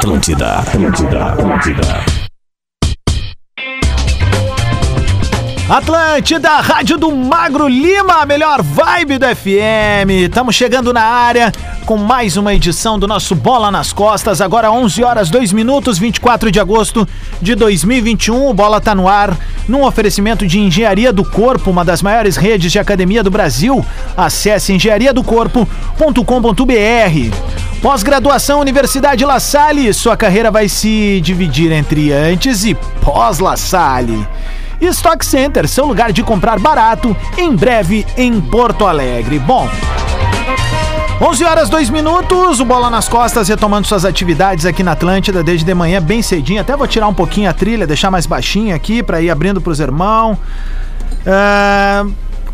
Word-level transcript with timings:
Atlântida, 0.00 0.60
Atlântida, 0.60 1.26
Atlântida. 1.26 1.82
Atlântida, 5.68 6.48
rádio 6.62 6.96
do 6.96 7.14
Magro 7.14 7.68
Lima, 7.68 8.22
a 8.22 8.24
melhor 8.24 8.62
vibe 8.62 9.18
do 9.18 9.26
FM. 9.26 10.08
Estamos 10.22 10.54
chegando 10.54 10.94
na 10.94 11.02
área 11.02 11.52
com 11.84 11.98
mais 11.98 12.38
uma 12.38 12.54
edição 12.54 12.98
do 12.98 13.06
nosso 13.06 13.34
Bola 13.34 13.70
nas 13.70 13.92
Costas. 13.92 14.40
Agora 14.40 14.72
11 14.72 15.04
horas 15.04 15.28
2 15.28 15.52
minutos, 15.52 15.98
24 15.98 16.50
de 16.50 16.58
agosto 16.58 17.06
de 17.42 17.54
2021. 17.54 18.48
O 18.48 18.54
Bola 18.54 18.80
tá 18.80 18.94
no 18.94 19.06
ar 19.06 19.36
num 19.68 19.84
oferecimento 19.84 20.46
de 20.46 20.58
Engenharia 20.58 21.12
do 21.12 21.30
Corpo, 21.30 21.70
uma 21.70 21.84
das 21.84 22.00
maiores 22.00 22.36
redes 22.36 22.72
de 22.72 22.78
academia 22.78 23.22
do 23.22 23.30
Brasil. 23.30 23.84
Acesse 24.16 24.72
engenhariadocorpo.com.br. 24.72 27.69
Pós-graduação 27.82 28.60
Universidade 28.60 29.24
La 29.24 29.40
Salle. 29.40 29.92
Sua 29.94 30.14
carreira 30.14 30.50
vai 30.50 30.68
se 30.68 31.18
dividir 31.22 31.72
entre 31.72 32.12
antes 32.12 32.64
e 32.64 32.74
pós-La 32.74 33.56
Salle. 33.56 34.28
Stock 34.82 35.24
Center, 35.24 35.66
seu 35.66 35.86
lugar 35.86 36.12
de 36.12 36.22
comprar 36.22 36.58
barato, 36.58 37.16
em 37.38 37.54
breve 37.56 38.06
em 38.18 38.38
Porto 38.38 38.86
Alegre. 38.86 39.38
Bom, 39.38 39.66
11 41.22 41.44
horas 41.44 41.70
2 41.70 41.88
minutos, 41.88 42.60
o 42.60 42.66
Bola 42.66 42.90
nas 42.90 43.08
Costas 43.08 43.48
retomando 43.48 43.86
suas 43.86 44.04
atividades 44.04 44.66
aqui 44.66 44.82
na 44.82 44.92
Atlântida 44.92 45.42
desde 45.42 45.64
de 45.64 45.74
manhã, 45.74 46.02
bem 46.02 46.20
cedinho. 46.20 46.60
Até 46.60 46.76
vou 46.76 46.86
tirar 46.86 47.08
um 47.08 47.14
pouquinho 47.14 47.48
a 47.48 47.52
trilha, 47.54 47.86
deixar 47.86 48.10
mais 48.10 48.26
baixinha 48.26 48.74
aqui 48.74 49.02
para 49.02 49.22
ir 49.22 49.30
abrindo 49.30 49.60
pros 49.60 49.80
irmãos. 49.80 50.36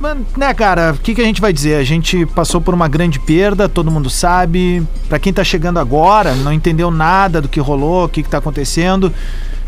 É, 0.05 0.39
né, 0.39 0.55
cara, 0.55 0.93
o 0.93 0.99
que, 0.99 1.15
que 1.15 1.21
a 1.21 1.25
gente 1.25 1.41
vai 1.41 1.53
dizer? 1.53 1.77
A 1.77 1.85
gente 1.85 2.27
passou 2.27 2.61
por 2.61 2.75
uma 2.75 2.89
grande 2.89 3.19
perda, 3.19 3.69
todo 3.69 3.91
mundo 3.91 4.11
sabe. 4.11 4.87
Para 5.09 5.19
quem 5.19 5.33
tá 5.33 5.43
chegando 5.43 5.79
agora, 5.79 6.35
não 6.35 6.53
entendeu 6.53 6.91
nada 6.91 7.41
do 7.41 7.49
que 7.49 7.61
rolou, 7.61 8.05
o 8.05 8.09
que, 8.09 8.23
que 8.23 8.29
tá 8.29 8.39
acontecendo. 8.39 9.13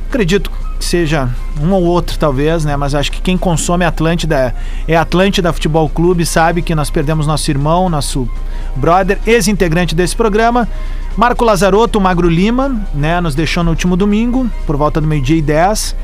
Acredito 0.09 0.51
que 0.79 0.85
seja 0.85 1.29
um 1.61 1.73
ou 1.73 1.83
outro, 1.83 2.19
talvez, 2.19 2.65
né? 2.65 2.77
Mas 2.77 2.95
acho 2.95 3.11
que 3.11 3.21
quem 3.21 3.37
consome 3.37 3.85
Atlântida 3.85 4.55
é 4.87 4.97
Atlântida 4.97 5.53
Futebol 5.53 5.89
Clube, 5.89 6.25
sabe 6.25 6.63
que 6.63 6.75
nós 6.75 6.91
perdemos 6.91 7.27
nosso 7.27 7.51
irmão, 7.51 7.89
nosso 7.89 8.29
brother, 8.77 9.19
ex-integrante 9.27 9.95
desse 9.95 10.15
programa. 10.15 10.69
Marco 11.17 11.45
Lazarotto, 11.45 12.01
Magro 12.01 12.29
Lima, 12.29 12.81
né? 12.95 13.21
Nos 13.21 13.35
deixou 13.35 13.65
no 13.65 13.71
último 13.71 13.97
domingo, 13.97 14.49
por 14.67 14.77
volta 14.77 15.01
do 15.01 15.07
meio-dia 15.07 15.37
e 15.37 15.43
10. 15.43 15.97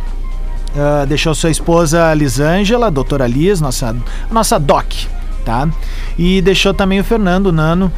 Uh, 0.75 1.07
deixou 1.07 1.35
sua 1.35 1.51
esposa 1.51 2.13
Lisângela, 2.15 2.91
doutora 2.91 3.27
Liz, 3.27 3.61
nossa, 3.61 3.95
nossa 4.31 4.59
doc, 4.59 4.93
tá? 5.45 5.69
E 6.19 6.43
deixou 6.43 6.75
também 6.75 6.99
o 6.99 7.05
Fernando 7.05 7.53
Nano 7.53 7.93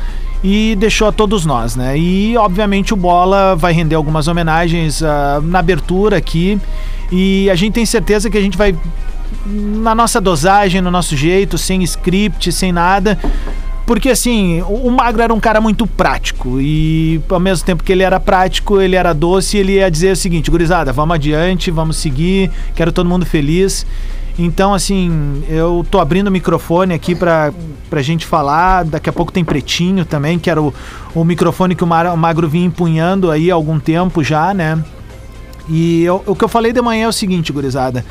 e 0.45 0.77
deixou 0.77 1.09
a 1.09 1.13
todos 1.13 1.47
nós, 1.47 1.75
né? 1.75 1.99
E 1.99 2.37
obviamente 2.37 2.93
o 2.93 2.97
Bola 2.97 3.57
vai 3.57 3.73
render 3.73 3.95
algumas 3.95 4.29
homenagens 4.29 5.01
uh, 5.01 5.41
na 5.43 5.61
abertura 5.61 6.19
aqui 6.19 6.61
e 7.11 7.49
a 7.51 7.55
gente 7.55 7.73
tem 7.73 7.87
certeza 7.87 8.29
que 8.29 8.37
a 8.37 8.43
gente 8.43 8.59
vai 8.59 8.77
na 9.47 9.95
nossa 9.95 10.21
dosagem, 10.21 10.81
no 10.81 10.91
nosso 10.91 11.17
jeito, 11.17 11.57
sem 11.57 11.83
script, 11.83 12.53
sem 12.53 12.73
nada. 12.73 13.19
Porque 13.87 14.11
assim, 14.11 14.63
o 14.63 14.91
Magro 14.91 15.23
era 15.23 15.33
um 15.33 15.39
cara 15.39 15.61
muito 15.61 15.87
prático 15.87 16.61
e 16.61 17.21
ao 17.29 17.39
mesmo 17.39 17.65
tempo 17.65 17.85
que 17.85 17.93
ele 17.93 18.03
era 18.03 18.19
prático, 18.19 18.81
ele 18.81 18.97
era 18.97 19.13
doce, 19.13 19.57
ele 19.57 19.75
ia 19.75 19.89
dizer 19.89 20.11
o 20.11 20.17
seguinte, 20.17 20.51
gurizada, 20.51 20.93
vamos 20.93 21.15
adiante, 21.15 21.71
vamos 21.71 21.97
seguir, 21.97 22.51
quero 22.75 22.91
todo 22.91 23.09
mundo 23.09 23.25
feliz. 23.25 23.87
Então, 24.39 24.75
assim, 24.75 25.43
eu 25.49 25.87
tô 25.89 25.99
abrindo 25.99 26.27
o 26.27 26.31
microfone 26.31 26.93
aqui 26.93 27.15
pra, 27.15 27.55
pra 27.89 28.03
gente 28.03 28.27
falar. 28.27 28.85
Daqui 28.85 29.09
a 29.09 29.13
pouco 29.13 29.33
tem 29.33 29.43
Pretinho 29.43 30.05
também, 30.05 30.39
que 30.39 30.51
era 30.51 30.61
o, 30.61 30.75
o 31.15 31.25
microfone 31.25 31.75
que 31.75 31.83
o, 31.83 31.87
Magro 31.87 32.49
vinha 32.49 32.67
empunhando 32.67 33.31
aí 33.31 33.51
há 33.51 33.55
algum 33.55 33.79
tempo 33.79 34.23
já, 34.23 34.53
né? 34.53 34.83
E 35.69 36.03
eu, 36.05 36.23
o 36.27 36.35
que 36.37 36.45
eu 36.45 36.49
falei 36.49 36.73
de 36.73 36.83
manhã 36.83 37.05
é 37.05 37.09
o 37.09 37.13
seguinte, 37.13 37.51
gurizada. 37.51 38.05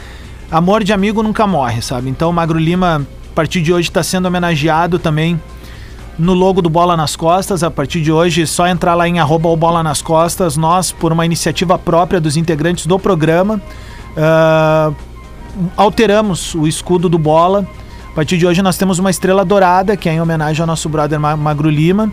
Amor 0.50 0.84
de 0.84 0.94
amigo 0.94 1.22
nunca 1.22 1.46
morre, 1.46 1.82
sabe? 1.82 2.10
Então 2.10 2.30
o 2.30 2.34
Magro 2.34 2.58
Lima, 2.58 3.06
a 3.32 3.36
partir 3.36 3.62
de 3.62 3.72
hoje, 3.72 3.90
está 3.90 4.02
sendo 4.02 4.26
homenageado 4.26 4.98
também 4.98 5.40
no 6.18 6.34
logo 6.34 6.62
do 6.62 6.70
Bola 6.70 6.96
nas 6.96 7.16
Costas. 7.16 7.64
A 7.64 7.72
partir 7.72 8.02
de 8.02 8.12
hoje, 8.12 8.44
é 8.44 8.46
só 8.46 8.68
entrar 8.68 8.96
lá 8.96 9.08
em 9.08 9.20
arroba 9.20 9.50
o 9.50 9.56
Bola 9.56 9.84
nas 9.84 10.02
Costas. 10.02 10.58
Nós, 10.58 10.92
por 10.92 11.12
uma 11.12 11.26
iniciativa 11.26 11.78
própria 11.78 12.20
dos 12.20 12.38
integrantes 12.38 12.86
do 12.86 12.98
programa, 12.98 13.62
uh, 14.16 14.96
alteramos 15.76 16.56
o 16.56 16.68
escudo 16.68 17.10
do 17.10 17.18
Bola. 17.18 17.66
A 18.12 18.16
partir 18.16 18.38
de 18.38 18.48
hoje 18.48 18.62
nós 18.62 18.78
temos 18.78 18.98
uma 18.98 19.10
estrela 19.10 19.44
dourada, 19.44 19.98
que 19.98 20.08
é 20.08 20.14
em 20.14 20.22
homenagem 20.22 20.62
ao 20.62 20.68
nosso 20.68 20.88
brother 20.88 21.20
Magro 21.20 21.70
Lima, 21.70 22.12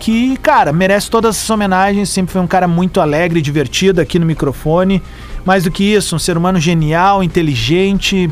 que, 0.00 0.36
cara, 0.38 0.72
merece 0.72 1.08
todas 1.08 1.36
essas 1.36 1.48
homenagens, 1.48 2.08
sempre 2.08 2.32
foi 2.32 2.42
um 2.42 2.46
cara 2.46 2.66
muito 2.66 3.00
alegre, 3.00 3.40
divertido 3.40 4.00
aqui 4.00 4.18
no 4.18 4.26
microfone. 4.26 5.00
Mais 5.44 5.62
do 5.62 5.70
que 5.70 5.84
isso, 5.84 6.16
um 6.16 6.18
ser 6.18 6.36
humano 6.36 6.58
genial, 6.58 7.22
inteligente. 7.22 8.28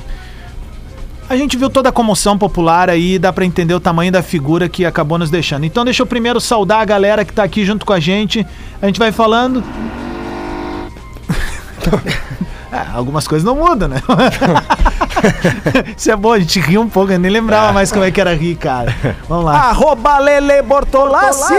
A 1.29 1.37
gente 1.37 1.57
viu 1.57 1.71
toda 1.71 1.89
a 1.89 1.93
comoção 1.93 2.37
popular 2.37 2.91
aí, 2.91 3.19
dá 3.19 3.33
para 3.33 3.45
entender 3.45 3.75
o 3.75 3.81
tamanho 3.81 4.13
da 4.13 4.23
figura 4.23 4.69
que 4.69 4.85
acabou 4.85 5.19
nos 5.19 5.31
deixando. 5.31 5.65
Então 5.65 5.85
deixa 5.85 6.03
eu 6.03 6.07
primeiro 6.07 6.41
saudar 6.41 6.81
a 6.81 6.85
galera 6.85 7.25
que 7.25 7.33
tá 7.33 7.43
aqui 7.43 7.65
junto 7.65 7.87
com 7.87 7.93
a 7.93 8.01
gente. 8.01 8.47
A 8.81 8.87
gente 8.87 8.99
vai 8.99 9.13
falando. 9.13 9.63
É, 12.75 12.87
algumas 12.93 13.29
coisas 13.29 13.47
não 13.47 13.55
mudam, 13.55 13.87
né? 13.87 14.03
Isso 15.97 16.11
é 16.11 16.17
bom, 16.17 16.33
a 16.33 16.41
gente 16.41 16.59
ri 16.59 16.77
um 16.77 16.89
pouco, 16.89 17.13
eu 17.13 17.21
nem 17.21 17.31
lembrava 17.31 17.73
mais 17.73 17.93
como 17.93 18.05
é 18.05 18.11
que 18.11 18.21
era 18.21 18.35
rir, 18.35 18.57
cara. 18.57 18.93
Vamos 19.29 19.45
lá. 19.45 19.69
Arroba 19.69 20.19
Lele 20.19 20.61
Bortolassi. 20.61 21.55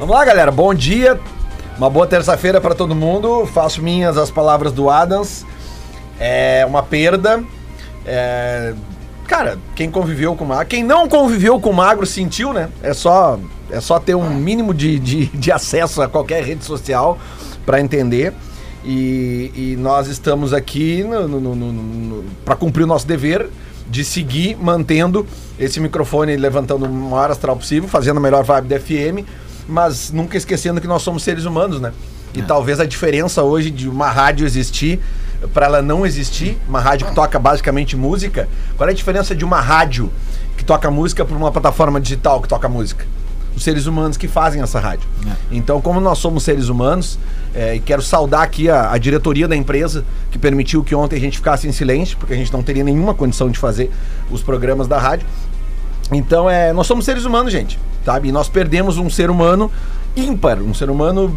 Vamos 0.00 0.12
lá, 0.12 0.24
galera. 0.24 0.50
Bom 0.50 0.74
dia. 0.74 1.20
Uma 1.78 1.88
boa 1.88 2.04
terça-feira 2.04 2.60
para 2.60 2.74
todo 2.74 2.96
mundo. 2.96 3.46
Faço 3.46 3.80
minhas 3.80 4.18
as 4.18 4.28
palavras 4.28 4.72
do 4.72 4.90
Adams. 4.90 5.46
É 6.18 6.66
uma 6.66 6.82
perda. 6.82 7.44
É... 8.06 8.74
Cara, 9.26 9.58
quem 9.74 9.90
conviveu 9.90 10.34
com 10.36 10.44
magro, 10.44 10.66
quem 10.66 10.82
não 10.82 11.08
conviveu 11.08 11.58
com 11.58 11.70
o 11.70 11.74
magro 11.74 12.04
sentiu, 12.04 12.52
né? 12.52 12.68
É 12.82 12.92
só, 12.92 13.38
é 13.70 13.80
só 13.80 13.98
ter 13.98 14.14
um 14.14 14.28
mínimo 14.28 14.74
de, 14.74 14.98
de, 14.98 15.26
de 15.26 15.50
acesso 15.52 16.02
a 16.02 16.08
qualquer 16.08 16.44
rede 16.44 16.64
social 16.64 17.18
para 17.64 17.80
entender. 17.80 18.34
E, 18.84 19.52
e 19.54 19.76
nós 19.78 20.08
estamos 20.08 20.52
aqui 20.52 21.04
para 22.44 22.56
cumprir 22.56 22.82
o 22.82 22.86
nosso 22.86 23.06
dever 23.06 23.48
de 23.88 24.04
seguir 24.04 24.56
mantendo 24.56 25.26
esse 25.58 25.78
microfone 25.78 26.36
levantando 26.36 26.86
o 26.86 26.88
maior 26.88 27.30
astral 27.30 27.56
possível, 27.56 27.88
fazendo 27.88 28.16
a 28.16 28.20
melhor 28.20 28.42
vibe 28.42 28.68
da 28.68 28.80
FM, 28.80 29.26
mas 29.68 30.10
nunca 30.10 30.36
esquecendo 30.36 30.80
que 30.80 30.86
nós 30.86 31.02
somos 31.02 31.22
seres 31.22 31.44
humanos, 31.44 31.80
né? 31.80 31.92
E 32.34 32.40
é. 32.40 32.42
talvez 32.42 32.80
a 32.80 32.86
diferença 32.86 33.42
hoje 33.42 33.70
de 33.70 33.88
uma 33.88 34.10
rádio 34.10 34.46
existir 34.46 34.98
para 35.52 35.66
ela 35.66 35.82
não 35.82 36.06
existir, 36.06 36.58
uma 36.68 36.80
rádio 36.80 37.06
que 37.06 37.14
toca 37.14 37.38
basicamente 37.38 37.96
música, 37.96 38.48
qual 38.76 38.88
é 38.88 38.92
a 38.92 38.94
diferença 38.94 39.34
de 39.34 39.44
uma 39.44 39.60
rádio 39.60 40.10
que 40.56 40.64
toca 40.64 40.90
música 40.90 41.24
para 41.24 41.36
uma 41.36 41.50
plataforma 41.50 42.00
digital 42.00 42.40
que 42.40 42.48
toca 42.48 42.68
música? 42.68 43.04
os 43.54 43.62
seres 43.62 43.86
humanos 43.86 44.16
que 44.16 44.26
fazem 44.26 44.62
essa 44.62 44.80
rádio. 44.80 45.06
É. 45.26 45.32
Então, 45.50 45.80
como 45.80 46.00
nós 46.00 46.18
somos 46.18 46.42
seres 46.42 46.68
humanos, 46.68 47.18
é, 47.54 47.76
e 47.76 47.80
quero 47.80 48.02
saudar 48.02 48.42
aqui 48.42 48.68
a, 48.68 48.92
a, 48.92 48.98
diretoria 48.98 49.46
da 49.46 49.54
empresa 49.54 50.04
que 50.30 50.38
permitiu 50.38 50.82
que 50.82 50.94
ontem 50.94 51.16
a 51.16 51.20
gente 51.20 51.36
ficasse 51.36 51.68
em 51.68 51.72
silêncio, 51.72 52.16
porque 52.16 52.32
a 52.32 52.36
gente 52.36 52.52
não 52.52 52.62
teria 52.62 52.82
nenhuma 52.82 53.14
condição 53.14 53.50
de 53.50 53.58
fazer 53.58 53.90
os 54.30 54.42
programas 54.42 54.88
da 54.88 54.98
rádio. 54.98 55.26
Então, 56.10 56.48
é, 56.48 56.72
nós 56.72 56.86
somos 56.86 57.04
seres 57.04 57.24
humanos, 57.24 57.52
gente, 57.52 57.78
sabe? 58.04 58.28
E 58.28 58.32
nós 58.32 58.48
perdemos 58.48 58.98
um 58.98 59.08
ser 59.08 59.30
humano 59.30 59.70
ímpar, 60.16 60.58
um 60.58 60.74
ser 60.74 60.90
humano 60.90 61.36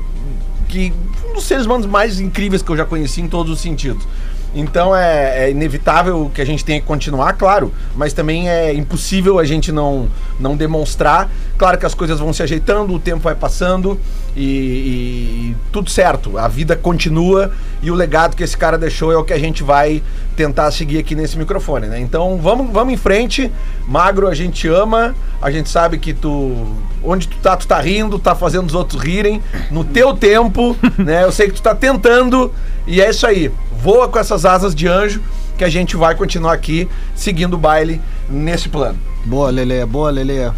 que 0.67 0.93
dos 1.35 1.45
seres 1.45 1.65
humanos 1.65 1.85
mais 1.85 2.19
incríveis 2.19 2.61
que 2.61 2.69
eu 2.71 2.77
já 2.77 2.85
conheci 2.85 3.21
em 3.21 3.27
todos 3.27 3.51
os 3.51 3.59
sentidos. 3.59 4.07
Então 4.55 4.95
é, 4.95 5.45
é, 5.45 5.51
inevitável 5.51 6.31
que 6.33 6.41
a 6.41 6.45
gente 6.45 6.63
tenha 6.63 6.79
que 6.79 6.87
continuar, 6.87 7.33
claro, 7.33 7.73
mas 7.93 8.13
também 8.13 8.49
é 8.49 8.73
impossível 8.73 9.37
a 9.37 9.43
gente 9.43 9.69
não, 9.69 10.07
não 10.39 10.55
demonstrar. 10.55 11.29
Claro 11.57 11.77
que 11.77 11.85
as 11.85 11.93
coisas 11.93 12.19
vão 12.19 12.31
se 12.31 12.41
ajeitando, 12.41 12.93
o 12.93 12.99
tempo 12.99 13.19
vai 13.19 13.35
passando 13.35 13.99
e, 14.35 14.41
e, 14.41 15.55
tudo 15.71 15.89
certo. 15.89 16.37
A 16.37 16.47
vida 16.47 16.75
continua 16.75 17.51
e 17.81 17.89
o 17.89 17.95
legado 17.95 18.35
que 18.35 18.43
esse 18.43 18.57
cara 18.57 18.77
deixou 18.77 19.11
é 19.11 19.17
o 19.17 19.23
que 19.23 19.33
a 19.33 19.39
gente 19.39 19.63
vai 19.63 20.03
tentar 20.35 20.71
seguir 20.71 20.97
aqui 20.97 21.15
nesse 21.15 21.37
microfone, 21.37 21.87
né? 21.87 21.99
Então 21.99 22.37
vamos, 22.37 22.71
vamos 22.71 22.93
em 22.93 22.97
frente. 22.97 23.51
Magro, 23.87 24.27
a 24.27 24.35
gente 24.35 24.67
ama, 24.67 25.15
a 25.41 25.49
gente 25.49 25.69
sabe 25.69 25.97
que 25.97 26.13
tu. 26.13 26.67
Onde 27.03 27.27
tu 27.27 27.37
tá, 27.37 27.55
tu 27.55 27.67
tá 27.67 27.79
rindo, 27.79 28.17
tá 28.17 28.35
fazendo 28.35 28.67
os 28.67 28.73
outros 28.73 29.01
rirem, 29.01 29.41
no 29.71 29.83
teu 29.83 30.15
tempo, 30.15 30.75
né? 30.97 31.23
Eu 31.23 31.31
sei 31.31 31.47
que 31.47 31.53
tu 31.53 31.61
tá 31.61 31.75
tentando, 31.75 32.51
e 32.87 33.01
é 33.01 33.09
isso 33.09 33.25
aí 33.25 33.51
voa 33.81 34.09
com 34.09 34.17
essas 34.17 34.45
asas 34.45 34.73
de 34.73 34.87
anjo 34.87 35.21
que 35.57 35.63
a 35.63 35.69
gente 35.69 35.95
vai 35.95 36.15
continuar 36.15 36.53
aqui 36.53 36.89
seguindo 37.13 37.53
o 37.53 37.57
baile 37.57 38.01
nesse 38.29 38.67
plano. 38.67 38.97
Boa, 39.23 39.49
Lele, 39.49 39.85
boa, 39.85 40.09
Lele. 40.09 40.51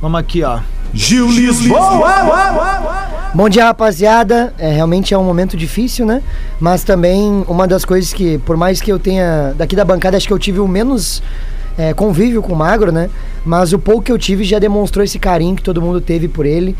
Vamos 0.00 0.20
aqui, 0.20 0.42
ó. 0.42 0.60
Gil 0.94 1.30
Lisboa! 1.30 3.30
Bom 3.34 3.48
dia, 3.48 3.64
rapaziada. 3.64 4.54
É, 4.58 4.72
realmente 4.72 5.12
é 5.12 5.18
um 5.18 5.24
momento 5.24 5.56
difícil, 5.56 6.06
né? 6.06 6.22
Mas 6.58 6.82
também 6.82 7.44
uma 7.46 7.66
das 7.66 7.84
coisas 7.84 8.12
que, 8.12 8.38
por 8.38 8.56
mais 8.56 8.80
que 8.80 8.90
eu 8.90 8.98
tenha. 8.98 9.54
Daqui 9.56 9.76
da 9.76 9.84
bancada, 9.84 10.16
acho 10.16 10.26
que 10.26 10.32
eu 10.32 10.38
tive 10.38 10.60
o 10.60 10.66
menos 10.66 11.22
é, 11.76 11.92
convívio 11.92 12.42
com 12.42 12.52
o 12.52 12.56
Magro, 12.56 12.90
né? 12.90 13.10
Mas 13.44 13.72
o 13.72 13.78
pouco 13.78 14.02
que 14.02 14.12
eu 14.12 14.18
tive 14.18 14.44
já 14.44 14.58
demonstrou 14.58 15.04
esse 15.04 15.18
carinho 15.18 15.54
que 15.54 15.62
todo 15.62 15.80
mundo 15.80 16.00
teve 16.00 16.26
por 16.26 16.46
ele. 16.46 16.74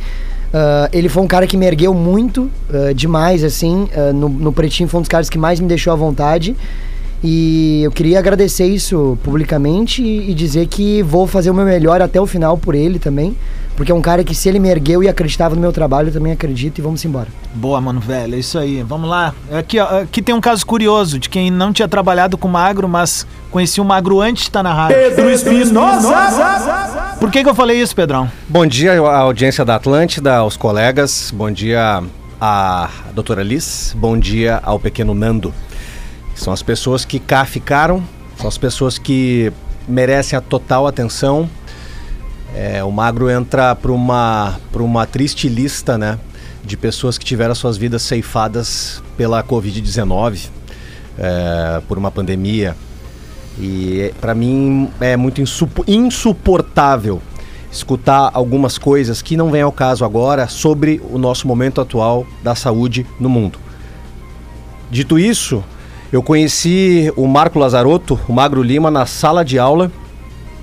Uh, 0.48 0.88
ele 0.92 1.10
foi 1.10 1.22
um 1.22 1.26
cara 1.26 1.46
que 1.46 1.58
me 1.58 1.66
ergueu 1.66 1.92
muito, 1.92 2.50
uh, 2.70 2.94
demais, 2.94 3.44
assim. 3.44 3.86
Uh, 3.94 4.14
no, 4.14 4.28
no 4.30 4.52
Pretinho 4.52 4.88
foi 4.88 4.98
um 4.98 5.02
dos 5.02 5.08
caras 5.08 5.28
que 5.28 5.38
mais 5.38 5.60
me 5.60 5.68
deixou 5.68 5.92
à 5.92 5.96
vontade. 5.96 6.56
E 7.22 7.82
eu 7.82 7.90
queria 7.90 8.18
agradecer 8.18 8.66
isso 8.66 9.18
publicamente 9.24 10.02
e, 10.02 10.30
e 10.30 10.34
dizer 10.34 10.66
que 10.66 11.02
vou 11.02 11.26
fazer 11.26 11.50
o 11.50 11.54
meu 11.54 11.64
melhor 11.64 12.00
até 12.00 12.20
o 12.20 12.26
final 12.26 12.56
por 12.56 12.74
ele 12.74 12.98
também. 12.98 13.36
Porque 13.76 13.92
é 13.92 13.94
um 13.94 14.00
cara 14.00 14.24
que, 14.24 14.34
se 14.34 14.48
ele 14.48 14.58
me 14.58 14.68
ergueu 14.68 15.04
e 15.04 15.08
acreditava 15.08 15.54
no 15.54 15.60
meu 15.60 15.72
trabalho, 15.72 16.08
eu 16.08 16.12
também 16.12 16.32
acredito 16.32 16.78
e 16.78 16.82
vamos 16.82 17.04
embora. 17.04 17.28
Boa, 17.54 17.80
mano, 17.80 18.00
velho, 18.00 18.34
é 18.34 18.38
isso 18.38 18.58
aí. 18.58 18.82
Vamos 18.82 19.08
lá. 19.08 19.32
Aqui, 19.52 19.78
ó, 19.78 20.00
aqui 20.00 20.20
tem 20.20 20.34
um 20.34 20.40
caso 20.40 20.66
curioso 20.66 21.16
de 21.16 21.28
quem 21.28 21.48
não 21.48 21.72
tinha 21.72 21.86
trabalhado 21.86 22.36
com 22.36 22.48
magro, 22.48 22.88
mas 22.88 23.24
conhecia 23.52 23.80
o 23.80 23.86
magro 23.86 24.20
antes 24.20 24.42
de 24.42 24.48
estar 24.48 24.64
na 24.64 24.74
rádio. 24.74 24.96
Pedro 24.96 25.30
Espinosa! 25.30 27.16
Por 27.20 27.30
que, 27.30 27.44
que 27.44 27.48
eu 27.48 27.54
falei 27.54 27.80
isso, 27.80 27.94
Pedrão? 27.94 28.28
Bom 28.48 28.66
dia 28.66 29.00
à 29.00 29.18
audiência 29.18 29.64
da 29.64 29.76
Atlântida, 29.76 30.36
aos 30.36 30.56
colegas. 30.56 31.32
Bom 31.32 31.48
dia 31.48 32.02
à 32.40 32.90
doutora 33.14 33.44
Liz. 33.44 33.94
Bom 33.96 34.18
dia 34.18 34.60
ao 34.64 34.80
pequeno 34.80 35.14
Nando. 35.14 35.54
São 36.38 36.52
as 36.52 36.62
pessoas 36.62 37.04
que 37.04 37.18
cá 37.18 37.44
ficaram, 37.44 38.02
são 38.38 38.48
as 38.48 38.56
pessoas 38.56 38.96
que 38.96 39.52
merecem 39.86 40.38
a 40.38 40.40
total 40.40 40.86
atenção 40.86 41.50
é, 42.54 42.82
o 42.82 42.90
Magro 42.90 43.30
entra 43.30 43.74
para 43.74 43.92
uma, 43.92 44.58
uma 44.74 45.06
triste 45.06 45.48
lista 45.48 45.98
né, 45.98 46.18
de 46.64 46.76
pessoas 46.76 47.18
que 47.18 47.24
tiveram 47.24 47.54
suas 47.54 47.76
vidas 47.76 48.02
ceifadas 48.02 49.02
pela 49.16 49.42
Covid-19, 49.44 50.48
é, 51.18 51.80
por 51.86 51.98
uma 51.98 52.10
pandemia. 52.10 52.76
E 53.58 54.12
para 54.20 54.34
mim 54.34 54.88
é 55.00 55.16
muito 55.16 55.42
insuportável 55.86 57.20
escutar 57.70 58.30
algumas 58.32 58.78
coisas 58.78 59.20
que 59.20 59.36
não 59.36 59.50
vêm 59.50 59.62
ao 59.62 59.72
caso 59.72 60.04
agora 60.04 60.48
sobre 60.48 61.02
o 61.10 61.18
nosso 61.18 61.46
momento 61.46 61.80
atual 61.80 62.26
da 62.42 62.54
saúde 62.54 63.04
no 63.20 63.28
mundo. 63.28 63.58
Dito 64.90 65.18
isso, 65.18 65.62
eu 66.10 66.22
conheci 66.22 67.12
o 67.16 67.26
Marco 67.26 67.58
Lazarotto, 67.58 68.18
o 68.26 68.32
Magro 68.32 68.62
Lima, 68.62 68.90
na 68.90 69.04
sala 69.04 69.44
de 69.44 69.58
aula 69.58 69.92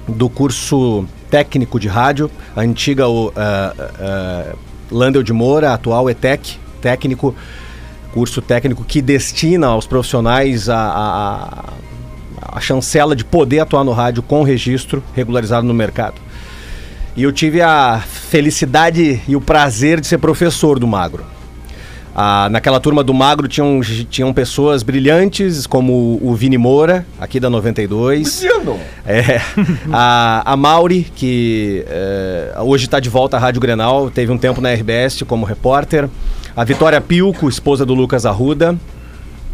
do 0.08 0.28
curso 0.28 1.06
técnico 1.30 1.80
de 1.80 1.88
rádio, 1.88 2.30
a 2.56 2.62
antiga 2.62 3.08
o, 3.08 3.28
uh, 3.28 3.32
uh, 3.32 4.58
Landel 4.92 5.22
de 5.22 5.34
Moura, 5.34 5.74
atual 5.74 6.10
ETEC, 6.10 6.58
técnico, 6.82 7.36
curso 8.12 8.42
técnico 8.42 8.84
que 8.84 9.02
destina 9.02 9.68
aos 9.68 9.86
profissionais 9.86 10.70
a, 10.70 10.78
a, 10.78 12.58
a 12.58 12.62
chancela 12.62 13.16
de 13.16 13.26
poder 13.26 13.60
atuar 13.60 13.84
no 13.84 13.92
rádio 13.92 14.24
com 14.24 14.42
registro 14.42 15.04
regularizado 15.14 15.68
no 15.68 15.74
mercado. 15.74 16.16
E 17.16 17.24
eu 17.24 17.32
tive 17.32 17.62
a 17.62 18.02
felicidade 18.02 19.22
e 19.28 19.36
o 19.36 19.42
prazer 19.42 20.02
de 20.02 20.08
ser 20.08 20.18
professor 20.18 20.80
do 20.80 20.88
Magro. 20.88 21.35
Ah, 22.18 22.48
naquela 22.50 22.80
turma 22.80 23.04
do 23.04 23.14
Magro 23.14 23.46
tinham, 23.46 23.82
tinham 24.10 24.34
pessoas 24.34 24.84
brilhantes, 24.84 25.68
como 25.68 26.18
o 26.22 26.34
Vini 26.34 26.58
Moura, 26.58 27.06
aqui 27.20 27.42
da 27.42 27.50
92. 27.50 28.40
Brilhando. 28.40 28.80
É, 29.06 29.42
a, 29.92 30.54
a 30.54 30.56
Mauri, 30.56 31.06
que 31.14 31.84
é, 31.88 32.56
hoje 32.62 32.86
está 32.86 33.02
de 33.02 33.10
volta 33.10 33.36
à 33.36 33.40
Rádio 33.40 33.60
Grenal, 33.60 34.10
teve 34.10 34.32
um 34.32 34.38
tempo 34.38 34.62
na 34.62 34.72
RBS 34.72 35.24
como 35.28 35.46
repórter. 35.46 36.08
A 36.56 36.64
Vitória 36.64 37.02
Pilco, 37.02 37.50
esposa 37.50 37.86
do 37.86 37.94
Lucas 37.94 38.26
Arruda. 38.26 38.78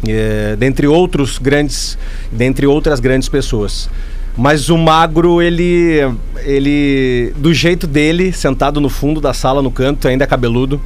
É, 0.08 0.54
dentre 0.56 0.86
outros 0.86 1.38
grandes, 1.38 1.98
dentre 2.30 2.66
outras 2.66 3.00
grandes 3.00 3.28
pessoas. 3.28 3.90
Mas 4.36 4.68
o 4.68 4.78
magro, 4.78 5.42
ele, 5.42 5.98
ele, 6.44 7.32
do 7.36 7.52
jeito 7.52 7.86
dele, 7.86 8.32
sentado 8.32 8.80
no 8.80 8.88
fundo 8.88 9.20
da 9.20 9.34
sala, 9.34 9.60
no 9.60 9.70
canto, 9.70 10.08
ainda 10.08 10.24
é 10.24 10.26
cabeludo, 10.26 10.80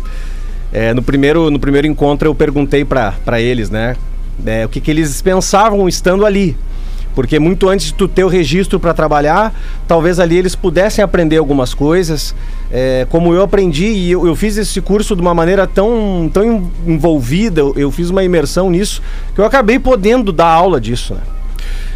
é, 0.76 0.92
no, 0.92 1.02
primeiro, 1.02 1.50
no 1.50 1.58
primeiro 1.58 1.86
encontro 1.86 2.28
eu 2.28 2.34
perguntei 2.34 2.84
para 2.84 3.40
eles, 3.40 3.70
né? 3.70 3.96
É, 4.44 4.66
o 4.66 4.68
que, 4.68 4.78
que 4.78 4.90
eles 4.90 5.22
pensavam 5.22 5.88
estando 5.88 6.26
ali. 6.26 6.54
Porque 7.14 7.38
muito 7.38 7.66
antes 7.66 7.86
de 7.86 7.94
tu 7.94 8.06
ter 8.06 8.24
o 8.24 8.28
registro 8.28 8.78
para 8.78 8.92
trabalhar, 8.92 9.58
talvez 9.88 10.20
ali 10.20 10.36
eles 10.36 10.54
pudessem 10.54 11.02
aprender 11.02 11.38
algumas 11.38 11.72
coisas, 11.72 12.34
é, 12.70 13.06
como 13.08 13.32
eu 13.32 13.40
aprendi, 13.40 13.86
e 13.86 14.10
eu, 14.10 14.26
eu, 14.26 14.36
fiz 14.36 14.58
esse 14.58 14.82
curso 14.82 15.16
de 15.16 15.22
uma 15.22 15.32
maneira 15.32 15.66
tão, 15.66 16.30
tão 16.30 16.70
envolvida, 16.86 17.62
eu, 17.62 17.72
eu, 17.74 17.90
fiz 17.90 18.10
uma 18.10 18.22
imersão 18.22 18.68
nisso, 18.68 19.00
que 19.34 19.40
eu 19.40 19.46
acabei 19.46 19.78
podendo 19.78 20.30
dar 20.30 20.48
aula 20.48 20.78
disso. 20.78 21.14
Né? 21.14 21.20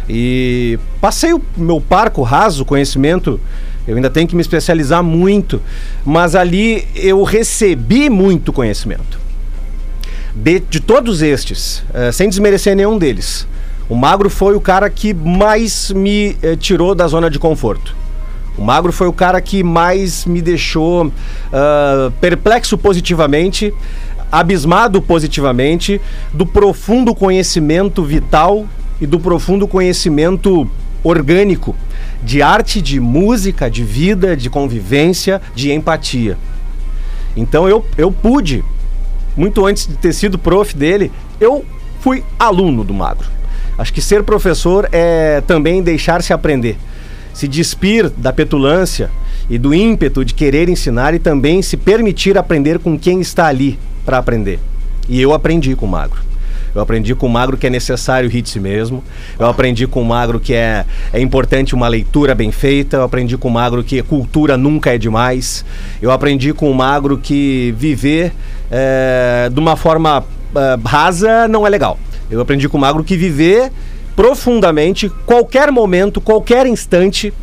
E 0.09 0.79
passei 0.99 1.33
o 1.33 1.41
meu 1.55 1.79
parco 1.79 2.23
raso 2.23 2.65
conhecimento 2.65 3.39
eu 3.87 3.95
ainda 3.95 4.09
tenho 4.09 4.27
que 4.27 4.35
me 4.35 4.41
especializar 4.41 5.03
muito, 5.03 5.61
mas 6.05 6.35
ali 6.35 6.87
eu 6.95 7.23
recebi 7.23 8.09
muito 8.09 8.53
conhecimento. 8.53 9.19
De, 10.35 10.59
de 10.59 10.79
todos 10.79 11.21
estes, 11.21 11.83
uh, 11.89 12.13
sem 12.13 12.29
desmerecer 12.29 12.75
nenhum 12.75 12.97
deles, 12.97 13.47
o 13.89 13.95
Magro 13.95 14.29
foi 14.29 14.55
o 14.55 14.61
cara 14.61 14.89
que 14.89 15.13
mais 15.13 15.91
me 15.91 16.37
uh, 16.43 16.55
tirou 16.55 16.95
da 16.95 17.07
zona 17.07 17.29
de 17.29 17.37
conforto. 17.37 17.95
O 18.57 18.63
Magro 18.63 18.91
foi 18.91 19.07
o 19.07 19.13
cara 19.13 19.41
que 19.41 19.63
mais 19.63 20.25
me 20.25 20.41
deixou 20.41 21.07
uh, 21.07 22.11
perplexo 22.21 22.77
positivamente, 22.77 23.73
abismado 24.31 25.01
positivamente, 25.01 25.99
do 26.31 26.45
profundo 26.45 27.13
conhecimento 27.13 28.03
vital 28.03 28.65
e 29.01 29.07
do 29.07 29.19
profundo 29.19 29.67
conhecimento 29.67 30.69
orgânico 31.03 31.75
de 32.23 32.41
arte, 32.41 32.81
de 32.81 32.99
música, 32.99 33.69
de 33.69 33.83
vida, 33.83 34.35
de 34.35 34.49
convivência, 34.49 35.41
de 35.55 35.71
empatia. 35.71 36.37
Então 37.35 37.67
eu, 37.67 37.85
eu 37.97 38.11
pude, 38.11 38.63
muito 39.35 39.65
antes 39.65 39.87
de 39.87 39.95
ter 39.95 40.13
sido 40.13 40.37
prof 40.37 40.75
dele, 40.75 41.11
eu 41.39 41.65
fui 41.99 42.23
aluno 42.37 42.83
do 42.83 42.93
Magro. 42.93 43.27
Acho 43.77 43.93
que 43.93 44.01
ser 44.01 44.23
professor 44.23 44.87
é 44.91 45.41
também 45.41 45.81
deixar-se 45.81 46.33
aprender, 46.33 46.77
se 47.33 47.47
despir 47.47 48.09
da 48.09 48.31
petulância 48.31 49.09
e 49.49 49.57
do 49.57 49.73
ímpeto 49.73 50.23
de 50.23 50.33
querer 50.33 50.69
ensinar 50.69 51.13
e 51.13 51.19
também 51.19 51.61
se 51.61 51.77
permitir 51.77 52.37
aprender 52.37 52.79
com 52.79 52.97
quem 52.97 53.21
está 53.21 53.47
ali 53.47 53.79
para 54.05 54.17
aprender. 54.17 54.59
E 55.09 55.19
eu 55.19 55.33
aprendi 55.33 55.75
com 55.75 55.85
o 55.85 55.89
Magro. 55.89 56.30
Eu 56.73 56.81
aprendi 56.81 57.13
com 57.13 57.27
o 57.27 57.29
Magro 57.29 57.57
que 57.57 57.67
é 57.67 57.69
necessário 57.69 58.29
rir 58.29 58.41
de 58.41 58.49
si 58.49 58.59
mesmo. 58.59 59.03
Eu 59.37 59.47
aprendi 59.47 59.85
com 59.87 60.01
o 60.01 60.05
Magro 60.05 60.39
que 60.39 60.53
é, 60.53 60.85
é 61.11 61.19
importante 61.19 61.75
uma 61.75 61.87
leitura 61.87 62.33
bem 62.33 62.51
feita. 62.51 62.97
Eu 62.97 63.03
aprendi 63.03 63.37
com 63.37 63.47
o 63.47 63.51
Magro 63.51 63.83
que 63.83 64.01
cultura 64.03 64.57
nunca 64.57 64.93
é 64.93 64.97
demais. 64.97 65.65
Eu 66.01 66.11
aprendi 66.11 66.53
com 66.53 66.69
o 66.71 66.73
Magro 66.73 67.17
que 67.17 67.73
viver 67.77 68.31
é, 68.69 69.49
de 69.51 69.59
uma 69.59 69.75
forma 69.75 70.23
é, 70.55 70.77
rasa 70.85 71.47
não 71.47 71.67
é 71.67 71.69
legal. 71.69 71.99
Eu 72.29 72.39
aprendi 72.39 72.69
com 72.69 72.77
o 72.77 72.81
Magro 72.81 73.03
que 73.03 73.17
viver 73.17 73.71
profundamente, 74.15 75.09
qualquer 75.25 75.71
momento, 75.71 76.21
qualquer 76.21 76.65
instante, 76.65 77.33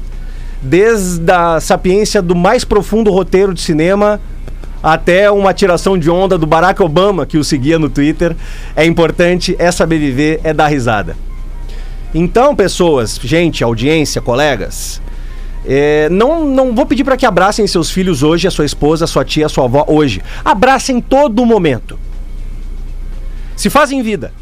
desde 0.63 1.31
a 1.31 1.61
sapiência 1.61 2.23
do 2.23 2.35
mais 2.35 2.65
profundo 2.65 3.11
roteiro 3.11 3.53
de 3.53 3.61
cinema 3.61 4.21
até 4.83 5.31
uma 5.31 5.53
tiração 5.53 5.99
de 5.99 6.11
onda 6.11 6.39
do 6.39 6.47
Barack 6.47 6.83
Obama, 6.83 7.27
que 7.27 7.39
o 7.39 7.45
seguia 7.45 7.79
no 7.79 7.89
Twitter. 7.89 8.35
É 8.77 8.85
importante, 8.85 9.57
é 9.59 9.71
saber 9.71 9.99
viver, 9.99 10.41
é 10.45 10.53
dar 10.53 10.69
risada. 10.69 11.17
Então, 12.15 12.57
pessoas, 12.57 13.19
gente, 13.23 13.63
audiência, 13.63 14.21
colegas, 14.21 15.01
é, 15.67 16.09
não, 16.09 16.47
não 16.47 16.75
vou 16.75 16.87
pedir 16.87 17.05
para 17.05 17.17
que 17.17 17.27
abracem 17.27 17.67
seus 17.67 17.91
filhos 17.91 18.23
hoje, 18.23 18.47
a 18.47 18.51
sua 18.51 18.65
esposa, 18.65 19.05
a 19.05 19.09
sua 19.09 19.25
tia, 19.25 19.47
a 19.47 19.49
sua 19.49 19.65
avó 19.65 19.85
hoje. 19.87 20.23
Abracem 20.45 21.01
todo 21.01 21.45
momento. 21.45 21.99
Se 23.55 23.69
fazem 23.69 24.03
vida. 24.03 24.33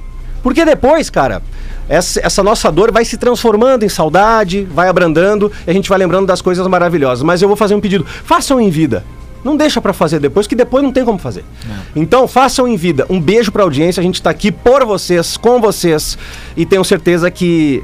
Porque 0.42 0.64
depois, 0.64 1.10
cara, 1.10 1.42
essa, 1.88 2.20
essa, 2.24 2.42
nossa 2.42 2.70
dor 2.70 2.92
vai 2.92 3.04
se 3.04 3.16
transformando 3.16 3.84
em 3.84 3.88
saudade, 3.88 4.62
vai 4.62 4.88
abrandando 4.88 5.50
e 5.66 5.70
a 5.70 5.72
gente 5.72 5.88
vai 5.88 5.98
lembrando 5.98 6.26
das 6.26 6.40
coisas 6.40 6.64
maravilhosas. 6.68 7.24
Mas 7.24 7.42
eu 7.42 7.48
vou 7.48 7.56
fazer 7.56 7.74
um 7.74 7.80
pedido: 7.80 8.04
façam 8.04 8.60
em 8.60 8.70
vida. 8.70 9.04
Não 9.46 9.56
deixa 9.56 9.80
para 9.80 9.92
fazer 9.92 10.18
depois, 10.18 10.48
que 10.48 10.56
depois 10.56 10.82
não 10.82 10.90
tem 10.90 11.04
como 11.04 11.18
fazer. 11.18 11.44
É. 11.70 11.74
Então, 11.94 12.26
façam 12.26 12.66
em 12.66 12.76
vida. 12.76 13.06
Um 13.08 13.20
beijo 13.20 13.52
pra 13.52 13.62
audiência. 13.62 14.00
A 14.00 14.02
gente 14.02 14.20
tá 14.20 14.28
aqui 14.28 14.50
por 14.50 14.84
vocês, 14.84 15.36
com 15.36 15.60
vocês. 15.60 16.18
E 16.56 16.66
tenho 16.66 16.84
certeza 16.84 17.30
que 17.30 17.80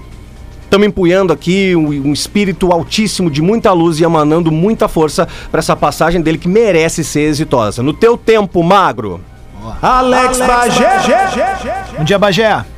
estamos 0.64 0.88
empunhando 0.88 1.32
aqui 1.32 1.76
um, 1.76 2.08
um, 2.08 2.12
espírito 2.12 2.72
altíssimo 2.72 3.30
de 3.30 3.40
muita 3.40 3.72
luz 3.72 4.00
e 4.00 4.04
emanando 4.04 4.50
muita 4.50 4.88
força 4.88 5.28
para 5.52 5.60
essa 5.60 5.76
passagem 5.76 6.20
dele 6.20 6.36
que 6.36 6.48
merece 6.48 7.04
ser 7.04 7.28
exitosa. 7.28 7.80
No 7.80 7.92
teu 7.92 8.16
tempo, 8.16 8.60
magro. 8.64 9.20
Alex, 9.80 10.40
Alex 10.40 10.48
Bagé. 10.48 11.94
Bom 11.96 12.02
dia, 12.02 12.18
Bagé. 12.18 12.71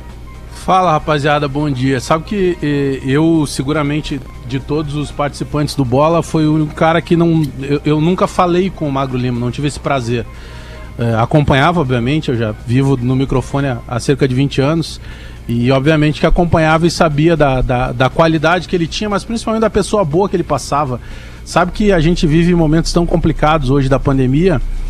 Fala 0.65 0.93
rapaziada, 0.93 1.47
bom 1.47 1.69
dia. 1.69 1.99
Sabe 1.99 2.23
que 2.23 2.57
eu, 3.03 3.45
seguramente, 3.45 4.19
de 4.47 4.59
todos 4.59 4.95
os 4.95 5.11
participantes 5.11 5.75
do 5.75 5.85
Bola, 5.85 6.23
foi 6.23 6.47
o 6.47 6.65
cara 6.65 6.99
que 7.03 7.15
não. 7.15 7.43
Eu, 7.61 7.81
eu 7.85 8.01
nunca 8.01 8.25
falei 8.25 8.71
com 8.71 8.89
o 8.89 8.91
Magro 8.91 9.15
Lima, 9.15 9.39
não 9.39 9.51
tive 9.51 9.67
esse 9.67 9.79
prazer. 9.79 10.25
Eh, 10.97 11.15
acompanhava, 11.19 11.81
obviamente, 11.81 12.29
eu 12.29 12.35
já 12.35 12.51
vivo 12.65 12.97
no 12.97 13.15
microfone 13.15 13.67
há, 13.67 13.77
há, 13.87 13.99
cerca 13.99 14.27
de 14.27 14.33
20 14.33 14.59
anos. 14.59 14.99
E 15.47 15.71
obviamente 15.71 16.19
que 16.19 16.25
acompanhava 16.25 16.87
e 16.87 16.89
sabia 16.89 17.37
da, 17.37 17.61
da, 17.61 17.91
da 17.91 18.09
qualidade 18.09 18.67
que 18.67 18.75
ele 18.75 18.87
tinha, 18.87 19.07
mas 19.07 19.23
principalmente 19.23 19.61
da 19.61 19.69
pessoa 19.69 20.03
boa 20.03 20.27
que 20.27 20.35
ele 20.35 20.43
passava. 20.43 20.99
Sabe 21.45 21.73
que 21.73 21.91
a 21.91 21.99
gente 21.99 22.25
vive 22.25 22.55
momentos 22.55 22.91
tão 22.91 23.05
complicados 23.05 23.69
hoje 23.69 23.87
da 23.87 23.99
pandemia 23.99 24.59
é, 24.59 24.59
é, 24.59 24.84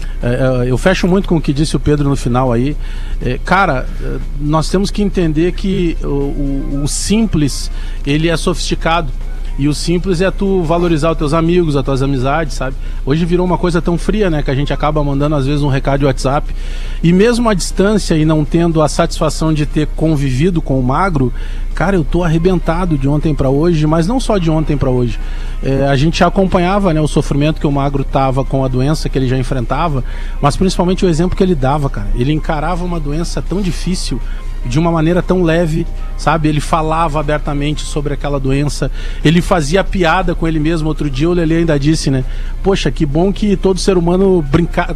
eu 0.67 0.77
fecho 0.77 1.07
muito 1.07 1.27
com 1.27 1.37
o 1.37 1.41
que 1.41 1.53
disse 1.53 1.75
o 1.75 1.79
Pedro 1.79 2.09
no 2.09 2.15
final 2.15 2.51
aí. 2.51 2.75
É, 3.21 3.39
cara, 3.43 3.85
é, 4.01 4.17
nós 4.39 4.69
temos 4.69 4.89
que 4.89 5.01
entender 5.01 5.51
que 5.51 5.97
o, 6.03 6.07
o, 6.07 6.81
o 6.83 6.87
simples 6.87 7.69
ele 8.05 8.29
é 8.29 8.37
sofisticado. 8.37 9.11
E 9.57 9.67
o 9.67 9.73
simples 9.73 10.19
é 10.19 10.29
tu 10.29 10.61
valorizar 10.63 11.11
os 11.11 11.17
teus 11.17 11.33
amigos, 11.33 11.75
as 11.75 11.83
tuas 11.83 12.01
amizades, 12.01 12.55
sabe? 12.55 12.75
Hoje 13.05 13.23
virou 13.23 13.45
uma 13.45 13.57
coisa 13.57 13.81
tão 13.81 13.97
fria, 13.97 14.29
né? 14.29 14.43
Que 14.43 14.51
a 14.51 14.55
gente 14.55 14.73
acaba 14.73 15.01
mandando 15.03 15.35
às 15.35 15.45
vezes 15.45 15.61
um 15.61 15.69
recado 15.69 15.99
de 15.99 16.05
WhatsApp. 16.05 16.53
E 17.01 17.13
mesmo 17.13 17.47
à 17.47 17.53
distância 17.53 18.15
e 18.15 18.25
não 18.25 18.43
tendo 18.43 18.81
a 18.81 18.89
satisfação 18.89 19.53
de 19.53 19.65
ter 19.65 19.87
convivido 19.95 20.61
com 20.61 20.77
o 20.77 20.83
magro, 20.83 21.31
cara, 21.73 21.95
eu 21.95 22.03
tô 22.03 22.23
arrebentado 22.23 22.97
de 22.97 23.07
ontem 23.07 23.33
para 23.33 23.49
hoje, 23.49 23.87
mas 23.87 24.07
não 24.07 24.19
só 24.19 24.37
de 24.37 24.51
ontem 24.51 24.75
para 24.75 24.89
hoje. 24.89 25.17
É, 25.63 25.87
a 25.87 25.95
gente 25.95 26.21
acompanhava 26.21 26.93
né, 26.93 26.99
o 26.99 27.07
sofrimento 27.07 27.59
que 27.61 27.67
o 27.67 27.71
magro 27.71 28.03
tava 28.03 28.43
com 28.43 28.63
a 28.65 28.67
doença 28.67 29.07
que 29.07 29.17
ele 29.17 29.27
já 29.27 29.37
enfrentava, 29.37 30.03
mas 30.41 30.57
principalmente 30.57 31.05
o 31.05 31.09
exemplo 31.09 31.37
que 31.37 31.43
ele 31.43 31.55
dava, 31.55 31.89
cara. 31.89 32.09
Ele 32.15 32.33
encarava 32.33 32.83
uma 32.83 32.99
doença 32.99 33.41
tão 33.41 33.61
difícil 33.61 34.19
de 34.65 34.79
uma 34.79 34.91
maneira 34.91 35.21
tão 35.21 35.43
leve, 35.43 35.85
sabe? 36.17 36.49
Ele 36.49 36.59
falava 36.59 37.19
abertamente 37.19 37.83
sobre 37.83 38.13
aquela 38.13 38.39
doença, 38.39 38.91
ele 39.23 39.41
fazia 39.41 39.83
piada 39.83 40.33
com 40.33 40.47
ele 40.47 40.59
mesmo. 40.59 40.87
Outro 40.87 41.09
dia 41.09 41.29
o 41.29 41.33
Lele 41.33 41.55
ainda 41.55 41.79
disse, 41.79 42.09
né? 42.09 42.23
Poxa, 42.63 42.91
que 42.91 43.05
bom 43.05 43.31
que 43.31 43.55
todo 43.55 43.79
ser 43.79 43.97
humano 43.97 44.41
brincar 44.41 44.95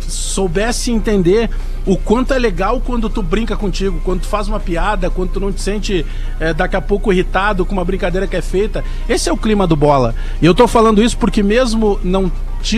soubesse 0.00 0.90
entender 0.90 1.50
o 1.86 1.96
quanto 1.96 2.32
é 2.32 2.38
legal 2.38 2.80
quando 2.80 3.10
tu 3.10 3.22
brinca 3.22 3.56
contigo, 3.56 4.00
quando 4.04 4.20
tu 4.20 4.26
faz 4.26 4.48
uma 4.48 4.58
piada, 4.58 5.10
quando 5.10 5.30
tu 5.30 5.40
não 5.40 5.52
te 5.52 5.60
sente 5.60 6.04
é, 6.40 6.54
daqui 6.54 6.76
a 6.76 6.80
pouco 6.80 7.12
irritado 7.12 7.66
com 7.66 7.72
uma 7.72 7.84
brincadeira 7.84 8.26
que 8.26 8.36
é 8.36 8.42
feita. 8.42 8.82
Esse 9.08 9.28
é 9.28 9.32
o 9.32 9.36
clima 9.36 9.66
do 9.66 9.76
bola. 9.76 10.14
E 10.40 10.46
eu 10.46 10.54
tô 10.54 10.66
falando 10.66 11.02
isso 11.02 11.16
porque 11.18 11.42
mesmo 11.42 11.98
não, 12.02 12.30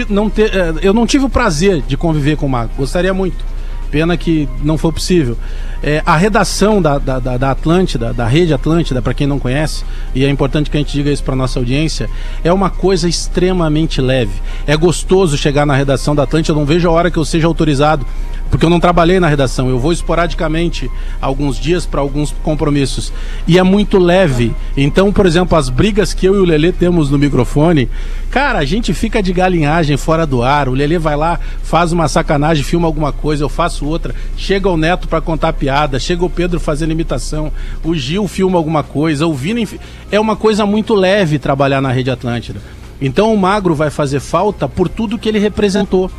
não 0.09 0.29
ter, 0.29 0.55
é, 0.55 0.75
eu 0.83 0.93
não 0.93 1.07
tive 1.07 1.25
o 1.25 1.29
prazer 1.29 1.83
de 1.83 1.97
conviver 1.97 2.37
com 2.37 2.47
o 2.47 2.49
Mago. 2.49 2.71
Gostaria 2.77 3.15
muito. 3.15 3.56
Pena 3.91 4.17
que 4.17 4.49
não 4.63 4.77
foi 4.77 4.93
possível. 4.93 5.37
É, 5.83 6.03
a 6.05 6.17
redação 6.17 6.81
da, 6.81 6.99
da, 6.99 7.19
da 7.19 7.51
Atlântida, 7.51 8.13
da 8.13 8.27
rede 8.27 8.53
Atlântida, 8.53 9.01
para 9.01 9.15
quem 9.15 9.27
não 9.27 9.39
conhece, 9.39 9.85
e 10.15 10.25
é 10.25 10.29
importante 10.29 10.71
que 10.71 10.77
a 10.77 10.81
gente 10.81 10.93
diga 10.93 11.11
isso 11.11 11.23
para 11.23 11.37
nossa 11.37 11.59
audiência, 11.59 12.09
é 12.43 12.53
uma 12.53 12.71
coisa 12.71 13.09
extremamente 13.09 14.01
leve. 14.01 14.33
É 14.67 14.77
gostoso 14.77 15.37
chegar 15.37 15.67
na 15.67 15.75
redação 15.75 16.15
da 16.15 16.25
Atlântida, 16.25 16.53
eu 16.53 16.59
não 16.59 16.67
vejo 16.67 16.89
a 16.89 16.93
hora 16.93 17.11
que 17.11 17.19
eu 17.19 17.25
seja 17.25 17.47
autorizado 17.47 18.07
porque 18.51 18.65
eu 18.65 18.71
não 18.71 18.81
trabalhei 18.81 19.19
na 19.19 19.29
redação, 19.29 19.69
eu 19.69 19.79
vou 19.79 19.93
esporadicamente 19.93 20.91
alguns 21.21 21.59
dias 21.59 21.85
para 21.85 22.01
alguns 22.01 22.35
compromissos. 22.43 23.13
E 23.47 23.59
é 23.59 23.63
muito 23.63 23.99
leve. 23.99 24.55
Então, 24.77 25.13
por 25.13 25.27
exemplo, 25.27 25.57
as 25.59 25.69
brigas 25.69 26.15
que 26.15 26.27
eu 26.27 26.35
e 26.35 26.39
o 26.39 26.45
Lelê 26.45 26.73
temos 26.73 27.11
no 27.11 27.19
microfone, 27.19 27.89
cara, 28.31 28.59
a 28.59 28.65
gente 28.65 28.95
fica 28.95 29.23
de 29.23 29.33
galinhagem 29.33 29.97
fora 29.97 30.27
do 30.27 30.43
ar. 30.43 30.69
O 30.69 30.75
Lelê 30.75 30.99
vai 30.99 31.17
lá, 31.17 31.39
faz 31.63 31.93
uma 31.93 32.09
sacanagem, 32.09 32.65
filma 32.65 32.87
alguma 32.87 33.13
coisa, 33.13 33.45
eu 33.45 33.49
faço 33.49 33.85
outra. 33.87 34.15
Chega 34.37 34.69
o 34.69 34.77
Neto 34.77 35.09
para 35.09 35.21
contar 35.21 35.53
piada, 35.53 35.99
chega 35.99 36.25
o 36.25 36.31
Pedro 36.31 36.61
fazendo 36.61 36.93
imitação, 36.93 37.53
o 37.83 37.95
Gil 37.95 38.29
filma 38.29 38.59
alguma 38.59 38.83
coisa, 38.83 39.27
o 39.27 39.35
Vini. 39.35 39.67
É 40.11 40.21
uma 40.21 40.37
coisa 40.37 40.65
muito 40.65 40.95
leve 40.95 41.39
trabalhar 41.39 41.81
na 41.81 41.91
Rede 41.91 42.11
Atlântida. 42.11 42.61
Então 43.01 43.33
o 43.33 43.39
Magro 43.39 43.75
vai 43.75 43.91
fazer 43.91 44.21
falta 44.21 44.69
por 44.69 44.89
tudo 44.89 45.19
que 45.19 45.29
ele 45.29 45.39
representou. 45.39 46.11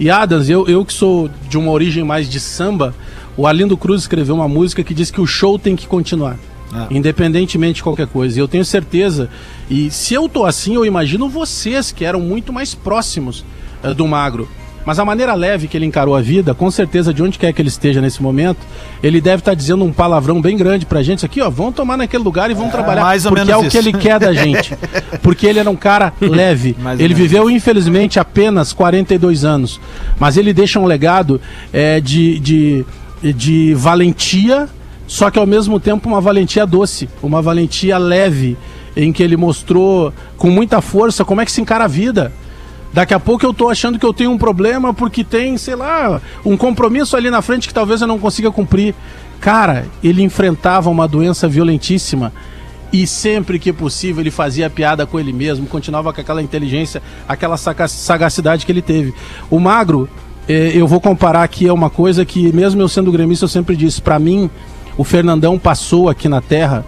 E 0.00 0.08
Adams, 0.08 0.48
eu, 0.48 0.66
eu 0.66 0.82
que 0.82 0.94
sou 0.94 1.28
de 1.46 1.58
uma 1.58 1.70
origem 1.70 2.02
mais 2.02 2.26
de 2.26 2.40
samba, 2.40 2.94
o 3.36 3.46
Arlindo 3.46 3.76
Cruz 3.76 4.00
escreveu 4.00 4.34
uma 4.34 4.48
música 4.48 4.82
que 4.82 4.94
diz 4.94 5.10
que 5.10 5.20
o 5.20 5.26
show 5.26 5.58
tem 5.58 5.76
que 5.76 5.86
continuar. 5.86 6.38
Ah. 6.72 6.86
Independentemente 6.90 7.74
de 7.76 7.82
qualquer 7.82 8.06
coisa. 8.06 8.38
E 8.38 8.40
eu 8.40 8.48
tenho 8.48 8.64
certeza. 8.64 9.28
E 9.68 9.90
se 9.90 10.14
eu 10.14 10.26
tô 10.26 10.46
assim, 10.46 10.74
eu 10.74 10.86
imagino 10.86 11.28
vocês 11.28 11.92
que 11.92 12.02
eram 12.02 12.20
muito 12.20 12.50
mais 12.50 12.74
próximos 12.74 13.44
uh, 13.84 13.94
do 13.94 14.08
magro. 14.08 14.48
Mas 14.90 14.98
a 14.98 15.04
maneira 15.04 15.34
leve 15.34 15.68
que 15.68 15.76
ele 15.76 15.86
encarou 15.86 16.16
a 16.16 16.20
vida, 16.20 16.52
com 16.52 16.68
certeza, 16.68 17.14
de 17.14 17.22
onde 17.22 17.38
quer 17.38 17.52
que 17.52 17.62
ele 17.62 17.68
esteja 17.68 18.00
nesse 18.00 18.20
momento, 18.20 18.58
ele 19.00 19.20
deve 19.20 19.36
estar 19.36 19.52
tá 19.52 19.54
dizendo 19.54 19.84
um 19.84 19.92
palavrão 19.92 20.40
bem 20.42 20.56
grande 20.56 20.84
pra 20.84 21.00
gente 21.00 21.24
aqui, 21.24 21.40
ó, 21.40 21.48
vamos 21.48 21.76
tomar 21.76 21.96
naquele 21.96 22.24
lugar 22.24 22.50
e 22.50 22.54
vamos 22.54 22.70
é, 22.70 22.72
trabalhar. 22.72 23.02
Mais 23.02 23.24
ou 23.24 23.30
porque 23.30 23.52
é 23.52 23.56
o 23.56 23.60
isso. 23.60 23.70
que 23.70 23.78
ele 23.78 23.92
quer 23.92 24.18
da 24.18 24.32
gente. 24.32 24.76
Porque 25.22 25.46
ele 25.46 25.60
era 25.60 25.70
um 25.70 25.76
cara 25.76 26.12
leve. 26.20 26.76
ele 26.98 27.14
viveu, 27.14 27.48
infelizmente, 27.48 28.18
apenas 28.18 28.72
42 28.72 29.44
anos. 29.44 29.80
Mas 30.18 30.36
ele 30.36 30.52
deixa 30.52 30.80
um 30.80 30.86
legado 30.86 31.40
é, 31.72 32.00
de, 32.00 32.40
de, 32.40 32.84
de 33.22 33.72
valentia, 33.74 34.68
só 35.06 35.30
que 35.30 35.38
ao 35.38 35.46
mesmo 35.46 35.78
tempo 35.78 36.08
uma 36.08 36.20
valentia 36.20 36.66
doce, 36.66 37.08
uma 37.22 37.40
valentia 37.40 37.96
leve, 37.96 38.56
em 38.96 39.12
que 39.12 39.22
ele 39.22 39.36
mostrou 39.36 40.12
com 40.36 40.50
muita 40.50 40.80
força 40.80 41.24
como 41.24 41.40
é 41.40 41.44
que 41.44 41.52
se 41.52 41.60
encara 41.60 41.84
a 41.84 41.88
vida 41.88 42.32
Daqui 42.92 43.14
a 43.14 43.20
pouco 43.20 43.46
eu 43.46 43.54
tô 43.54 43.68
achando 43.68 43.98
que 43.98 44.04
eu 44.04 44.12
tenho 44.12 44.30
um 44.30 44.38
problema 44.38 44.92
porque 44.92 45.22
tem, 45.22 45.56
sei 45.56 45.76
lá, 45.76 46.20
um 46.44 46.56
compromisso 46.56 47.16
ali 47.16 47.30
na 47.30 47.40
frente 47.40 47.68
que 47.68 47.74
talvez 47.74 48.00
eu 48.00 48.06
não 48.06 48.18
consiga 48.18 48.50
cumprir. 48.50 48.94
Cara, 49.40 49.86
ele 50.02 50.22
enfrentava 50.22 50.90
uma 50.90 51.06
doença 51.06 51.48
violentíssima 51.48 52.32
e 52.92 53.06
sempre 53.06 53.58
que 53.58 53.72
possível 53.72 54.20
ele 54.20 54.30
fazia 54.30 54.68
piada 54.68 55.06
com 55.06 55.18
ele 55.18 55.32
mesmo, 55.32 55.66
continuava 55.66 56.12
com 56.12 56.20
aquela 56.20 56.42
inteligência, 56.42 57.00
aquela 57.28 57.56
sagacidade 57.56 58.66
que 58.66 58.72
ele 58.72 58.82
teve. 58.82 59.14
O 59.48 59.60
Magro, 59.60 60.08
eh, 60.48 60.72
eu 60.74 60.86
vou 60.88 61.00
comparar 61.00 61.44
aqui 61.44 61.68
é 61.68 61.72
uma 61.72 61.88
coisa 61.88 62.24
que, 62.24 62.52
mesmo 62.52 62.82
eu 62.82 62.88
sendo 62.88 63.12
gremista, 63.12 63.44
eu 63.44 63.48
sempre 63.48 63.76
disse: 63.76 64.02
para 64.02 64.18
mim, 64.18 64.50
o 64.96 65.04
Fernandão 65.04 65.58
passou 65.58 66.08
aqui 66.08 66.28
na 66.28 66.40
Terra 66.40 66.84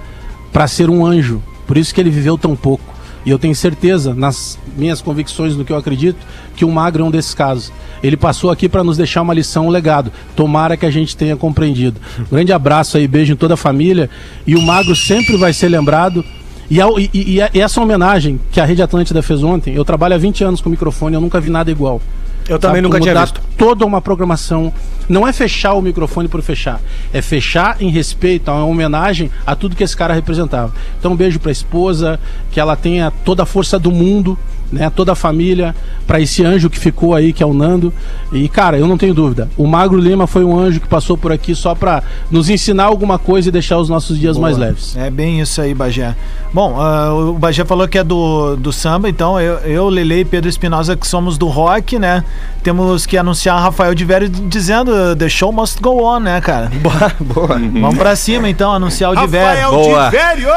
para 0.53 0.67
ser 0.67 0.91
um 0.91 1.07
anjo, 1.07 1.41
por 1.67 1.77
isso 1.79 1.95
que 1.95 2.01
ele 2.01 2.11
viveu 2.11 2.37
tão 2.37 2.57
pouco. 2.57 2.93
E 3.25 3.31
eu 3.31 3.39
tenho 3.39 3.55
certeza, 3.55 4.15
nas 4.15 4.59
minhas 4.77 5.01
convicções, 5.01 5.57
no 5.57 5.65
que 5.65 5.73
eu 5.73 5.77
acredito, 5.77 6.19
que 6.57 6.65
o 6.65 6.71
Magro 6.71 7.05
é 7.05 7.07
um 7.07 7.11
desses 7.11 7.35
casos. 7.35 7.73
Ele 8.03 8.17
passou 8.17 8.51
aqui 8.51 8.69
para 8.69 8.83
nos 8.83 8.97
deixar 8.97 9.23
uma 9.23 9.33
lição, 9.33 9.67
um 9.67 9.71
legado. 9.71 10.13
Tomara 10.35 10.77
que 10.77 10.85
a 10.85 10.91
gente 10.91 11.17
tenha 11.17 11.37
compreendido. 11.37 12.01
Um 12.19 12.35
grande 12.35 12.53
abraço 12.53 12.97
aí, 12.97 13.07
beijo 13.07 13.33
em 13.33 13.37
toda 13.37 13.55
a 13.55 13.57
família. 13.57 14.11
E 14.47 14.57
o 14.57 14.63
Magro 14.63 14.97
sempre 14.97 15.37
vai 15.37 15.53
ser 15.53 15.69
lembrado. 15.69 16.25
E, 16.71 16.79
e, 17.13 17.41
e, 17.55 17.61
essa 17.61 17.81
homenagem 17.81 18.41
que 18.51 18.61
a 18.61 18.65
Rede 18.65 18.83
Atlântida 18.83 19.23
fez 19.23 19.43
ontem, 19.43 19.75
eu 19.75 19.85
trabalho 19.85 20.15
há 20.15 20.19
20 20.19 20.43
anos 20.43 20.61
com 20.61 20.71
microfone, 20.71 21.15
eu 21.15 21.21
nunca 21.21 21.41
vi 21.41 21.51
nada 21.51 21.71
igual. 21.71 22.01
Eu 22.49 22.59
também 22.59 22.83
nunca 22.83 23.01
tinha 23.01 23.19
visto. 23.21 23.41
Toda 23.57 23.85
uma 23.85 24.01
programação. 24.01 24.73
Não 25.09 25.27
é 25.27 25.33
fechar 25.33 25.75
o 25.75 25.83
microfone 25.83 26.29
por 26.29 26.41
fechar. 26.43 26.81
É 27.13 27.21
fechar 27.21 27.81
em 27.81 27.91
respeito, 27.91 28.51
a 28.51 28.55
uma 28.55 28.67
homenagem 28.67 29.31
a 29.47 29.55
tudo 29.55 29.77
que 29.77 29.83
esse 29.83 29.97
cara 29.97 30.15
representava. 30.15 30.73
Então, 30.99 31.13
um 31.13 31.17
beijo 31.17 31.39
pra 31.41 31.51
esposa, 31.51 32.21
que 32.51 32.61
ela 32.61 32.77
tenha 32.77 33.11
toda 33.25 33.43
a 33.43 33.47
força 33.47 33.79
do 33.79 33.91
mundo 33.91 34.39
né, 34.73 34.91
toda 34.91 35.13
a 35.13 35.15
família, 35.15 35.75
para 36.07 36.21
esse 36.21 36.43
anjo 36.45 36.71
que 36.71 36.79
ficou 36.79 37.15
aí, 37.15 37.33
que 37.33 37.43
é 37.43 37.47
o 37.47 37.53
Nando. 37.53 37.93
E, 38.33 38.49
cara, 38.49 38.79
eu 38.79 38.89
não 38.89 38.97
tenho 38.97 39.13
dúvida. 39.13 39.49
O 39.57 39.67
Magro 39.67 39.99
Lima 39.99 40.27
foi 40.27 40.45
um 40.45 40.59
anjo 40.59 40.81
que 40.81 40.89
passou 40.89 41.17
por 41.17 41.31
aqui 41.31 41.55
só 41.55 41.75
para 41.75 42.03
nos 42.31 42.49
ensinar 42.49 42.85
alguma 42.85 43.19
coisa 43.19 43.51
e 43.51 43.53
deixar 43.53 43.79
os 43.79 43.89
nossos 43.89 44.19
dias 44.19 44.37
Boa. 44.37 44.49
mais 44.49 44.57
leves. 44.57 44.97
É 44.97 45.11
bem 45.11 45.41
isso 45.41 45.61
aí, 45.61 45.75
Bagé. 45.75 46.17
Bom, 46.53 46.75
uh, 46.79 47.31
o 47.31 47.33
Bagé 47.35 47.65
falou 47.65 47.87
que 47.87 47.99
é 47.99 48.05
do, 48.05 48.57
do 48.57 48.73
samba, 48.73 49.09
então 49.09 49.41
eu, 49.41 49.55
eu 49.59 49.89
Lele 49.89 50.21
e 50.21 50.25
Pedro 50.25 50.49
Espinosa, 50.49 50.97
que 50.97 51.07
somos 51.07 51.37
do 51.37 51.47
rock, 51.47 51.99
né? 51.99 52.25
Temos 52.63 53.07
que 53.07 53.17
anunciar 53.17 53.61
Rafael 53.61 53.95
de 53.95 54.05
Vério 54.05 54.29
dizendo 54.29 55.17
The 55.17 55.29
show 55.29 55.53
must 55.53 55.81
go 55.81 56.05
on, 56.05 56.21
né, 56.21 56.41
cara? 56.41 56.71
Boa, 56.83 57.13
boa. 57.21 57.59
Vamos 57.59 57.97
pra 57.97 58.15
cima, 58.17 58.49
então, 58.49 58.73
anunciar 58.73 59.13
o 59.13 59.17
de 59.17 59.27
Vério. 59.27 59.71
Boa. 59.71 60.05
De 60.07 60.17
Vério. 60.17 60.49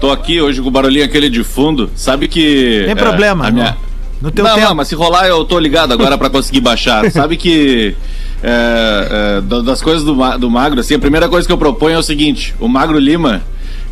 Tô 0.00 0.10
aqui 0.10 0.40
hoje 0.40 0.60
com 0.60 0.68
o 0.68 0.70
barulhinho 0.70 1.04
aquele 1.04 1.30
de 1.30 1.42
fundo. 1.42 1.90
Sabe 1.94 2.28
que. 2.28 2.82
Tem 2.84 2.92
é, 2.92 2.94
problema 2.94 3.23
problema. 3.24 3.50
Minha... 3.50 3.76
No 4.20 4.30
teu 4.30 4.44
não, 4.44 4.54
tempo. 4.54 4.68
não, 4.68 4.74
mas 4.74 4.88
se 4.88 4.94
rolar 4.94 5.26
eu 5.26 5.44
tô 5.44 5.58
ligado 5.58 5.92
agora 5.92 6.16
para 6.16 6.30
conseguir 6.30 6.60
baixar. 6.60 7.08
Sabe 7.12 7.36
que 7.36 7.94
é, 8.42 9.38
é, 9.38 9.62
das 9.62 9.82
coisas 9.82 10.04
do, 10.04 10.14
do 10.38 10.50
Magro, 10.50 10.80
assim, 10.80 10.94
a 10.94 10.98
primeira 10.98 11.28
coisa 11.28 11.46
que 11.46 11.52
eu 11.52 11.58
proponho 11.58 11.96
é 11.96 11.98
o 11.98 12.02
seguinte: 12.02 12.54
o 12.58 12.68
Magro 12.68 12.98
Lima, 12.98 13.42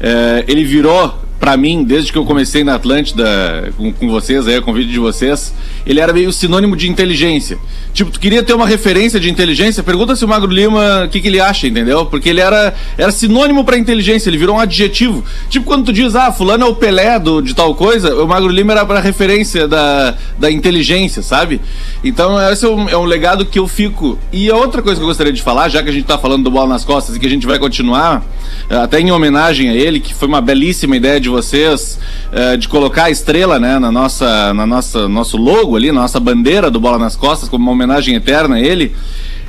é, 0.01 0.45
ele 0.49 0.65
virou 0.65 1.19
para 1.43 1.57
mim, 1.57 1.83
desde 1.83 2.13
que 2.13 2.17
eu 2.17 2.25
comecei 2.25 2.63
na 2.63 2.77
Atlântida 2.77 3.75
com, 3.77 3.93
com 3.93 4.09
vocês, 4.09 4.47
aí, 4.47 4.57
o 4.65 4.73
vídeo 4.73 4.93
de 4.93 5.01
vocês, 5.01 5.53
ele 5.85 5.99
era 5.99 6.13
meio 6.13 6.33
sinônimo 6.33 6.77
de 6.77 6.89
inteligência. 6.89 7.59
Tipo, 7.93 8.13
tu 8.13 8.21
queria 8.21 8.45
ter 8.45 8.55
uma 8.55 8.65
referência 8.65 9.19
de 9.19 9.29
inteligência, 9.29 9.83
pergunta 9.83 10.15
se 10.15 10.25
o 10.25 10.29
Magro 10.29 10.53
Lima, 10.53 11.03
o 11.05 11.09
que, 11.09 11.21
que 11.21 11.27
ele 11.27 11.41
acha, 11.41 11.67
entendeu? 11.67 12.07
Porque 12.07 12.29
ele 12.29 12.41
era, 12.41 12.73
era 12.97 13.11
sinônimo 13.11 13.65
para 13.65 13.77
inteligência, 13.77 14.31
ele 14.31 14.39
virou 14.39 14.55
um 14.55 14.61
adjetivo. 14.61 15.25
Tipo, 15.51 15.67
quando 15.67 15.87
tu 15.87 15.93
diz, 15.93 16.15
ah, 16.15 16.31
fulano 16.31 16.65
é 16.65 16.69
o 16.69 16.77
Pelé 16.77 17.19
do, 17.19 17.43
de 17.43 17.55
tal 17.55 17.75
coisa, 17.75 18.15
o 18.23 18.29
Magro 18.29 18.49
Lima 18.49 18.71
era 18.71 18.87
pra 18.87 19.01
referência 19.01 19.67
da, 19.67 20.15
da 20.39 20.49
inteligência, 20.49 21.23
sabe? 21.23 21.61
Então, 22.05 22.41
esse 22.53 22.65
é 22.65 22.69
um, 22.69 22.89
é 22.89 22.97
um 22.97 23.05
legado 23.05 23.45
que 23.45 23.59
eu 23.59 23.67
fico. 23.67 24.17
E 24.33 24.49
a 24.49 24.55
outra 24.55 24.81
coisa 24.81 25.01
que 25.01 25.03
eu 25.03 25.09
gostaria 25.09 25.33
de 25.33 25.43
falar, 25.43 25.69
já 25.69 25.83
que 25.83 25.89
a 25.89 25.93
gente 25.93 26.05
tá 26.05 26.17
falando 26.17 26.45
do 26.45 26.53
Bola 26.53 26.69
nas 26.69 26.85
Costas 26.85 27.17
e 27.17 27.19
que 27.19 27.27
a 27.27 27.31
gente 27.31 27.49
vai 27.49 27.59
continuar, 27.59 28.25
até 28.71 29.01
em 29.01 29.11
homenagem 29.11 29.69
a 29.71 29.75
ele, 29.75 29.99
que 29.99 30.15
foi 30.15 30.29
uma 30.29 30.41
belíssima 30.41 30.97
ideia 30.97 31.19
de 31.19 31.32
vocês 31.33 31.99
uh, 32.31 32.57
de 32.57 32.69
colocar 32.69 33.05
a 33.05 33.11
estrela 33.11 33.59
né, 33.59 33.79
na 33.79 33.91
nossa, 33.91 34.55
na 34.55 34.67
nossa 34.67 35.09
nosso 35.09 35.37
logo 35.37 35.77
ali, 35.77 35.91
na 35.91 36.03
nossa 36.03 36.21
bandeira 36.21 36.71
do 36.71 36.79
Bola 36.79 36.99
nas 36.99 37.17
Costas, 37.17 37.49
como 37.49 37.65
uma 37.65 37.73
homenagem 37.73 38.15
eterna 38.15 38.57
a 38.57 38.61
ele, 38.61 38.95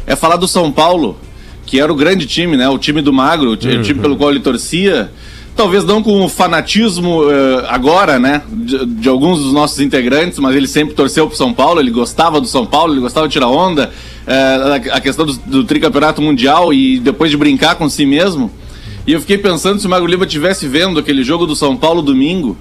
é 0.08 0.16
falar 0.16 0.38
do 0.38 0.48
São 0.48 0.72
Paulo, 0.72 1.18
que 1.66 1.80
era 1.80 1.92
o 1.92 1.96
grande 1.96 2.26
time, 2.26 2.58
né? 2.58 2.68
O 2.70 2.78
time 2.78 3.02
do 3.02 3.14
Magro, 3.14 3.52
o 3.52 3.58
time 3.58 3.94
pelo 3.94 4.16
qual 4.18 4.32
ele 4.32 4.40
torcia. 4.40 5.12
talvez 5.56 5.84
não 5.86 6.02
com 6.02 6.24
o 6.26 6.30
fanatismo 6.30 7.24
eh, 7.30 7.66
agora, 7.70 8.18
né, 8.20 8.42
de, 8.50 8.86
de 8.86 9.10
alguns 9.10 9.40
dos 9.40 9.54
nossos 9.54 9.80
integrantes, 9.80 10.40
mas 10.40 10.56
ele 10.56 10.68
sempre 10.68 10.96
torceu 10.96 11.28
pro 11.28 11.38
São 11.38 11.54
Paulo, 11.54 11.80
ele 11.80 11.92
gostava 11.92 12.42
do 12.42 12.48
São 12.48 12.66
Paulo, 12.66 12.94
ele 12.94 13.02
gostava 13.02 13.28
de 13.28 13.34
tirar 13.34 13.48
onda, 13.48 13.92
eh, 14.26 14.82
a 14.92 14.98
a 14.98 15.00
questão 15.00 15.26
do, 15.26 15.34
do 15.34 15.64
tricampeonato 15.64 16.22
mundial 16.22 16.74
e 16.74 17.00
depois 17.00 17.30
de 17.30 17.38
brincar 17.38 17.76
com 17.76 17.88
si 17.88 18.06
mesmo. 18.06 18.52
E 19.06 19.14
eu 19.14 19.20
fiquei 19.20 19.38
pensando 19.38 19.80
se 19.80 19.88
o 19.88 19.90
Magro 19.90 20.08
Lima 20.08 20.26
estivesse 20.26 20.68
vendo 20.68 21.00
aquele 21.00 21.24
jogo 21.24 21.46
do 21.46 21.56
São 21.56 21.76
Paulo 21.76 22.02
domingo, 22.02 22.58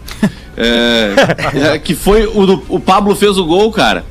eh, 0.56 1.14
eh, 1.74 1.78
que 1.78 1.94
foi 1.94 2.26
o 2.26 2.62
o 2.68 2.80
Pablo 2.80 3.14
fez 3.14 3.38
o 3.38 3.44
gol, 3.44 3.70
cara. 3.70 4.04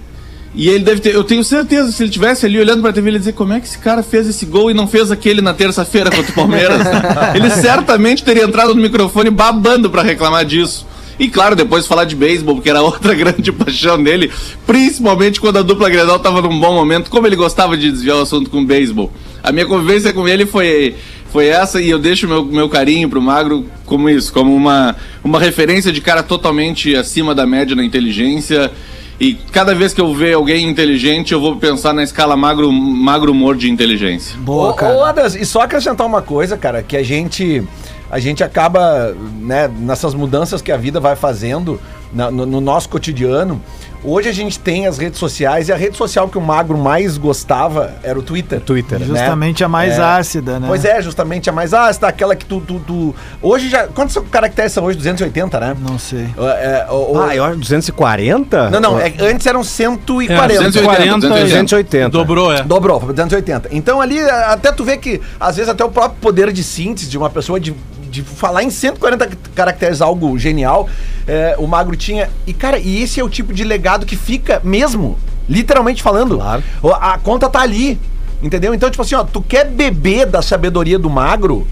E 0.54 0.68
ele 0.68 0.84
deve 0.84 1.00
ter, 1.00 1.16
eu 1.16 1.24
tenho 1.24 1.44
certeza, 1.44 1.92
se 1.92 2.04
ele 2.04 2.10
tivesse 2.10 2.46
ali 2.46 2.60
olhando 2.60 2.82
pra 2.82 2.92
TV, 2.92 3.10
ele 3.10 3.16
ia 3.16 3.20
dizer 3.20 3.34
como 3.34 3.54
é 3.54 3.60
que 3.60 3.68
esse 3.68 3.78
cara 3.78 4.04
fez 4.04 4.28
esse 4.28 4.46
gol 4.46 4.70
e 4.70 4.74
não 4.74 4.86
fez 4.86 5.10
aquele 5.10 5.42
na 5.42 5.54
terça-feira 5.54 6.12
contra 6.12 6.30
o 6.30 6.36
Palmeiras. 6.36 6.82
ele 7.34 7.50
certamente 7.50 8.24
teria 8.24 8.44
entrado 8.44 8.76
no 8.76 8.82
microfone 8.82 9.30
babando 9.30 9.90
pra 9.90 10.02
reclamar 10.02 10.44
disso. 10.44 10.86
E 11.18 11.30
claro, 11.30 11.56
depois 11.56 11.86
falar 11.86 12.04
de 12.06 12.16
beisebol, 12.16 12.56
porque 12.56 12.70
era 12.70 12.82
outra 12.82 13.14
grande 13.16 13.52
paixão 13.52 14.02
dele, 14.02 14.30
principalmente 14.66 15.40
quando 15.40 15.58
a 15.58 15.62
dupla 15.62 15.90
Grenal 15.90 16.20
tava 16.20 16.42
num 16.42 16.60
bom 16.60 16.74
momento, 16.74 17.10
como 17.10 17.28
ele 17.28 17.36
gostava 17.36 17.78
de 17.78 17.90
desviar 17.90 18.18
o 18.18 18.22
assunto 18.22 18.50
com 18.50 18.66
beisebol. 18.66 19.12
A 19.44 19.52
minha 19.52 19.66
convivência 19.66 20.12
com 20.12 20.28
ele 20.28 20.46
foi 20.46 20.96
foi 21.32 21.48
essa 21.48 21.82
e 21.82 21.90
eu 21.90 21.98
deixo 22.00 22.28
meu, 22.28 22.44
meu 22.46 22.68
carinho 22.70 23.10
pro 23.10 23.22
Magro 23.22 23.66
como 23.86 24.10
isso, 24.10 24.32
como 24.34 24.54
uma, 24.56 24.96
uma 25.24 25.40
referência 25.40 25.92
de 25.92 26.02
cara 26.02 26.22
totalmente 26.24 26.96
acima 26.96 27.34
da 27.34 27.46
média 27.46 27.76
na 27.76 27.84
inteligência. 27.84 28.72
E 29.20 29.36
cada 29.52 29.76
vez 29.76 29.94
que 29.94 30.02
eu 30.02 30.14
ver 30.16 30.34
alguém 30.34 30.68
inteligente, 30.68 31.32
eu 31.32 31.40
vou 31.40 31.56
pensar 31.56 31.94
na 31.94 32.02
escala 32.04 32.36
magro, 32.36 32.72
magro 32.72 33.32
humor 33.32 33.56
de 33.56 33.70
inteligência. 33.70 34.36
Boa, 34.40 34.74
cara. 34.74 34.96
ô, 34.96 35.04
Adas, 35.04 35.36
e 35.36 35.46
só 35.46 35.62
acrescentar 35.62 36.08
uma 36.08 36.24
coisa, 36.24 36.58
cara, 36.58 36.82
que 36.82 36.98
a 36.98 37.04
gente 37.04 37.64
a 38.10 38.20
gente 38.20 38.44
acaba, 38.44 39.16
né, 39.40 39.70
nessas 39.80 40.14
mudanças 40.14 40.62
que 40.62 40.70
a 40.70 40.76
vida 40.76 41.00
vai 41.00 41.16
fazendo 41.16 41.80
na- 42.14 42.30
no, 42.30 42.46
no 42.46 42.60
nosso 42.60 42.90
cotidiano. 42.90 43.62
Hoje 44.04 44.28
a 44.30 44.32
gente 44.32 44.60
tem 44.60 44.88
as 44.88 44.98
redes 44.98 45.20
sociais 45.20 45.70
e 45.70 45.72
a 45.72 45.76
rede 45.76 45.96
social 45.96 46.28
que 46.28 46.38
o 46.38 46.42
magro 46.42 46.76
mais 46.76 47.18
gostava 47.18 47.94
era 48.02 48.18
o 48.18 48.24
Twitter. 48.24 48.60
Twitter, 48.60 49.00
né? 49.00 49.06
Justamente 49.06 49.64
a 49.64 49.68
mais 49.70 50.00
É. 50.00 50.02
ácida, 50.02 50.60
né? 50.60 50.66
Pois 50.68 50.84
é, 50.84 51.00
justamente 51.04 51.50
a 51.50 51.54
mais 51.54 51.72
ácida, 51.72 52.08
aquela 52.08 52.36
que 52.36 52.44
tu. 52.46 52.60
tu, 52.62 52.80
tu- 52.80 53.16
Hoje 53.42 53.70
já. 53.70 53.88
Quantos 53.88 54.18
caracteres 54.32 54.72
são 54.72 54.84
hoje? 54.86 54.98
280, 54.98 55.60
né? 55.60 55.78
Não 55.80 56.00
sei. 56.00 56.28
É, 56.38 56.86
é, 56.88 56.92
o- 56.92 57.14
o- 57.14 57.22
Ah, 57.22 57.36
eu 57.36 57.44
acho 57.44 57.58
240? 57.58 58.72
Não, 58.72 58.80
não, 58.80 59.00
é- 59.00 59.14
antes 59.20 59.46
eram 59.46 59.64
140. 59.64 60.34
É, 60.56 60.58
280, 60.58 61.30
280. 61.30 62.10
Dobrou, 62.10 62.52
é. 62.52 62.64
Dobrou, 62.64 63.00
foi 63.00 63.08
pra 63.14 63.14
280. 63.24 63.70
Então 63.72 64.02
ali, 64.02 64.20
até 64.20 64.72
tu 64.72 64.84
vê 64.84 64.98
que, 64.98 65.22
às 65.40 65.58
vezes, 65.58 65.70
até 65.70 65.86
o 65.86 65.90
próprio 65.90 66.20
poder 66.20 66.52
de 66.52 66.64
síntese 66.64 67.08
de 67.08 67.18
uma 67.20 67.30
pessoa 67.30 67.60
de, 67.60 67.76
de 68.12 68.22
falar 68.22 68.62
em 68.64 68.70
140 68.70 69.30
caracteres 69.56 70.02
algo 70.02 70.38
genial, 70.38 70.88
é, 71.28 71.56
o 71.58 71.66
Magro 71.66 71.96
tinha. 71.96 72.30
E, 72.46 72.54
cara, 72.54 72.78
e 72.78 73.02
esse 73.02 73.20
é 73.20 73.24
o 73.24 73.30
tipo 73.30 73.54
de 73.54 73.64
legado 73.64 74.06
que 74.06 74.16
fica 74.18 74.62
mesmo, 74.64 75.18
literalmente 75.50 76.04
falando. 76.04 76.36
Claro. 76.38 76.62
O- 76.84 76.94
A 76.94 77.18
conta 77.18 77.50
tá 77.50 77.62
ali, 77.62 77.98
entendeu? 78.44 78.74
Então, 78.74 78.90
tipo 78.92 79.02
assim, 79.02 79.16
ó, 79.16 79.24
tu 79.24 79.42
quer 79.42 79.66
beber 79.66 80.26
da 80.26 80.42
sabedoria 80.42 81.00
do 81.00 81.10
Magro, 81.10 81.66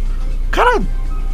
cara... 0.50 0.82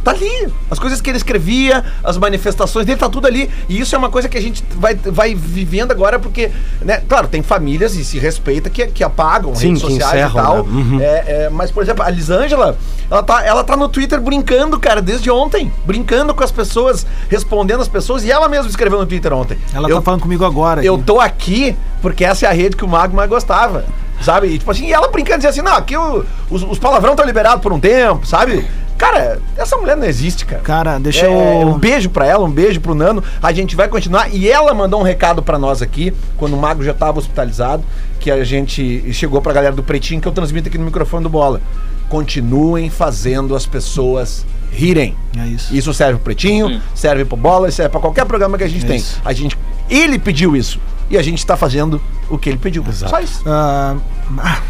Tá 0.06 0.12
ali. 0.12 0.52
As 0.70 0.78
coisas 0.78 1.00
que 1.00 1.10
ele 1.10 1.16
escrevia, 1.16 1.84
as 2.04 2.16
manifestações 2.16 2.86
dele, 2.86 2.96
tá 2.96 3.08
tudo 3.08 3.26
ali. 3.26 3.50
E 3.68 3.80
isso 3.80 3.92
é 3.92 3.98
uma 3.98 4.08
coisa 4.08 4.28
que 4.28 4.38
a 4.38 4.40
gente 4.40 4.62
vai, 4.76 4.94
vai 4.94 5.34
vivendo 5.34 5.90
agora, 5.90 6.16
porque, 6.20 6.48
né, 6.80 7.02
claro, 7.08 7.26
tem 7.26 7.42
famílias 7.42 7.96
e 7.96 8.04
se 8.04 8.16
respeita 8.16 8.70
que, 8.70 8.86
que 8.86 9.02
apagam 9.02 9.52
Sim, 9.56 9.70
redes 9.70 9.82
que 9.82 9.88
sociais 9.90 10.12
encerram, 10.26 10.30
e 10.30 10.34
tal. 10.46 10.56
né? 10.58 10.62
Uhum. 10.70 11.00
É, 11.00 11.06
é, 11.46 11.50
mas, 11.50 11.72
por 11.72 11.82
exemplo, 11.82 12.04
a 12.04 12.08
Lisângela, 12.10 12.78
ela 13.10 13.22
tá, 13.24 13.44
ela 13.44 13.64
tá 13.64 13.76
no 13.76 13.88
Twitter 13.88 14.20
brincando, 14.20 14.78
cara, 14.78 15.02
desde 15.02 15.28
ontem. 15.28 15.72
Brincando 15.84 16.32
com 16.32 16.44
as 16.44 16.52
pessoas, 16.52 17.04
respondendo 17.28 17.80
as 17.80 17.88
pessoas. 17.88 18.22
E 18.22 18.30
ela 18.30 18.48
mesma 18.48 18.68
escreveu 18.70 19.00
no 19.00 19.06
Twitter 19.06 19.32
ontem. 19.32 19.58
Ela 19.74 19.88
eu, 19.90 19.96
tá 19.96 20.02
falando 20.02 20.20
comigo 20.20 20.44
agora. 20.44 20.84
eu 20.84 20.94
aqui. 20.94 21.04
tô 21.04 21.20
aqui 21.20 21.76
porque 22.00 22.24
essa 22.24 22.46
é 22.46 22.48
a 22.48 22.52
rede 22.52 22.76
que 22.76 22.84
o 22.84 22.88
Mago 22.88 23.16
mais 23.16 23.28
gostava. 23.28 23.84
Sabe? 24.22 24.46
E, 24.46 24.58
tipo 24.58 24.70
assim, 24.70 24.86
e 24.86 24.92
ela 24.92 25.08
brincando, 25.08 25.38
dizia 25.38 25.50
assim, 25.50 25.62
não, 25.62 25.74
aqui 25.76 25.96
o- 25.96 26.24
os, 26.48 26.62
os 26.62 26.78
palavrão 26.78 27.10
estão 27.10 27.26
liberados 27.26 27.60
por 27.60 27.72
um 27.72 27.78
tempo, 27.80 28.24
sabe? 28.24 28.64
Cara, 28.98 29.38
essa 29.56 29.76
mulher 29.76 29.96
não 29.96 30.06
existe, 30.06 30.44
cara. 30.46 30.62
Cara, 30.62 30.98
deixa 30.98 31.26
É, 31.26 31.62
eu. 31.62 31.68
Um 31.68 31.78
beijo 31.78 32.08
pra 32.10 32.26
ela, 32.26 32.44
um 32.44 32.50
beijo 32.50 32.80
pro 32.80 32.94
Nano. 32.94 33.22
A 33.42 33.52
gente 33.52 33.76
vai 33.76 33.88
continuar. 33.88 34.32
E 34.34 34.48
ela 34.48 34.72
mandou 34.72 35.00
um 35.00 35.02
recado 35.02 35.42
pra 35.42 35.58
nós 35.58 35.82
aqui, 35.82 36.12
quando 36.36 36.54
o 36.54 36.56
Mago 36.56 36.82
já 36.82 36.94
tava 36.94 37.18
hospitalizado, 37.18 37.84
que 38.18 38.30
a 38.30 38.42
gente 38.44 39.12
chegou 39.12 39.40
pra 39.42 39.52
galera 39.52 39.74
do 39.74 39.82
Pretinho, 39.82 40.20
que 40.20 40.26
eu 40.28 40.32
transmito 40.32 40.68
aqui 40.68 40.78
no 40.78 40.84
microfone 40.84 41.22
do 41.22 41.28
Bola. 41.28 41.60
Continuem 42.08 42.88
fazendo 42.88 43.54
as 43.54 43.66
pessoas 43.66 44.46
rirem. 44.72 45.14
É 45.38 45.46
isso. 45.46 45.74
Isso 45.74 45.92
serve 45.92 46.14
pro 46.14 46.24
Pretinho, 46.24 46.68
Sim. 46.68 46.80
serve 46.94 47.24
pro 47.24 47.36
Bola, 47.36 47.70
serve 47.70 47.90
pra 47.90 48.00
qualquer 48.00 48.24
programa 48.24 48.56
que 48.56 48.64
a 48.64 48.68
gente 48.68 48.84
É 48.84 48.88
tem. 48.88 48.96
isso. 48.96 49.20
A 49.24 49.32
gente, 49.32 49.58
ele 49.90 50.18
pediu 50.18 50.56
isso. 50.56 50.80
E 51.10 51.16
a 51.18 51.22
gente 51.22 51.44
tá 51.44 51.56
fazendo 51.56 52.00
o 52.30 52.36
que 52.38 52.48
ele 52.48 52.58
pediu. 52.58 52.84
Só 52.92 53.20
isso. 53.20 53.42
Ah, 53.46 53.96
ah, 54.38 54.60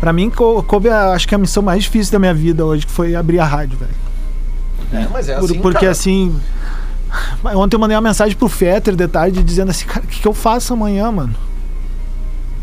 pra 0.00 0.12
mim, 0.12 0.30
co- 0.30 0.62
coube, 0.62 0.88
a- 0.88 1.12
acho 1.12 1.28
que 1.28 1.34
a 1.34 1.38
missão 1.38 1.62
mais 1.62 1.82
difícil 1.84 2.12
da 2.12 2.18
minha 2.18 2.34
vida 2.34 2.64
hoje, 2.64 2.86
que 2.86 2.92
foi 2.92 3.14
abrir 3.14 3.38
a 3.38 3.44
rádio, 3.44 3.78
velho. 3.78 3.90
É, 4.92 5.06
mas 5.12 5.28
é 5.28 5.34
assim, 5.34 5.60
porque 5.60 5.80
cara. 5.80 5.92
assim. 5.92 6.34
Ontem 7.54 7.76
eu 7.76 7.80
mandei 7.80 7.96
uma 7.96 8.00
mensagem 8.08 8.36
pro 8.36 8.48
Fetter 8.48 8.94
de 8.96 9.06
tarde 9.08 9.42
dizendo 9.42 9.70
assim, 9.70 9.84
cara, 9.84 10.04
o 10.04 10.08
que, 10.08 10.20
que 10.20 10.26
eu 10.28 10.32
faço 10.34 10.72
amanhã, 10.72 11.10
mano? 11.10 11.34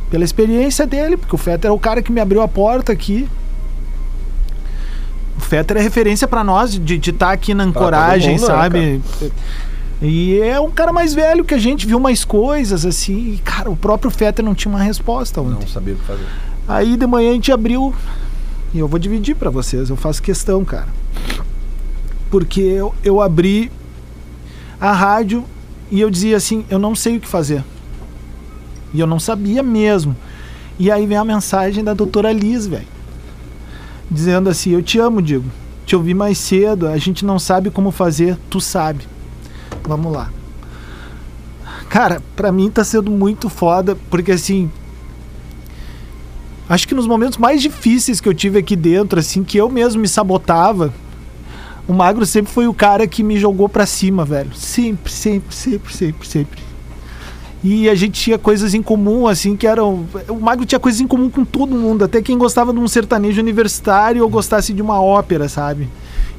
Pela 0.10 0.24
experiência 0.24 0.86
dele, 0.88 1.18
porque 1.18 1.36
o 1.36 1.38
Fetter 1.38 1.70
é 1.70 1.74
o 1.74 1.78
cara 1.80 2.02
que 2.02 2.12
me 2.12 2.20
abriu 2.22 2.42
a 2.42 2.48
porta 2.48 2.92
aqui. 2.94 3.28
O 5.38 5.42
Fetter 5.42 5.78
é 5.78 5.82
referência 5.82 6.28
pra 6.28 6.44
nós 6.44 6.78
de 6.80 6.96
estar 6.96 7.32
aqui 7.32 7.54
na 7.54 7.64
ancoragem, 7.64 8.34
mundo, 8.36 8.42
né, 8.42 8.48
sabe? 8.48 9.02
E 10.02 10.40
é 10.40 10.60
um 10.60 10.72
cara 10.72 10.94
mais 10.94 11.14
velho 11.14 11.44
que 11.44 11.54
a 11.54 11.58
gente 11.58 11.86
viu 11.86 12.00
mais 12.00 12.24
coisas, 12.24 12.86
assim. 12.86 13.34
E, 13.34 13.38
cara, 13.40 13.70
o 13.70 13.76
próprio 13.76 14.10
Fetter 14.12 14.44
não 14.46 14.56
tinha 14.56 14.74
uma 14.74 14.82
resposta 14.82 15.42
ontem. 15.42 15.60
Não 15.62 15.68
sabia 15.68 15.94
o 15.94 15.98
que 15.98 16.04
fazer. 16.06 16.26
Aí 16.68 16.98
de 16.98 17.08
manhã 17.08 17.32
a 17.32 17.34
gente 17.34 17.52
abriu 17.52 17.94
e 18.74 18.80
eu 18.80 18.88
vou 18.88 19.00
dividir 19.00 19.36
pra 19.36 19.50
vocês, 19.50 19.90
eu 19.90 19.96
faço 19.96 20.22
questão, 20.22 20.66
cara. 20.66 20.88
Porque 22.30 22.60
eu, 22.60 22.94
eu 23.04 23.22
abri 23.22 23.72
a 24.80 24.92
rádio 24.92 25.46
e 25.90 26.02
eu 26.02 26.10
dizia 26.10 26.36
assim, 26.36 26.66
eu 26.70 26.78
não 26.78 26.94
sei 26.94 27.18
o 27.18 27.20
que 27.22 27.28
fazer. 27.28 27.64
E 28.94 29.00
eu 29.00 29.08
não 29.08 29.20
sabia 29.20 29.64
mesmo. 29.64 30.16
E 30.78 30.92
aí 30.92 31.06
vem 31.06 31.18
a 31.18 31.24
mensagem 31.24 31.84
da 31.84 31.94
doutora 31.94 32.32
Liz, 32.32 32.68
velho. 32.68 32.88
Dizendo 34.12 34.50
assim, 34.50 34.72
eu 34.72 34.84
te 34.84 35.00
amo, 35.00 35.22
Digo. 35.22 35.46
Te 35.86 35.96
ouvi 35.96 36.14
mais 36.14 36.38
cedo, 36.38 36.88
a 36.88 36.98
gente 36.98 37.24
não 37.26 37.40
sabe 37.40 37.70
como 37.70 37.92
fazer, 37.92 38.38
tu 38.50 38.60
sabe. 38.60 39.08
Vamos 39.88 40.12
lá. 40.12 40.30
Cara, 41.90 42.22
pra 42.36 42.52
mim 42.52 42.70
tá 42.70 42.84
sendo 42.84 43.10
muito 43.10 43.48
foda, 43.48 43.98
porque 44.10 44.34
assim, 44.34 44.70
Acho 46.70 46.88
que 46.88 46.94
nos 46.94 47.08
momentos 47.08 47.38
mais 47.38 47.62
difíceis 47.62 48.20
que 48.20 48.28
eu 48.28 48.34
tive 48.34 48.60
aqui 48.60 48.76
dentro, 48.76 49.20
assim, 49.20 49.44
que 49.44 49.58
eu 49.58 49.70
mesmo 49.70 50.02
me 50.02 50.08
sabotava, 50.08 50.94
o 51.88 51.94
Magro 51.94 52.26
sempre 52.26 52.52
foi 52.52 52.68
o 52.68 52.74
cara 52.74 53.08
que 53.08 53.24
me 53.24 53.38
jogou 53.38 53.70
pra 53.70 53.86
cima, 53.86 54.26
velho. 54.26 54.54
Sempre, 54.54 55.12
sempre, 55.12 55.56
sempre, 55.56 55.94
sempre, 55.94 56.28
sempre. 56.28 56.68
E 57.64 57.90
a 57.90 57.96
gente 57.96 58.22
tinha 58.22 58.38
coisas 58.38 58.74
em 58.74 58.82
comum, 58.82 59.28
assim, 59.28 59.56
que 59.56 59.66
eram. 59.66 60.06
O 60.28 60.40
Magro 60.40 60.66
tinha 60.66 60.80
coisas 60.80 61.00
em 61.00 61.08
comum 61.08 61.30
com 61.30 61.46
todo 61.46 61.74
mundo, 61.74 62.04
até 62.04 62.22
quem 62.22 62.38
gostava 62.38 62.74
de 62.74 62.80
um 62.80 62.88
sertanejo 62.88 63.42
universitário 63.42 64.22
ou 64.24 64.30
gostasse 64.30 64.74
de 64.74 64.82
uma 64.82 65.02
ópera, 65.02 65.48
sabe? 65.48 65.88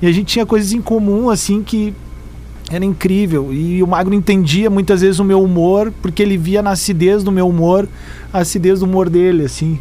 E 0.01 0.07
a 0.07 0.13
gente 0.13 0.27
tinha 0.27 0.47
coisas 0.47 0.73
em 0.73 0.81
comum, 0.81 1.31
assim, 1.31 1.63
que 1.63 1.95
era 2.71 2.85
incrível. 2.85 3.53
E 3.53 3.83
o 3.83 3.87
Magro 3.87 4.15
entendia 4.15 4.69
muitas 4.69 5.01
vezes 5.01 5.19
o 5.19 5.25
meu 5.25 5.43
humor, 5.43 5.93
porque 6.03 6.23
ele 6.23 6.37
via 6.37 6.63
na 6.63 6.71
acidez 6.71 7.23
do 7.25 7.33
meu 7.33 7.49
humor, 7.49 7.89
a 8.33 8.39
acidez 8.41 8.81
do 8.81 8.85
humor 8.87 9.09
dele, 9.09 9.45
assim. 9.45 9.79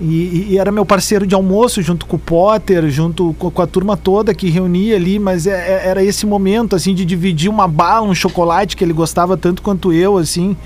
E, 0.00 0.48
e- 0.50 0.58
era 0.58 0.72
meu 0.72 0.84
parceiro 0.84 1.24
de 1.26 1.34
almoço 1.34 1.80
junto 1.80 2.04
com 2.04 2.16
o 2.16 2.18
Potter, 2.18 2.88
junto 2.90 3.34
co- 3.38 3.50
com, 3.50 3.62
a 3.62 3.66
turma 3.66 3.96
toda 3.96 4.34
que 4.34 4.50
reunia 4.50 4.96
ali, 4.96 5.18
mas 5.20 5.46
é- 5.46 5.52
é- 5.52 5.88
era 5.88 6.02
esse 6.02 6.26
momento 6.26 6.74
assim 6.74 6.94
de 6.94 7.04
dividir 7.04 7.48
uma 7.48 7.68
bala, 7.68 8.06
um 8.08 8.14
chocolate 8.14 8.76
que 8.76 8.82
ele 8.82 8.92
gostava 8.92 9.36
tanto 9.36 9.62
quanto 9.62 9.92
eu, 9.92 10.18
assim. 10.18 10.56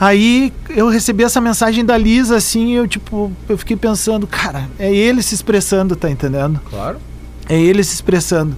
Aí 0.00 0.52
eu 0.70 0.88
recebi 0.88 1.22
essa 1.24 1.40
mensagem 1.40 1.84
da 1.84 1.96
Lisa, 1.98 2.36
assim, 2.36 2.72
eu 2.72 2.86
tipo, 2.86 3.30
eu 3.48 3.56
fiquei 3.58 3.76
pensando, 3.76 4.26
cara, 4.26 4.68
é 4.78 4.92
ele 4.94 5.22
se 5.22 5.34
expressando, 5.34 5.94
tá 5.96 6.10
entendendo? 6.10 6.60
Claro. 6.70 6.98
É 7.48 7.58
ele 7.60 7.82
se 7.84 7.94
expressando. 7.94 8.56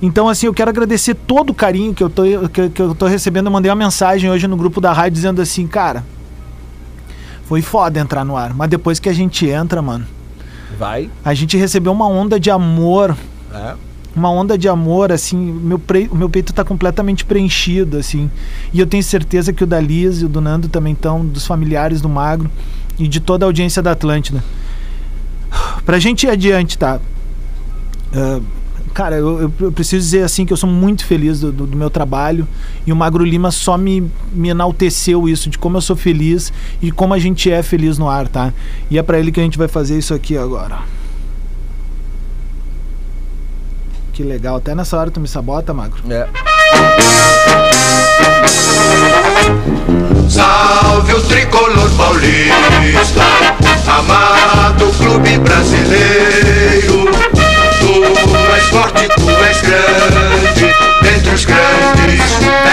Então, 0.00 0.28
assim, 0.28 0.46
eu 0.46 0.54
quero 0.54 0.68
agradecer 0.70 1.14
todo 1.14 1.50
o 1.50 1.54
carinho 1.54 1.94
que 1.94 2.02
eu 2.02 2.10
tô, 2.10 2.22
que, 2.52 2.68
que 2.70 2.82
eu 2.82 2.94
tô 2.94 3.06
recebendo. 3.06 3.46
Eu 3.46 3.52
mandei 3.52 3.70
uma 3.70 3.76
mensagem 3.76 4.28
hoje 4.30 4.48
no 4.48 4.56
grupo 4.56 4.80
da 4.80 4.92
rádio 4.92 5.12
dizendo 5.12 5.40
assim, 5.40 5.66
cara, 5.66 6.04
foi 7.46 7.62
foda 7.62 8.00
entrar 8.00 8.24
no 8.24 8.36
ar. 8.36 8.52
Mas 8.54 8.68
depois 8.68 8.98
que 8.98 9.08
a 9.08 9.12
gente 9.12 9.46
entra, 9.46 9.80
mano, 9.80 10.04
Vai. 10.78 11.08
a 11.24 11.34
gente 11.34 11.56
recebeu 11.56 11.92
uma 11.92 12.08
onda 12.08 12.40
de 12.40 12.50
amor. 12.50 13.16
É. 13.54 13.74
Uma 14.14 14.30
onda 14.30 14.58
de 14.58 14.68
amor, 14.68 15.10
assim, 15.10 15.36
meu 15.38 15.78
pre- 15.78 16.08
o 16.10 16.14
meu 16.16 16.28
peito 16.28 16.52
tá 16.52 16.62
completamente 16.62 17.24
preenchido, 17.24 17.96
assim. 17.96 18.30
E 18.72 18.78
eu 18.80 18.86
tenho 18.86 19.02
certeza 19.02 19.52
que 19.54 19.64
o 19.64 19.66
da 19.66 19.80
Liz 19.80 20.20
e 20.20 20.26
o 20.26 20.28
do 20.28 20.38
Nando 20.40 20.68
também 20.68 20.92
estão, 20.92 21.24
dos 21.24 21.46
familiares 21.46 22.00
do 22.02 22.08
Magro 22.10 22.50
e 22.98 23.08
de 23.08 23.20
toda 23.20 23.44
a 23.44 23.46
audiência 23.46 23.80
da 23.80 23.92
Atlântida. 23.92 24.42
Pra 25.86 25.98
gente 25.98 26.26
ir 26.26 26.30
adiante, 26.30 26.76
tá? 26.76 27.00
Ah, 28.14 28.40
cara, 28.94 29.16
eu, 29.16 29.50
eu- 29.60 29.72
preciso 29.72 30.02
dizer 30.04 30.22
assim 30.22 30.44
que 30.44 30.52
eu 30.52 30.56
sou 30.56 30.68
muito 30.68 31.04
feliz 31.06 31.40
do, 31.40 31.50
do- 31.52 31.66
do 31.66 31.76
meu 31.76 31.88
trabalho 31.90 32.46
e 32.86 32.92
o 32.92 32.96
Magro 32.96 33.24
Lima 33.24 33.50
só 33.50 33.76
me, 33.78 34.10
me 34.32 34.48
enalteceu 34.50 35.28
isso, 35.28 35.48
de 35.48 35.56
como 35.58 35.76
eu 35.76 35.80
sou 35.80 35.96
feliz 35.96 36.52
e 36.80 36.90
como 36.90 37.14
a 37.14 37.18
gente 37.18 37.50
é 37.50 37.62
feliz 37.62 37.96
no 37.98 38.08
ar, 38.08 38.28
tá? 38.28 38.52
E 38.90 38.98
é 38.98 39.02
pra 39.02 39.18
ele 39.18 39.32
que 39.32 39.40
a 39.40 39.42
gente 39.42 39.56
vai 39.58 39.68
fazer 39.68 39.98
isso 39.98 40.12
aqui 40.12 40.36
agora. 40.36 40.78
Que 44.12 44.22
legal, 44.22 44.56
até 44.56 44.74
nessa 44.74 44.96
hora 44.98 45.10
tu 45.10 45.18
me 45.20 45.26
sabota, 45.28 45.72
Magro. 45.72 46.02
É. 46.10 46.28
Salve 50.28 51.14
o 51.14 51.20
tricolor 51.22 51.90
paulista, 51.96 53.22
amado 53.86 54.86
clube 54.98 55.38
brasileiro. 55.38 57.21
Forte, 58.72 59.08
tu 59.16 59.28
és 59.50 59.60
grande, 59.60 60.68
dentre 61.02 61.34
os 61.34 61.44
grandes 61.44 62.22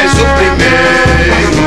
és 0.03 0.13
o 0.13 0.25
primeiro. 0.39 1.63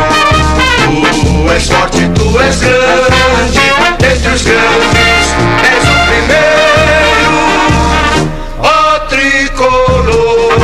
Tu 1.22 1.52
és 1.52 1.64
forte, 1.68 2.02
tu 2.14 2.26
és 2.40 2.56
grande, 2.60 3.66
dentre 3.98 4.30
os 4.32 4.42
grandes 4.42 5.24
és 5.70 5.84
o 5.84 5.96
primeiro. 6.08 7.38
Ó 8.58 8.98
tricolor, 9.08 10.56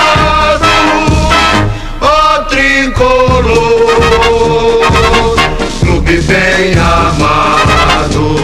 tricolor, 3.41 5.35
clube 5.79 6.21
bem 6.21 6.73
amado. 6.73 8.35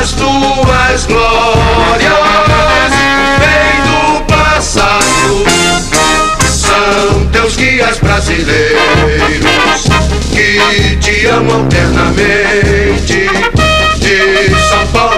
As 0.00 0.12
tuas 0.12 1.06
glórias 1.06 2.12
vêm 3.38 3.82
do 3.86 4.20
passado, 4.24 5.44
são 6.44 7.26
teus 7.26 7.56
guias 7.56 7.98
brasileiros 7.98 9.84
que 10.32 10.96
te 10.96 11.26
amam 11.26 11.64
eternamente. 11.66 13.30
De 13.98 14.50
São 14.68 14.86
Paulo 14.88 15.11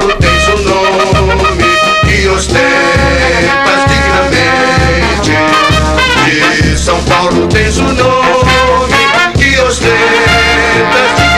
the 10.75 11.34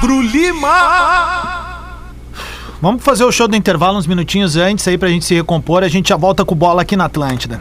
Magro 0.00 0.22
Lima! 0.22 1.76
Vamos 2.80 3.04
fazer 3.04 3.22
o 3.22 3.30
show 3.30 3.46
do 3.46 3.54
intervalo 3.54 3.98
uns 3.98 4.06
minutinhos 4.06 4.56
antes 4.56 4.88
aí 4.88 4.96
pra 4.96 5.10
gente 5.10 5.26
se 5.26 5.34
recompor. 5.34 5.82
A 5.82 5.88
gente 5.88 6.08
já 6.08 6.16
volta 6.16 6.42
com 6.42 6.54
bola 6.54 6.80
aqui 6.80 6.96
na 6.96 7.04
Atlântida. 7.04 7.60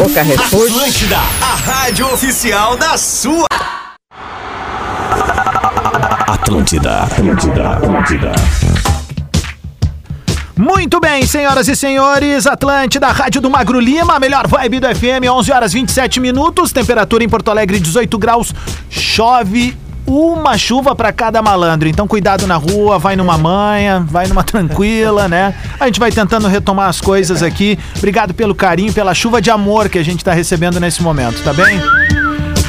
O 0.00 0.12
Carrefour. 0.12 0.66
Atlântida, 0.66 1.16
a 1.16 1.54
rádio 1.54 2.12
oficial 2.12 2.76
da 2.76 2.98
sua. 2.98 3.46
Atlântida, 6.26 7.02
Atlântida, 7.04 7.70
Atlântida. 7.70 8.32
Muito 10.56 10.98
bem, 10.98 11.24
senhoras 11.26 11.68
e 11.68 11.76
senhores, 11.76 12.48
Atlântida, 12.48 13.06
Rádio 13.12 13.40
do 13.40 13.48
Magro 13.48 13.78
Lima, 13.78 14.16
a 14.16 14.18
melhor 14.18 14.48
vibe 14.48 14.80
do 14.80 14.88
FM, 14.88 15.30
11 15.30 15.52
horas 15.52 15.72
27 15.72 16.18
minutos, 16.18 16.72
temperatura 16.72 17.22
em 17.22 17.28
Porto 17.28 17.52
Alegre 17.52 17.78
18 17.78 18.18
graus, 18.18 18.52
chove 18.90 19.76
uma 20.06 20.56
chuva 20.56 20.94
pra 20.94 21.12
cada 21.12 21.42
malandro. 21.42 21.88
Então 21.88 22.06
cuidado 22.06 22.46
na 22.46 22.56
rua, 22.56 22.98
vai 22.98 23.16
numa 23.16 23.36
manha, 23.36 24.00
vai 24.06 24.26
numa 24.26 24.42
tranquila, 24.44 25.28
né? 25.28 25.54
A 25.78 25.86
gente 25.86 25.98
vai 26.00 26.10
tentando 26.10 26.46
retomar 26.46 26.88
as 26.88 27.00
coisas 27.00 27.42
aqui. 27.42 27.78
Obrigado 27.96 28.32
pelo 28.32 28.54
carinho, 28.54 28.92
pela 28.92 29.14
chuva 29.14 29.40
de 29.42 29.50
amor 29.50 29.88
que 29.88 29.98
a 29.98 30.04
gente 30.04 30.24
tá 30.24 30.32
recebendo 30.32 30.78
nesse 30.78 31.02
momento, 31.02 31.42
tá 31.42 31.52
bem? 31.52 31.80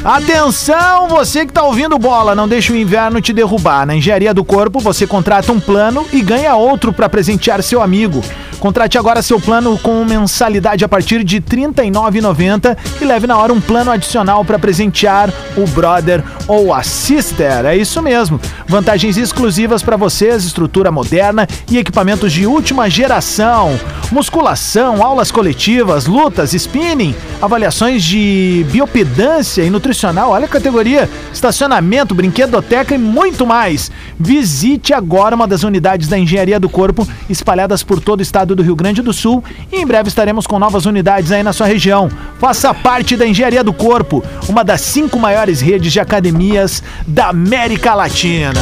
Atenção, 0.03 1.09
você 1.09 1.45
que 1.45 1.51
tá 1.51 1.63
ouvindo 1.63 1.97
bola, 1.99 2.33
não 2.33 2.47
deixa 2.47 2.71
o 2.71 2.77
inverno 2.77 3.19
te 3.19 3.33
derrubar. 3.33 3.85
Na 3.85 3.93
Engenharia 3.93 4.33
do 4.33 4.43
Corpo, 4.43 4.79
você 4.79 5.05
contrata 5.05 5.51
um 5.51 5.59
plano 5.59 6.05
e 6.13 6.21
ganha 6.21 6.55
outro 6.55 6.93
para 6.93 7.09
presentear 7.09 7.61
seu 7.61 7.81
amigo. 7.81 8.23
Contrate 8.59 8.97
agora 8.97 9.21
seu 9.21 9.39
plano 9.39 9.77
com 9.77 10.03
mensalidade 10.03 10.83
a 10.83 10.89
partir 10.89 11.23
de 11.23 11.35
R$ 11.35 11.43
39,90 11.71 12.75
e 12.99 13.05
leve 13.05 13.27
na 13.27 13.37
hora 13.37 13.53
um 13.53 13.61
plano 13.61 13.91
adicional 13.91 14.43
para 14.43 14.57
presentear 14.57 15.31
o 15.55 15.67
brother 15.67 16.23
ou 16.47 16.73
a 16.73 16.81
sister. 16.81 17.65
É 17.65 17.77
isso 17.77 18.01
mesmo. 18.01 18.39
Vantagens 18.67 19.15
exclusivas 19.15 19.83
para 19.83 19.95
vocês, 19.95 20.43
estrutura 20.43 20.91
moderna 20.91 21.47
e 21.69 21.77
equipamentos 21.77 22.33
de 22.33 22.47
última 22.47 22.89
geração. 22.89 23.79
Musculação, 24.11 25.03
aulas 25.03 25.31
coletivas, 25.31 26.05
lutas, 26.05 26.53
spinning, 26.53 27.13
avaliações 27.41 28.03
de 28.03 28.65
biopedância 28.71 29.63
e 29.63 29.69
nutricional. 29.69 30.31
Olha 30.31 30.45
a 30.45 30.49
categoria: 30.49 31.09
estacionamento, 31.31 32.15
brinquedoteca 32.15 32.95
e 32.95 32.97
muito 32.97 33.45
mais. 33.45 33.91
Visite 34.19 34.93
agora 34.93 35.35
uma 35.35 35.47
das 35.47 35.63
unidades 35.63 36.07
da 36.07 36.17
Engenharia 36.17 36.59
do 36.59 36.69
Corpo 36.69 37.07
espalhadas 37.29 37.83
por 37.83 37.99
todo 37.99 38.19
o 38.19 38.23
estado 38.23 38.46
do 38.55 38.63
Rio 38.63 38.75
Grande 38.75 39.01
do 39.01 39.13
Sul 39.13 39.43
e 39.71 39.77
em 39.77 39.85
breve 39.85 40.09
estaremos 40.09 40.45
com 40.45 40.59
novas 40.59 40.85
unidades 40.85 41.31
aí 41.31 41.43
na 41.43 41.53
sua 41.53 41.67
região. 41.67 42.09
Faça 42.39 42.73
parte 42.73 43.15
da 43.15 43.27
Engenharia 43.27 43.63
do 43.63 43.73
Corpo, 43.73 44.23
uma 44.47 44.63
das 44.63 44.81
cinco 44.81 45.19
maiores 45.19 45.61
redes 45.61 45.91
de 45.91 45.99
academias 45.99 46.83
da 47.07 47.29
América 47.29 47.93
Latina. 47.93 48.53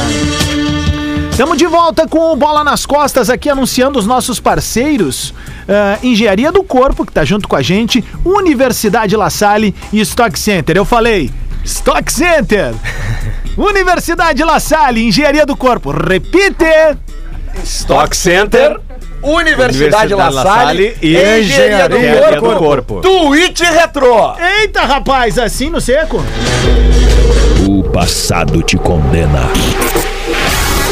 Estamos 1.36 1.58
de 1.58 1.66
volta 1.66 2.08
com 2.08 2.32
o 2.32 2.36
Bola 2.36 2.64
nas 2.64 2.86
Costas 2.86 3.28
aqui 3.28 3.50
anunciando 3.50 3.98
os 3.98 4.06
nossos 4.06 4.40
parceiros. 4.40 5.34
ah, 5.68 5.98
Engenharia 6.02 6.50
do 6.50 6.64
Corpo, 6.64 7.04
que 7.04 7.12
tá 7.12 7.26
junto 7.26 7.46
com 7.46 7.54
a 7.54 7.60
gente, 7.60 8.02
Universidade 8.24 9.14
La 9.14 9.28
Salle 9.28 9.74
e 9.92 10.00
Stock 10.00 10.38
Center. 10.38 10.76
Eu 10.78 10.86
falei, 10.86 11.30
Stock 11.62 12.10
Center! 12.10 12.74
Universidade 13.54 14.42
La 14.44 14.58
Salle, 14.58 15.06
Engenharia 15.06 15.44
do 15.44 15.54
Corpo. 15.54 15.90
Repite! 15.90 16.64
Stock 17.64 18.16
Center, 18.16 18.78
Universidade, 19.22 20.14
La 20.14 20.30
Salle 20.30 20.96
e 21.02 21.16
Engenharia 21.16 22.40
do 22.40 22.58
Corpo. 22.58 23.00
Twitch 23.00 23.60
Retro. 23.60 24.34
Eita, 24.60 24.82
rapaz, 24.82 25.38
assim 25.38 25.70
no 25.70 25.80
seco? 25.80 26.22
O 27.68 27.82
passado 27.82 28.62
te 28.62 28.76
condena. 28.76 29.50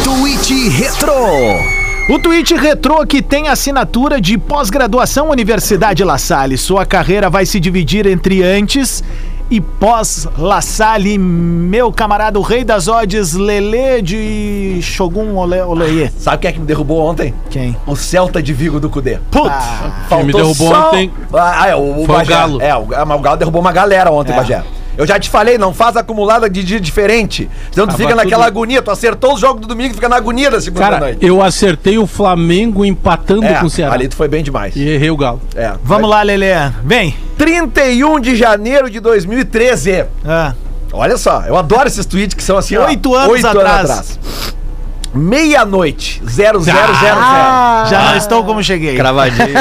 Twitch 0.02 0.70
Retro. 0.70 1.14
O 2.10 2.18
Twitch 2.18 2.50
Retro 2.50 3.06
que 3.06 3.22
tem 3.22 3.48
assinatura 3.48 4.20
de 4.20 4.36
pós-graduação 4.36 5.30
Universidade 5.30 6.04
La 6.04 6.18
Salle. 6.18 6.58
Sua 6.58 6.84
carreira 6.84 7.30
vai 7.30 7.46
se 7.46 7.58
dividir 7.58 8.06
entre 8.06 8.42
antes 8.42 9.02
e 9.50 9.60
pós 9.60 10.28
La 10.38 10.60
Salle. 10.60 11.18
Meu 11.18 11.92
camarada, 11.92 12.38
o 12.38 12.42
rei 12.42 12.64
das 12.64 12.88
odds, 12.88 13.34
Lele 13.34 14.02
de 14.02 14.78
Shogun 14.82 15.36
Ole, 15.36 15.60
Oleie. 15.60 16.10
Sabe 16.18 16.38
quem 16.38 16.48
é 16.48 16.52
que 16.52 16.60
me 16.60 16.66
derrubou 16.66 17.00
ontem? 17.00 17.34
Quem? 17.50 17.76
O 17.86 17.94
Celta 17.96 18.42
de 18.42 18.52
Vigo 18.52 18.80
do 18.80 18.88
Cudê. 18.90 19.18
Putz! 19.30 19.52
Quem 20.08 20.24
me 20.24 20.32
derrubou 20.32 20.68
só- 20.68 20.88
ontem 20.88 21.10
Ah, 21.32 21.68
é, 21.68 21.76
o, 21.76 22.02
o 22.02 22.06
foi 22.06 22.22
o. 22.22 22.26
Galo. 22.26 22.60
É, 22.62 22.74
o, 22.76 22.88
ah, 22.94 23.04
mas 23.04 23.18
o 23.18 23.20
Galo 23.22 23.36
derrubou 23.36 23.60
uma 23.60 23.72
galera 23.72 24.10
ontem, 24.10 24.32
É. 24.32 24.36
Bagé. 24.36 24.62
Eu 24.96 25.06
já 25.06 25.18
te 25.18 25.28
falei, 25.28 25.58
não 25.58 25.74
faz 25.74 25.96
acumulada 25.96 26.48
de 26.48 26.62
dia 26.62 26.80
diferente. 26.80 27.48
Senão 27.72 27.86
tu 27.86 27.90
Tava 27.90 27.98
fica 28.02 28.14
naquela 28.14 28.44
tudo- 28.44 28.52
agonia. 28.52 28.80
Tu 28.82 28.90
acertou 28.90 29.34
os 29.34 29.40
jogos 29.40 29.60
do 29.62 29.68
domingo 29.68 29.90
e 29.90 29.94
fica 29.94 30.08
na 30.08 30.16
agonia 30.16 30.50
da 30.50 30.60
segunda 30.60 30.84
Cara, 30.84 30.98
noite. 31.00 31.24
eu 31.26 31.42
acertei 31.42 31.98
o 31.98 32.06
Flamengo 32.06 32.84
empatando 32.84 33.44
É, 33.44 33.54
com 33.54 33.66
o 33.66 33.70
Ceará. 33.70 33.94
ali 33.94 34.06
tu 34.08 34.16
foi 34.16 34.28
bem 34.28 34.42
demais. 34.42 34.74
E 34.76 34.86
errei 34.88 35.10
o 35.10 35.16
Galo. 35.16 35.40
É. 35.56 35.72
Vamos 35.82 36.08
lá, 36.08 36.22
Lele. 36.22 36.46
Vem. 36.84 37.16
31 37.36 38.20
de 38.20 38.36
janeiro 38.36 38.88
de 38.88 39.00
2013. 39.00 40.04
Ah, 40.24 40.54
Olha 40.96 41.16
só, 41.16 41.42
eu 41.48 41.56
adoro 41.56 41.88
esses 41.88 42.06
tweets 42.06 42.34
que 42.36 42.42
são 42.42 42.56
assim, 42.56 42.76
ó, 42.76 42.86
Oito 42.86 43.12
anos 43.16 43.44
atrás. 43.44 44.16
Meia-noite, 45.14 46.20
0000. 46.24 46.74
Ah, 47.16 47.86
Já 47.88 48.10
não 48.10 48.16
estou 48.16 48.44
como 48.44 48.62
cheguei. 48.62 48.96
Cravadinho. 48.96 49.56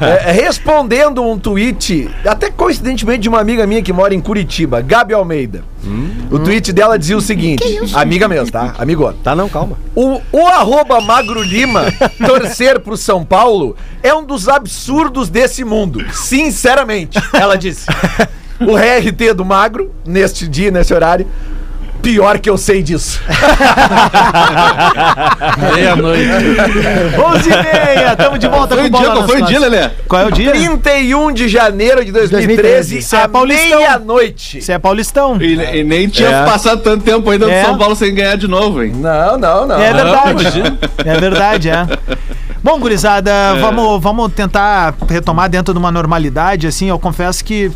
É, 0.00 0.30
é, 0.30 0.32
respondendo 0.32 1.22
um 1.22 1.38
tweet, 1.38 2.10
até 2.26 2.50
coincidentemente 2.50 3.20
de 3.20 3.28
uma 3.28 3.40
amiga 3.40 3.66
minha 3.66 3.82
que 3.82 3.92
mora 3.92 4.14
em 4.14 4.20
Curitiba, 4.20 4.80
Gabi 4.80 5.14
Almeida. 5.14 5.64
O 6.30 6.38
tweet 6.38 6.72
dela 6.72 6.98
dizia 6.98 7.16
o 7.16 7.20
seguinte: 7.20 7.64
amiga 7.94 8.26
mesmo, 8.26 8.50
tá? 8.50 8.74
Amigona. 8.78 9.16
tá, 9.22 9.34
não, 9.34 9.48
calma. 9.48 9.76
O, 9.94 10.20
o 10.32 10.46
arroba 10.46 11.00
Magro 11.00 11.42
Lima 11.42 11.84
torcer 12.24 12.80
pro 12.80 12.96
São 12.96 13.24
Paulo 13.24 13.76
é 14.02 14.14
um 14.14 14.24
dos 14.24 14.48
absurdos 14.48 15.28
desse 15.28 15.64
mundo. 15.64 16.04
Sinceramente, 16.12 17.18
ela 17.32 17.56
disse. 17.56 17.86
O 18.60 18.76
RT 18.76 19.34
do 19.34 19.44
Magro, 19.44 19.90
neste 20.06 20.46
dia, 20.46 20.70
nesse 20.70 20.94
horário, 20.94 21.26
pior 22.04 22.38
que 22.38 22.50
eu 22.50 22.58
sei 22.58 22.82
disso. 22.82 23.18
Meia-noite. 25.74 26.28
11 27.34 27.48
e 27.48 27.52
meia, 27.62 28.16
tamo 28.16 28.38
de 28.38 28.46
volta 28.48 28.76
Foi 28.76 28.90
com 28.90 28.96
o 28.96 29.00
dia, 29.00 29.10
qual 29.10 29.26
foi 29.26 29.42
o 29.42 29.46
dia. 29.46 29.58
Lelê? 29.58 29.90
Qual 30.06 30.22
é 30.22 30.26
o 30.26 30.30
dia? 30.30 30.50
31 30.52 31.32
de 31.32 31.48
janeiro 31.48 32.04
de 32.04 32.12
2013, 32.12 32.98
Isso 32.98 33.16
é 33.16 33.22
à 33.22 33.28
Paulistão. 33.28 33.78
meia-noite. 33.78 34.60
Você 34.62 34.72
é 34.72 34.78
paulistão. 34.78 35.36
E, 35.40 35.54
e 35.78 35.84
nem 35.84 36.08
tinha 36.08 36.28
É. 36.28 36.44
passado 36.44 36.82
tanto 36.82 37.02
tempo 37.04 37.28
ainda 37.30 37.50
É. 37.50 37.60
do 37.62 37.66
São 37.66 37.78
Paulo 37.78 37.96
sem 37.96 38.14
ganhar 38.14 38.36
de 38.36 38.46
novo, 38.46 38.82
hein? 38.82 38.92
Não, 38.94 39.38
não, 39.38 39.66
não. 39.66 39.80
É 39.80 39.92
verdade. 39.92 40.62
É 41.04 41.14
verdade, 41.18 41.70
é. 41.70 41.86
Bom, 42.62 42.78
gurizada, 42.78 43.30
vamos, 43.60 44.00
vamos 44.02 44.32
tentar 44.32 44.94
retomar 45.08 45.48
dentro 45.50 45.72
de 45.74 45.78
uma 45.78 45.90
normalidade, 45.90 46.66
assim, 46.66 46.88
eu 46.88 46.98
confesso 46.98 47.44
que 47.44 47.70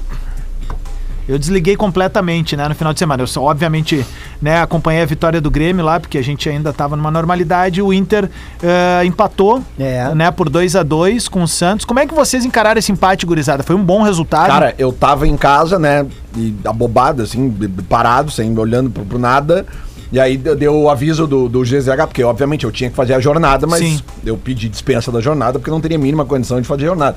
eu 1.29 1.39
desliguei 1.39 1.77
completamente, 1.77 2.57
né, 2.57 2.67
no 2.67 2.75
final 2.75 2.93
de 2.93 2.99
semana. 2.99 3.23
Eu 3.23 3.27
só, 3.27 3.43
obviamente, 3.43 4.05
né, 4.41 4.63
acompanhei 4.63 5.03
a 5.03 5.07
vitória 5.07 5.41
do 5.41 5.51
Grêmio 5.51 5.85
lá, 5.85 6.01
porque 6.01 6.17
a 6.17 6.23
gente 6.23 6.49
ainda 6.49 6.71
estava 6.71 6.97
numa 6.97 7.11
normalidade. 7.11 7.83
O 7.83 7.93
Inter 7.93 8.31
eh, 8.63 9.05
empatou, 9.05 9.63
É. 9.79 10.15
né, 10.15 10.31
por 10.31 10.49
2 10.49 10.75
a 10.75 10.83
2 10.83 11.29
com 11.29 11.43
o 11.43 11.49
Santos. 11.49 11.85
Como 11.85 12.01
é 12.01 12.07
que 12.07 12.15
vocês 12.15 12.45
encararam 12.47 12.79
esse 12.79 12.91
empate, 12.91 13.27
gurizada? 13.27 13.63
Foi 13.63 13.77
um 13.77 13.85
bom 13.85 14.03
resultado? 14.03 14.47
Cara, 14.49 14.75
eu 14.79 14.91
tava 14.91 15.29
em 15.29 15.37
casa, 15.37 15.79
né? 15.79 16.07
E 16.35 16.55
abobado, 16.65 17.23
assim, 17.23 17.55
parado, 17.89 18.31
sem 18.31 18.57
olhando 18.59 18.89
pro, 18.89 19.05
pro 19.05 19.19
nada. 19.19 19.67
E 20.11 20.19
aí 20.19 20.39
deu, 20.39 20.75
o 20.75 20.89
aviso 20.89 21.27
do, 21.27 21.49
do 21.51 21.61
GZH, 21.61 22.07
porque 22.07 22.25
obviamente 22.25 22.65
eu 22.65 22.73
tinha 22.73 22.89
que 22.89 22.97
fazer 22.97 23.13
a 23.13 23.21
jornada, 23.21 23.67
mas 23.67 23.81
Sim. 23.81 24.01
eu 24.25 24.39
pedi 24.39 24.67
dispensa 24.67 25.13
da 25.13 25.21
jornada 25.21 25.59
porque 25.59 25.71
não 25.71 25.83
teria 25.83 25.99
a 25.99 26.01
mínima 26.01 26.25
condição 26.25 26.59
de 26.59 26.67
fazer 26.67 26.85
a 26.85 26.89
jornada. 26.89 27.17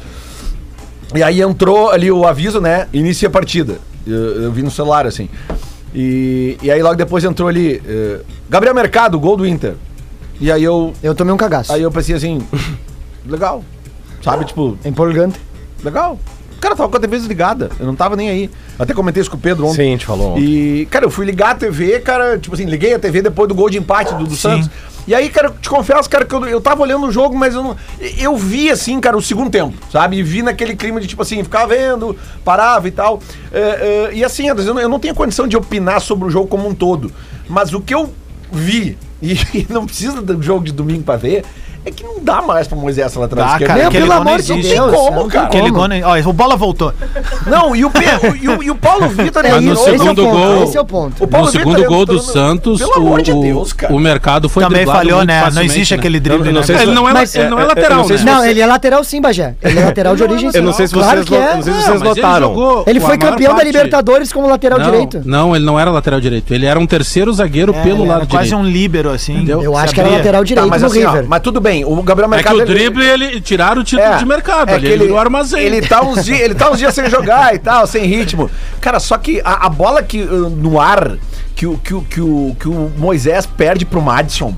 E 1.15 1.23
aí 1.23 1.41
entrou 1.41 1.89
ali 1.89 2.11
o 2.11 2.25
aviso, 2.25 2.59
né? 2.59 2.87
Inicia 2.91 3.29
a 3.29 3.31
partida. 3.31 3.79
Eu, 4.05 4.43
eu 4.43 4.51
vi 4.51 4.63
no 4.63 4.71
celular, 4.71 5.05
assim. 5.05 5.29
E, 5.93 6.57
e 6.61 6.71
aí 6.71 6.81
logo 6.81 6.95
depois 6.95 7.23
entrou 7.23 7.47
ali. 7.49 7.81
eh, 7.85 8.21
Gabriel 8.49 8.73
Mercado, 8.73 9.19
gol 9.19 9.35
do 9.37 9.45
Inter. 9.45 9.75
E 10.39 10.51
aí 10.51 10.63
eu. 10.63 10.93
Eu 11.03 11.13
tomei 11.13 11.33
um 11.33 11.37
cagaço. 11.37 11.71
Aí 11.73 11.81
eu 11.81 11.91
pensei 11.91 12.15
assim. 12.15 12.41
legal. 13.25 13.63
Sabe, 14.23 14.45
tipo, 14.45 14.77
Empolgante. 14.85 15.39
Legal. 15.83 16.19
Cara, 16.61 16.75
tava 16.75 16.87
com 16.87 16.95
a 16.95 16.99
TV 16.99 17.17
desligada. 17.17 17.71
Eu 17.79 17.87
não 17.87 17.95
tava 17.95 18.15
nem 18.15 18.29
aí. 18.29 18.49
Até 18.77 18.93
comentei 18.93 19.19
isso 19.19 19.31
com 19.31 19.35
o 19.35 19.39
Pedro 19.39 19.65
ontem. 19.65 19.77
Sim, 19.77 19.87
a 19.87 19.91
gente 19.91 20.05
falou 20.05 20.33
ontem. 20.33 20.43
E, 20.43 20.85
cara, 20.85 21.05
eu 21.05 21.09
fui 21.09 21.25
ligar 21.25 21.51
a 21.51 21.55
TV, 21.55 21.99
cara, 21.99 22.37
tipo 22.37 22.53
assim, 22.53 22.65
liguei 22.65 22.93
a 22.93 22.99
TV 22.99 23.23
depois 23.23 23.49
do 23.49 23.55
gol 23.55 23.67
de 23.67 23.79
empate 23.79 24.13
do, 24.13 24.25
do 24.25 24.35
Santos. 24.35 24.69
E 25.07 25.15
aí, 25.15 25.29
cara, 25.29 25.47
eu 25.47 25.53
te 25.53 25.67
confesso, 25.67 26.07
cara, 26.07 26.23
que 26.23 26.35
eu, 26.35 26.45
eu 26.45 26.61
tava 26.61 26.83
olhando 26.83 27.07
o 27.07 27.11
jogo, 27.11 27.35
mas 27.35 27.55
eu 27.55 27.63
não. 27.63 27.75
Eu 28.19 28.37
vi, 28.37 28.69
assim, 28.69 28.99
cara, 28.99 29.17
o 29.17 29.21
segundo 29.21 29.49
tempo, 29.49 29.75
sabe? 29.91 30.17
E 30.17 30.23
vi 30.23 30.43
naquele 30.43 30.75
clima 30.75 31.01
de, 31.01 31.07
tipo 31.07 31.23
assim, 31.23 31.43
ficar 31.43 31.65
vendo, 31.65 32.15
parava 32.45 32.87
e 32.87 32.91
tal. 32.91 33.19
É, 33.51 33.59
é, 33.59 34.11
e 34.13 34.23
assim, 34.23 34.47
Anderson, 34.47 34.69
eu 34.69 34.73
não, 34.75 34.81
eu 34.83 34.89
não 34.89 34.99
tenho 34.99 35.15
condição 35.15 35.47
de 35.47 35.57
opinar 35.57 35.99
sobre 35.99 36.27
o 36.27 36.29
jogo 36.29 36.47
como 36.47 36.67
um 36.67 36.75
todo. 36.75 37.11
Mas 37.49 37.73
o 37.73 37.81
que 37.81 37.95
eu 37.95 38.13
vi, 38.51 38.97
e, 39.19 39.33
e 39.57 39.67
não 39.67 39.87
precisa 39.87 40.21
do 40.21 40.41
jogo 40.43 40.63
de 40.63 40.71
domingo 40.71 41.03
pra 41.03 41.17
ver, 41.17 41.43
é 41.85 41.91
que 41.91 42.03
não 42.03 42.15
dá 42.21 42.41
mais 42.41 42.67
pra 42.67 42.77
Moisés 42.77 43.07
essa 43.07 43.19
lateral 43.19 43.45
Dá, 43.45 43.51
esquerda. 43.53 43.73
cara, 43.75 43.91
pelo 43.91 44.11
amor 44.11 44.41
de. 44.41 44.53
Deus, 44.61 44.91
como, 44.95 45.11
Não 45.11 45.21
tem 45.23 45.29
cara? 45.31 45.45
Aquele 45.47 45.71
como. 45.71 45.87
gol? 45.87 45.87
Ó, 46.05 46.29
o 46.29 46.33
bola 46.33 46.55
voltou. 46.55 46.93
Não, 47.47 47.75
e 47.75 47.83
o, 47.83 47.91
e 48.41 48.47
o, 48.49 48.63
e 48.63 48.71
o 48.71 48.75
Paulo 48.75 49.07
Vitor 49.09 49.43
no 49.43 49.59
isso, 49.73 49.81
esse 49.81 49.89
é 49.89 49.93
o 49.93 49.97
segundo 49.99 50.23
ponto, 50.23 50.37
gol- 50.37 50.63
Esse 50.63 50.77
é 50.77 50.81
o 50.81 50.85
ponto. 50.85 51.19
No 51.21 51.27
Vitor 51.27 51.49
segundo 51.51 51.83
gol 51.85 52.05
do 52.05 52.19
Santos, 52.19 52.79
Pelo 52.79 52.93
amor 52.95 53.21
de 53.21 53.31
o, 53.31 53.41
Deus, 53.41 53.73
cara. 53.73 53.93
o 53.93 53.99
mercado 53.99 54.47
foi 54.47 54.63
Também 54.63 54.85
falhou, 54.85 55.17
muito 55.17 55.27
né? 55.27 55.49
Não 55.51 55.61
existe 55.63 55.93
né? 55.93 55.99
aquele 55.99 56.19
drible, 56.19 56.45
Não- 56.45 56.53
não 56.53 56.59
né? 56.61 56.65
sei 56.67 56.77
se- 56.77 56.83
Ele 56.83 56.91
não 56.93 57.09
é, 57.09 57.13
Mas, 57.13 57.35
ele 57.35 57.49
não 57.49 57.59
é 57.59 57.63
é, 57.63 57.65
lateral, 57.65 58.07
né? 58.07 58.17
Não, 58.23 58.45
ele 58.45 58.61
é 58.61 58.65
lateral 58.65 59.03
sim, 59.03 59.21
Bagé. 59.21 59.55
Ele 59.61 59.79
é 59.79 59.85
lateral 59.85 60.15
de 60.15 60.23
origem 60.23 60.51
sim. 60.51 60.57
Eu 60.57 60.63
não 60.63 60.73
sei 60.73 60.87
se 60.87 60.93
Claro 60.93 61.17
vocês, 61.23 61.29
que 61.29 61.35
é. 61.35 61.55
não 61.55 61.61
sei 61.63 61.73
se 61.73 61.79
Não, 61.79 61.85
vocês 61.87 61.99
mas 62.01 62.17
ele 62.17 62.21
notaram. 62.21 62.83
Ele 62.85 62.99
foi 62.99 63.17
campeão 63.17 63.55
da 63.55 63.63
Libertadores 63.63 64.31
como 64.31 64.47
lateral 64.47 64.79
direito. 64.79 65.21
Não, 65.25 65.55
ele 65.55 65.65
não 65.65 65.79
era 65.79 65.89
lateral 65.89 66.19
direito. 66.21 66.53
Ele 66.53 66.65
era 66.65 66.79
um 66.79 66.85
terceiro 66.85 67.31
zagueiro 67.33 67.73
É, 67.75 67.81
pelo 67.81 68.01
ele 68.01 68.07
lado 68.07 68.17
era 68.21 68.25
quase 68.29 68.49
direito. 68.49 68.65
um 68.67 68.69
líbero, 68.69 69.09
assim. 69.09 69.33
Entendeu? 69.37 69.63
Eu 69.63 69.75
acho 69.77 69.93
que 69.93 69.99
era 69.99 70.09
lateral 70.09 70.43
direito 70.43 70.69
mas 70.69 70.81
no 70.81 70.89
River. 70.89 71.25
mas 71.27 71.41
tudo 71.41 71.59
bem, 71.61 71.70
o 71.85 72.03
Gabriel 72.03 72.27
É 72.33 72.37
que 72.37 72.49
Mercado... 72.49 72.57
o 72.57 72.61
ele- 72.61 72.73
drible, 72.73 73.05
ele 73.05 73.41
tiraram 73.41 73.81
o 73.81 73.83
título 73.83 74.07
É, 74.13 74.17
de 74.17 74.25
mercado. 74.25 74.69
é 74.69 74.79
que 74.79 74.85
ele 74.85 75.05
virou 75.05 75.17
armazém. 75.17 75.63
Ele 75.63 75.81
tá, 75.81 76.01
uns 76.01 76.23
dias, 76.25 76.39
ele 76.39 76.53
tá 76.55 76.69
uns 76.69 76.77
dias 76.77 76.93
sem 76.93 77.09
jogar 77.09 77.55
e 77.55 77.59
tal, 77.59 77.87
sem 77.87 78.05
ritmo. 78.05 78.49
Cara, 78.79 78.99
só 78.99 79.17
que 79.17 79.41
a, 79.43 79.65
a 79.65 79.69
bola 79.69 80.03
que 80.03 80.21
uh, 80.21 80.49
no 80.49 80.79
ar 80.79 81.17
que, 81.55 81.65
o- 81.65 81.77
que, 81.77 81.93
o- 81.93 82.01
que, 82.01 82.21
o, 82.21 82.55
que 82.59 82.67
o 82.67 82.91
Moisés 82.97 83.45
perde 83.45 83.85
pro 83.85 84.01
Madison. 84.01 84.55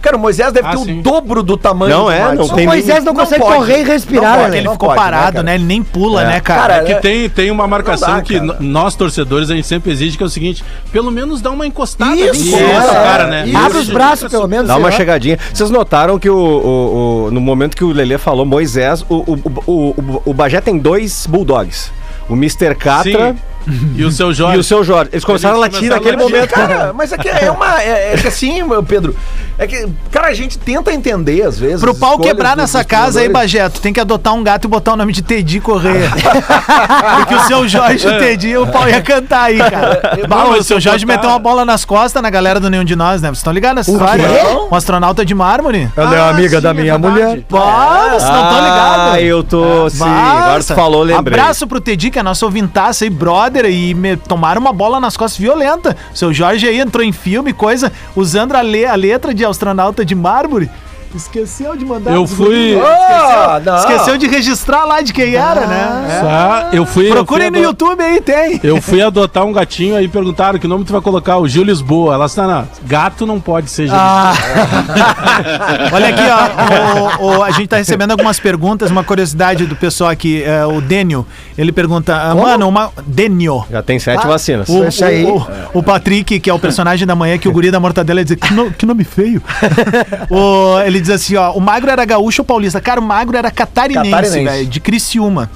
Cara, 0.00 0.16
o 0.16 0.20
Moisés 0.20 0.52
deve 0.52 0.66
Ah, 0.66 0.70
ter 0.70 0.78
sim. 0.78 0.98
o 1.00 1.02
dobro 1.02 1.42
do 1.42 1.56
tamanho 1.56 1.94
Não 1.94 2.04
do 2.04 2.10
é, 2.10 2.34
não 2.34 2.48
tem 2.48 2.64
O 2.64 2.68
Moisés 2.70 3.04
não, 3.04 3.14
consegue 3.14 3.42
pode. 3.42 3.54
correr 3.56 3.80
e 3.80 3.82
respirar, 3.84 4.22
Não 4.22 4.30
né? 4.38 4.42
pode, 4.44 4.56
Ele 4.56 4.64
não 4.64 4.72
ficou 4.72 4.88
pode, 4.88 4.98
né, 5.00 5.04
parado, 5.04 5.32
cara? 5.34 5.42
né? 5.42 5.54
Ele 5.56 5.64
nem 5.64 5.82
pula, 5.82 6.22
É. 6.22 6.26
né, 6.26 6.40
cara? 6.40 6.60
Cara, 6.60 6.74
É 6.76 6.84
que 6.84 6.92
é- 6.92 6.98
tem, 7.00 7.28
tem 7.28 7.50
uma 7.50 7.66
marcação 7.66 8.14
dá, 8.16 8.22
que 8.22 8.40
cara. 8.40 8.56
nós, 8.60 8.94
torcedores, 8.94 9.50
a 9.50 9.54
gente 9.54 9.66
sempre 9.66 9.90
exige, 9.92 10.16
que 10.16 10.22
é 10.22 10.26
o 10.26 10.30
seguinte: 10.30 10.64
pelo 10.90 11.10
menos 11.10 11.40
dá 11.42 11.50
uma 11.50 11.66
encostada 11.66 12.14
Isso, 12.16 12.30
ali 12.56 12.62
no 12.64 12.72
nosso 12.74 12.90
é, 12.90 12.94
cara, 12.94 13.26
né? 13.26 13.44
isso. 13.46 13.56
Abre 13.58 13.78
os 13.78 13.88
braços, 13.90 14.30
pelo 14.30 14.48
menos. 14.48 14.68
Dá 14.68 14.76
uma 14.76 14.88
lá. 14.88 14.92
chegadinha. 14.96 15.38
Vocês 15.52 15.68
notaram 15.70 16.18
que 16.18 16.30
o, 16.30 16.34
o- 16.36 17.24
o- 17.26 17.30
no 17.30 17.40
momento 17.40 17.76
que 17.76 17.84
o 17.84 17.92
Lelê 17.92 18.16
falou 18.16 18.46
Moisés, 18.46 19.04
o, 19.08 19.16
o, 19.16 19.62
o, 19.66 19.72
o, 19.72 20.22
o 20.26 20.34
Bagé 20.34 20.60
tem 20.60 20.78
dois 20.78 21.26
bulldogs. 21.26 21.92
O 22.28 22.34
Mr. 22.34 22.74
Catra 22.74 23.32
Sim. 23.32 23.38
E 23.96 24.04
o 24.04 24.10
seu 24.10 24.32
Jorge. 24.32 24.56
e 24.56 24.60
o 24.60 24.64
seu 24.64 24.82
Jorge. 24.84 25.10
Eles 25.12 25.24
começaram 25.24 25.56
Eles 25.56 25.74
a 25.74 25.78
latir 25.78 25.90
começaram 25.90 25.96
a 25.96 26.16
naquele 26.18 26.22
latir. 26.22 26.36
momento. 26.36 26.50
Cara, 26.78 26.92
mas 26.94 27.12
é 27.12 27.18
que 27.18 27.28
é 27.28 27.50
uma. 27.50 27.82
É, 27.82 28.14
é 28.14 28.16
que 28.16 28.28
assim, 28.28 28.62
meu 28.62 28.82
Pedro. 28.82 29.14
É 29.58 29.66
que, 29.66 29.86
cara, 30.10 30.28
a 30.28 30.34
gente 30.34 30.58
tenta 30.58 30.92
entender 30.92 31.42
às 31.42 31.58
vezes. 31.58 31.80
Pro 31.80 31.94
pau 31.94 32.18
quebrar 32.18 32.50
dos- 32.54 32.62
nessa 32.62 32.78
dos 32.78 32.86
casa 32.86 33.20
aí. 33.20 33.28
Bajeto, 33.28 33.80
tem 33.80 33.92
que 33.92 34.00
adotar 34.00 34.32
um 34.34 34.42
gato 34.42 34.64
e 34.64 34.68
botar 34.68 34.94
o 34.94 34.96
nome 34.96 35.12
de 35.12 35.22
Tedi 35.22 35.60
Correia. 35.60 36.10
Porque 37.18 37.34
o 37.34 37.40
seu 37.46 37.68
Jorge 37.68 38.06
e 38.06 38.10
o 38.10 38.18
Tedi, 38.18 38.56
o 38.56 38.66
pau 38.66 38.88
ia 38.88 39.02
cantar 39.02 39.42
aí, 39.44 39.58
cara. 39.58 40.00
Bah, 40.28 40.36
Não, 40.44 40.50
o 40.52 40.62
seu 40.62 40.76
se 40.80 40.84
Jorge 40.84 41.04
botar- 41.04 41.16
meteu 41.18 41.30
uma 41.30 41.38
bola 41.38 41.64
nas 41.64 41.84
costas 41.84 42.22
na 42.22 42.30
galera 42.30 42.58
do 42.58 42.70
Nenhum 42.70 42.84
de 42.84 42.96
Nós, 42.96 43.20
né? 43.20 43.28
Vocês 43.28 43.38
estão 43.38 43.52
ligados 43.52 43.76
nessa 43.86 43.90
história? 43.92 44.26
quê? 44.28 44.66
Um 44.70 44.74
astronauta 44.74 45.24
de 45.24 45.34
mármore. 45.34 45.88
Ela 45.96 46.16
é 46.16 46.20
Ah, 46.20 46.30
amiga 46.30 46.56
sim, 46.56 46.62
da 46.62 46.70
é 46.70 46.74
minha 46.74 46.98
verdade. 46.98 47.12
mulher. 47.24 47.44
Bah, 47.50 48.08
vocês 48.10 48.30
não 48.30 48.42
estão 48.44 48.58
ligados. 48.64 49.12
Ah, 49.14 49.20
eu 49.20 49.42
tô. 49.44 49.90
Sim, 49.90 50.04
agora 50.04 50.64
tu 50.64 50.74
falou, 50.74 51.02
lembrei. 51.02 51.38
Abraço 51.38 51.66
pro 51.66 51.80
Tedi, 51.80 52.10
que 52.10 52.18
é 52.18 52.22
nosso 52.22 52.44
ouvintaça 52.46 53.04
aí, 53.04 53.10
brother, 53.10 53.49
e 53.58 53.94
me 53.94 54.16
tomaram 54.16 54.60
uma 54.60 54.72
bola 54.72 55.00
nas 55.00 55.16
costas 55.16 55.38
violenta. 55.38 55.96
Seu 56.14 56.32
Jorge 56.32 56.66
aí 56.68 56.78
entrou 56.78 57.04
em 57.04 57.12
filme, 57.12 57.52
coisa, 57.52 57.92
usando 58.14 58.54
a, 58.54 58.62
le- 58.62 58.86
a 58.86 58.94
letra 58.94 59.32
de 59.34 59.44
astronauta 59.44 60.04
de 60.04 60.14
mármore. 60.14 60.70
Esqueceu 61.14 61.76
de 61.76 61.84
mandar. 61.84 62.12
Eu 62.12 62.26
fui-. 62.26 62.78
Ah, 62.80 63.60
não. 63.64 63.76
Esqueceu 63.78 64.16
de 64.16 64.26
registrar 64.28 64.84
lá 64.84 65.00
de 65.00 65.12
quem 65.12 65.34
era, 65.34 65.66
né? 65.66 66.20
Tá, 66.22 66.68
eu 66.72 66.86
fui. 66.86 67.08
Procurem 67.10 67.46
eu 67.46 67.50
no 67.50 67.56
fui 67.58 67.66
YouTube 67.66 68.00
aí, 68.02 68.20
tem. 68.20 68.60
Eu 68.62 68.80
fui 68.80 69.02
adotar 69.02 69.44
um 69.44 69.52
gatinho 69.52 69.96
aí 69.96 70.06
perguntaram 70.08 70.58
que 70.58 70.68
nome 70.68 70.84
tu 70.84 70.92
vai 70.92 71.00
colocar, 71.00 71.38
o 71.38 71.48
Gil 71.48 71.64
Lisboa. 71.64 72.14
Ela 72.14 72.26
está 72.26 72.46
na. 72.46 72.64
Gato 72.84 73.26
não 73.26 73.40
pode 73.40 73.70
ser 73.70 73.86
Gil 73.88 73.96
Ah. 73.98 74.32
Olha 75.92 76.08
aqui, 76.08 76.22
ó. 76.22 77.22
o- 77.24 77.38
o- 77.38 77.42
a 77.42 77.50
gente 77.50 77.68
tá 77.68 77.76
recebendo 77.76 78.12
algumas 78.12 78.38
perguntas, 78.38 78.90
uma 78.90 79.02
curiosidade 79.04 79.66
do 79.66 79.74
pessoal 79.76 80.10
aqui. 80.10 80.42
é, 80.44 80.64
o 80.64 80.80
Dênio, 80.80 81.26
ele 81.58 81.72
pergunta, 81.72 82.14
ah, 82.16 82.34
mano, 82.34 82.68
uma. 82.68 82.90
Dênio. 83.06 83.64
Já 83.70 83.82
tem 83.82 83.98
sete 83.98 84.26
vacinas. 84.26 84.68
O, 84.68 84.84
Isso 84.86 85.04
aí. 85.04 85.24
o, 85.24 85.44
o- 85.74 85.82
Patrick, 85.82 86.38
que 86.38 86.48
é 86.50 86.54
o 86.54 86.58
personagem 86.58 87.06
da 87.06 87.14
manhã, 87.16 87.36
que 87.36 87.48
o 87.48 87.52
guri 87.52 87.70
da 87.70 87.80
mortadela 87.80 88.20
ia 88.20 88.24
dizer, 88.24 88.36
que, 88.36 88.52
no- 88.54 88.70
que 88.70 88.86
nome 88.86 89.02
feio. 89.04 89.42
O- 90.30 90.78
ele 90.80 90.99
diz 91.00 91.10
assim, 91.10 91.36
ó, 91.36 91.52
o 91.52 91.60
magro 91.60 91.90
era 91.90 92.04
gaúcho 92.04 92.42
ou 92.42 92.46
paulista? 92.46 92.80
Cara, 92.80 93.00
o 93.00 93.04
magro 93.04 93.36
era 93.36 93.50
catarinense, 93.50 94.10
Catarinense. 94.10 94.44
velho, 94.44 94.66
de 94.68 94.80
Criciúma. 94.80 95.50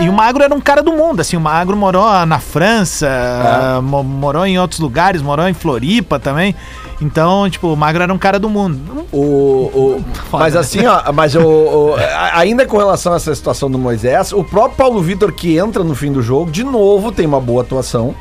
E, 0.00 0.06
e 0.06 0.08
o 0.08 0.12
Magro 0.12 0.42
era 0.42 0.52
um 0.52 0.60
cara 0.60 0.82
do 0.82 0.90
mundo, 0.92 1.20
assim, 1.20 1.36
o 1.36 1.40
Magro 1.40 1.76
morou 1.76 2.26
na 2.26 2.40
França, 2.40 3.06
É. 3.06 3.80
mo- 3.80 4.02
morou 4.02 4.44
em 4.44 4.58
outros 4.58 4.80
lugares, 4.80 5.22
morou 5.22 5.46
em 5.48 5.54
Floripa 5.54 6.18
também. 6.18 6.56
Então, 7.00 7.48
tipo, 7.48 7.68
o 7.72 7.76
Magro 7.76 8.02
era 8.02 8.12
um 8.12 8.18
cara 8.18 8.36
do 8.40 8.50
mundo. 8.50 9.06
O, 9.12 9.18
o- 9.20 10.04
Foda, 10.28 10.42
mas 10.42 10.54
né? 10.54 10.60
assim, 10.60 10.86
ó, 10.86 11.12
mas 11.12 11.36
o, 11.36 11.40
o- 11.40 11.94
ainda 12.34 12.66
com 12.66 12.78
relação 12.78 13.12
a 13.12 13.16
essa 13.16 13.32
situação 13.32 13.70
do 13.70 13.78
Moisés, 13.78 14.32
o 14.32 14.42
próprio 14.42 14.76
Paulo 14.76 15.00
Vitor 15.00 15.30
que 15.30 15.56
entra 15.56 15.84
no 15.84 15.94
fim 15.94 16.10
do 16.10 16.20
jogo, 16.20 16.50
de 16.50 16.64
novo 16.64 17.12
tem 17.12 17.24
uma 17.24 17.40
boa 17.40 17.62
atuação, 17.62 18.12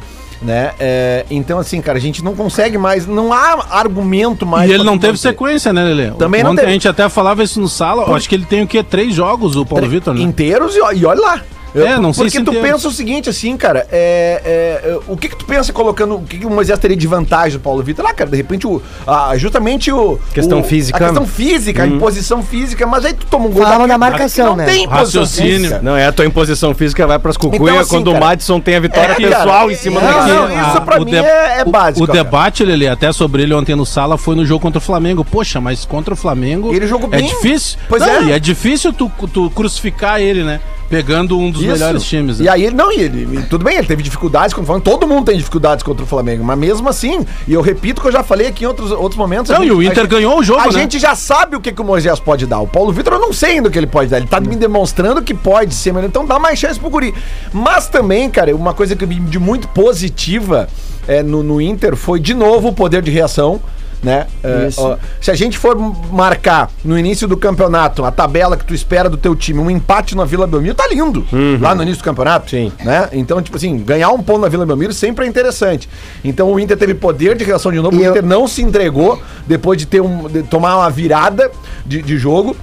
né? 0.41 0.71
É, 0.79 1.25
então 1.29 1.59
assim, 1.59 1.81
cara, 1.81 1.97
a 1.97 2.01
gente 2.01 2.23
não 2.23 2.35
consegue 2.35 2.77
mais, 2.77 3.05
não 3.05 3.33
há 3.33 3.65
argumento 3.71 4.45
mais. 4.45 4.69
E 4.69 4.73
ele 4.73 4.83
não 4.83 4.97
teve 4.97 5.13
manter. 5.13 5.17
sequência, 5.19 5.73
né, 5.73 5.83
Lelê? 5.83 6.11
Também 6.11 6.43
não 6.43 6.51
Ontem 6.51 6.61
teve. 6.61 6.69
a 6.69 6.73
gente 6.73 6.87
até 6.87 7.07
falava 7.09 7.43
isso 7.43 7.59
no 7.59 7.67
sala. 7.67 8.03
eu 8.07 8.15
Acho 8.15 8.27
que 8.29 8.35
ele 8.35 8.45
tem 8.45 8.63
o 8.63 8.67
quê? 8.67 8.83
Três 8.83 9.13
jogos, 9.13 9.55
o 9.55 9.65
Paulo 9.65 9.87
Vitor, 9.87 10.13
né? 10.13 10.21
inteiros 10.21 10.75
e, 10.75 10.79
e 10.79 11.05
olha 11.05 11.19
lá. 11.21 11.41
Eu- 11.73 11.85
É, 11.85 11.99
não 11.99 12.11
sei 12.13 12.25
Porque 12.25 12.37
se 12.39 12.43
tu 12.43 12.51
entendo. 12.51 12.61
pensa 12.63 12.87
o 12.87 12.91
seguinte, 12.91 13.29
assim, 13.29 13.55
cara, 13.57 13.85
é, 13.91 14.41
é, 14.83 14.89
é, 14.91 14.99
o 15.07 15.15
que 15.15 15.29
que 15.29 15.35
tu 15.35 15.45
pensa 15.45 15.71
colocando, 15.71 16.15
o 16.15 16.21
que 16.23 16.39
que 16.39 16.45
o 16.45 16.49
Moisés 16.49 16.77
teria 16.79 16.97
de 16.97 17.05
vantagem 17.07 17.57
do 17.59 17.61
Paulo 17.63 17.83
Vitor? 17.83 18.05
Ah, 18.05 18.13
cara, 18.13 18.29
de 18.29 18.37
repente, 18.37 18.65
o, 18.65 18.81
a- 19.05 19.37
justamente 19.37 19.91
o... 19.91 20.19
Questão 20.33 20.61
o- 20.61 20.63
física. 20.63 20.97
A 20.97 21.01
questão 21.07 21.25
física, 21.27 21.83
a 21.83 21.87
imposição 21.87 22.41
física, 22.43 22.85
mas 22.87 23.05
aí 23.05 23.13
tu 23.13 23.25
toma 23.27 23.45
um 23.45 23.51
gol 23.51 23.63
daquele 23.65 23.87
da 23.87 23.97
marcação, 23.97 24.47
não 24.47 24.55
né? 24.57 24.65
tem 24.65 24.83
imposição 24.85 25.21
Raciocínio. 25.21 25.59
física. 25.61 25.81
Não, 25.81 25.95
é 25.95 26.07
a 26.07 26.11
tua 26.11 26.25
imposição 26.25 26.73
física 26.73 27.05
vai 27.05 27.19
pras 27.19 27.37
cucunhas 27.37 27.61
Então, 27.61 27.79
assim, 27.79 27.89
quando 27.89 28.07
o 28.09 28.13
cara, 28.13 28.25
Madison 28.25 28.59
tem 28.59 28.75
a 28.75 28.79
vitória 28.79 29.11
é, 29.13 29.15
pessoal 29.15 29.45
cara, 29.45 29.71
em 29.71 29.75
cima 29.75 30.01
não, 30.01 30.07
do 30.11 30.17
não, 30.33 30.47
time. 30.47 30.61
isso 30.61 30.77
Ah, 30.77 30.81
pra 30.81 31.01
o 31.01 31.05
mim 31.05 31.11
de- 31.11 31.17
é, 31.17 31.59
é 31.59 31.63
o- 31.65 31.69
básico. 31.69 32.03
O, 32.03 32.07
cara. 32.07 32.23
debate, 32.23 32.63
Lele, 32.65 32.87
até 32.87 33.11
sobre 33.11 33.43
ele 33.43 33.53
ontem 33.53 33.75
no 33.75 33.85
sala 33.85 34.17
foi 34.17 34.35
no 34.35 34.45
jogo 34.45 34.59
contra 34.61 34.79
o 34.79 34.81
Flamengo. 34.81 35.23
Poxa, 35.23 35.61
mas 35.61 35.85
contra 35.85 36.13
o 36.13 36.17
Flamengo. 36.17 36.73
Ele 36.73 36.87
jogou 36.87 37.07
É 37.11 37.17
bem. 37.17 37.27
difícil. 37.27 37.77
Pois 37.87 38.01
Não, 38.01 38.09
é. 38.09 38.23
E 38.23 38.31
é 38.31 38.39
difícil 38.39 38.91
tu, 38.91 39.11
tu 39.31 39.49
crucificar 39.51 40.19
ele, 40.19 40.43
né? 40.43 40.59
Pegando 40.89 41.37
um 41.37 41.51
dos 41.51 41.61
Isso. 41.61 41.71
melhores 41.71 42.03
times. 42.03 42.39
né? 42.39 42.45
E 42.45 42.49
aí, 42.49 42.65
ele- 42.65 42.75
não, 42.75 42.91
e 42.91 42.99
ele, 42.99 43.43
tudo 43.43 43.63
bem, 43.63 43.77
ele 43.77 43.85
teve 43.85 44.01
dificuldades 44.01 44.53
contra 44.53 44.63
o 44.63 44.65
Flamengo. 44.65 44.85
Todo 44.89 45.07
mundo 45.07 45.25
tem 45.25 45.37
dificuldades 45.37 45.83
contra 45.83 46.03
o 46.03 46.07
Flamengo, 46.07 46.43
mas 46.43 46.57
mesmo 46.57 46.89
assim, 46.89 47.25
e 47.47 47.53
eu 47.53 47.61
repito 47.61 48.01
que 48.01 48.07
eu 48.07 48.11
já 48.11 48.23
falei 48.23 48.47
aqui 48.47 48.63
em 48.63 48.67
outros, 48.67 48.91
outros 48.91 49.15
momentos. 49.15 49.51
Não, 49.51 49.63
e 49.63 49.71
o 49.71 49.83
Inter 49.83 50.03
a 50.03 50.07
ganhou 50.07 50.39
o 50.39 50.43
jogo, 50.43 50.61
A 50.61 50.65
né? 50.65 50.71
gente 50.71 50.97
já 50.97 51.13
sabe 51.15 51.55
o 51.55 51.61
que, 51.61 51.71
que 51.71 51.81
o 51.81 51.85
Moisés 51.85 52.19
pode 52.19 52.45
dar. 52.47 52.59
O 52.59 52.67
Paulo 52.67 52.91
Vitor, 52.91 53.13
eu 53.13 53.19
não 53.19 53.31
sei 53.31 53.51
ainda 53.53 53.69
o 53.69 53.71
que 53.71 53.77
ele 53.77 53.85
pode 53.87 54.09
dar. 54.09 54.17
Ele 54.17 54.27
tá 54.27 54.39
me 54.39 54.55
demonstrando 54.55 55.21
que 55.21 55.33
pode 55.33 55.75
ser, 55.75 55.93
mas 55.93 56.03
então 56.05 56.25
dá 56.25 56.39
mais 56.39 56.57
chance 56.57 56.79
pro 56.79 56.89
Guri. 56.89 57.13
Mas 57.53 57.87
também, 57.87 58.29
cara, 58.29 58.55
uma 58.55 58.73
coisa 58.73 58.95
que 58.95 59.03
eu 59.03 59.07
vi 59.07 59.15
de 59.19 59.37
muito 59.37 59.67
positiva 59.67 60.67
é, 61.07 61.21
no, 61.21 61.43
no 61.43 61.61
Inter 61.61 61.95
foi, 61.95 62.19
de 62.19 62.33
novo, 62.33 62.69
o 62.69 62.73
poder 62.73 63.01
de 63.01 63.11
reação. 63.11 63.59
Né? 64.01 64.27
Isso. 64.65 64.81
ó, 64.81 64.97
se 65.19 65.29
a 65.29 65.35
gente 65.35 65.57
for 65.57 65.75
marcar 66.09 66.71
no 66.85 66.97
início 66.97 67.27
do 67.27 67.35
campeonato 67.35 68.05
a 68.05 68.11
tabela 68.11 68.55
que 68.55 68.63
tu 68.63 68.73
espera 68.73 69.09
do 69.09 69.17
teu 69.17 69.35
time, 69.35 69.59
um 69.59 69.69
empate 69.69 70.15
na 70.15 70.23
Vila 70.23 70.47
Belmiro, 70.47 70.73
tá 70.73 70.87
lindo. 70.87 71.25
Lá 71.59 71.75
no 71.75 71.83
início 71.83 72.01
do 72.01 72.05
campeonato. 72.05 72.49
Sim. 72.49 72.71
Né? 72.83 73.09
Então, 73.11 73.41
tipo 73.41 73.57
assim, 73.57 73.77
ganhar 73.79 74.09
um 74.11 74.23
ponto 74.23 74.39
na 74.39 74.47
Vila 74.47 74.65
Belmiro 74.65 74.93
sempre 74.93 75.25
é 75.25 75.27
interessante. 75.27 75.89
Então 76.23 76.49
o 76.49 76.57
Inter 76.59 76.77
teve 76.77 76.93
poder 76.93 77.35
de 77.35 77.43
reação 77.43 77.71
de 77.73 77.79
novo, 77.81 77.95
E 77.97 77.99
o 77.99 78.03
eu- 78.05 78.11
Inter 78.11 78.25
não 78.25 78.47
se 78.47 78.61
entregou 78.61 79.21
depois 79.45 79.77
de 79.77 79.85
ter 79.85 79.99
um, 80.01 80.29
de 80.29 80.43
tomar 80.43 80.77
uma 80.77 80.89
virada 80.89 81.51
de, 81.85 82.01
de 82.01 82.17
jogo. 82.17 82.55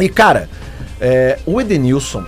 E, 0.00 0.08
cara, 0.08 0.48
é, 1.00 1.38
o 1.46 1.60
Edenilson. 1.60 2.24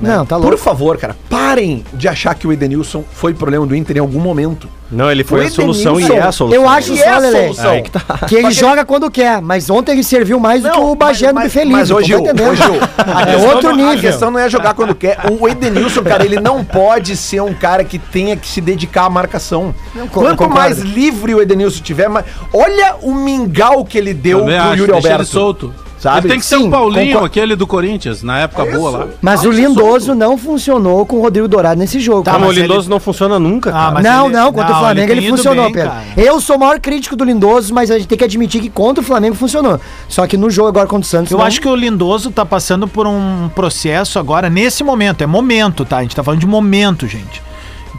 né? 0.00 0.16
Não, 0.16 0.24
tá 0.26 0.36
Por 0.36 0.42
louco. 0.50 0.58
favor, 0.58 0.96
cara, 0.98 1.16
parem 1.28 1.84
de 1.92 2.06
achar 2.06 2.34
que 2.36 2.46
o 2.46 2.52
Edenilson 2.52 3.02
foi 3.12 3.34
problema 3.34 3.66
do 3.66 3.74
Inter 3.74 3.96
em 3.96 4.00
algum 4.00 4.20
momento. 4.20 4.68
Não, 4.92 5.10
ele 5.10 5.24
foi 5.24 5.40
O 5.44 5.46
a 5.46 5.50
solução 5.50 5.98
e 5.98 6.04
é 6.04 6.20
a 6.20 6.30
solução. 6.30 6.62
Eu 6.62 6.68
acho 6.68 6.94
só, 6.96 7.02
é 7.02 7.08
a 7.08 7.18
Lelê, 7.18 7.42
solução. 7.44 7.70
Aí 7.70 7.82
que 7.82 7.90
tá. 7.90 8.00
que 8.28 8.34
ele 8.36 8.50
joga 8.50 8.84
quando 8.84 9.10
quer, 9.10 9.40
mas 9.40 9.70
ontem 9.70 9.92
ele 9.92 10.04
serviu 10.04 10.38
mais 10.38 10.62
do 10.62 10.70
que 10.70 10.78
o 10.78 10.94
Bagé 10.94 11.32
no 11.32 11.40
Buffet 11.40 11.64
mas 11.64 11.90
hoje, 11.90 12.14
hoje 12.14 12.62
a 12.98 13.30
É 13.32 13.36
outro 13.36 13.74
não- 13.74 13.88
A 13.88 13.94
nível. 13.94 14.10
questão 14.10 14.30
não 14.30 14.38
é 14.38 14.48
jogar 14.50 14.74
quando 14.74 14.94
quer. 14.94 15.18
O 15.40 15.48
Edenilson, 15.48 16.02
cara, 16.02 16.24
ele 16.24 16.38
não 16.38 16.62
pode 16.64 17.16
ser 17.16 17.40
um 17.42 17.54
cara 17.54 17.82
que 17.84 17.98
tenha 17.98 18.36
que 18.36 18.46
se 18.46 18.60
dedicar 18.60 19.06
à 19.06 19.10
marcação. 19.10 19.74
co- 19.94 20.20
Quanto 20.20 20.36
concordo. 20.36 20.54
mais 20.54 20.78
livre 20.78 21.34
o 21.34 21.40
Edenilson 21.40 21.82
tiver, 21.82 22.08
mais... 22.08 22.26
olha 22.52 22.96
o 23.00 23.14
mingau 23.14 23.84
que 23.84 23.96
ele 23.96 24.12
deu 24.12 24.40
Também 24.40 24.60
pro 24.60 24.68
acho, 24.68 24.76
Yuri 24.78 24.92
deixa 24.92 25.06
ele 25.08 25.12
Alberto. 25.14 25.32
solto. 25.32 25.74
Sabe? 26.02 26.18
Ele 26.26 26.28
tem 26.30 26.40
que 26.40 26.44
ser 26.46 26.56
Sim, 26.56 26.66
o 26.66 26.70
Paulinho, 26.72 27.06
concordo. 27.06 27.26
aquele 27.26 27.54
do 27.54 27.64
Corinthians, 27.64 28.24
na 28.24 28.40
época 28.40 28.66
boa 28.66 28.90
lá. 28.90 29.06
Mas 29.20 29.44
o 29.44 29.52
Lindoso 29.52 30.16
não 30.16 30.36
funcionou 30.36 31.06
com 31.06 31.18
o 31.18 31.22
Rodrigo 31.22 31.46
Dourado 31.46 31.78
nesse 31.78 32.00
jogo. 32.00 32.24
Tá, 32.24 32.36
o 32.36 32.40
mas 32.40 32.50
ele- 32.56 32.62
Lindoso 32.62 32.90
não 32.90 32.98
funciona 32.98 33.38
nunca. 33.38 33.70
Ah, 33.72 33.92
mas 33.92 34.02
não, 34.02 34.24
ele- 34.26 34.34
não, 34.34 34.52
contra 34.52 34.70
não, 34.70 34.76
o 34.76 34.80
Flamengo 34.80 35.12
ele 35.12 35.20
ele, 35.20 35.30
funcionou, 35.30 35.66
bem, 35.66 35.74
Pedro. 35.74 35.90
cara. 35.90 36.02
Eu 36.16 36.40
sou 36.40 36.56
o 36.56 36.58
maior 36.58 36.80
crítico 36.80 37.14
do 37.14 37.22
Lindoso, 37.22 37.72
mas 37.72 37.88
a 37.88 37.98
gente 37.98 38.08
tem 38.08 38.18
que 38.18 38.24
admitir 38.24 38.60
que 38.60 38.68
contra 38.68 39.00
o 39.00 39.06
Flamengo 39.06 39.36
funcionou. 39.36 39.80
Só 40.08 40.26
que 40.26 40.36
no 40.36 40.50
jogo 40.50 40.70
agora 40.70 40.88
contra 40.88 41.06
o 41.06 41.08
Santos. 41.08 41.30
Eu 41.30 41.38
não. 41.38 41.44
acho 41.44 41.60
que 41.60 41.68
o 41.68 41.76
Lindoso 41.76 42.32
tá 42.32 42.44
passando 42.44 42.88
por 42.88 43.06
um 43.06 43.48
processo 43.54 44.18
agora, 44.18 44.50
nesse 44.50 44.82
momento. 44.82 45.22
É 45.22 45.26
momento, 45.28 45.84
tá? 45.84 45.98
A 45.98 46.02
gente 46.02 46.16
tá 46.16 46.24
falando 46.24 46.40
de 46.40 46.46
momento, 46.48 47.06
gente. 47.06 47.40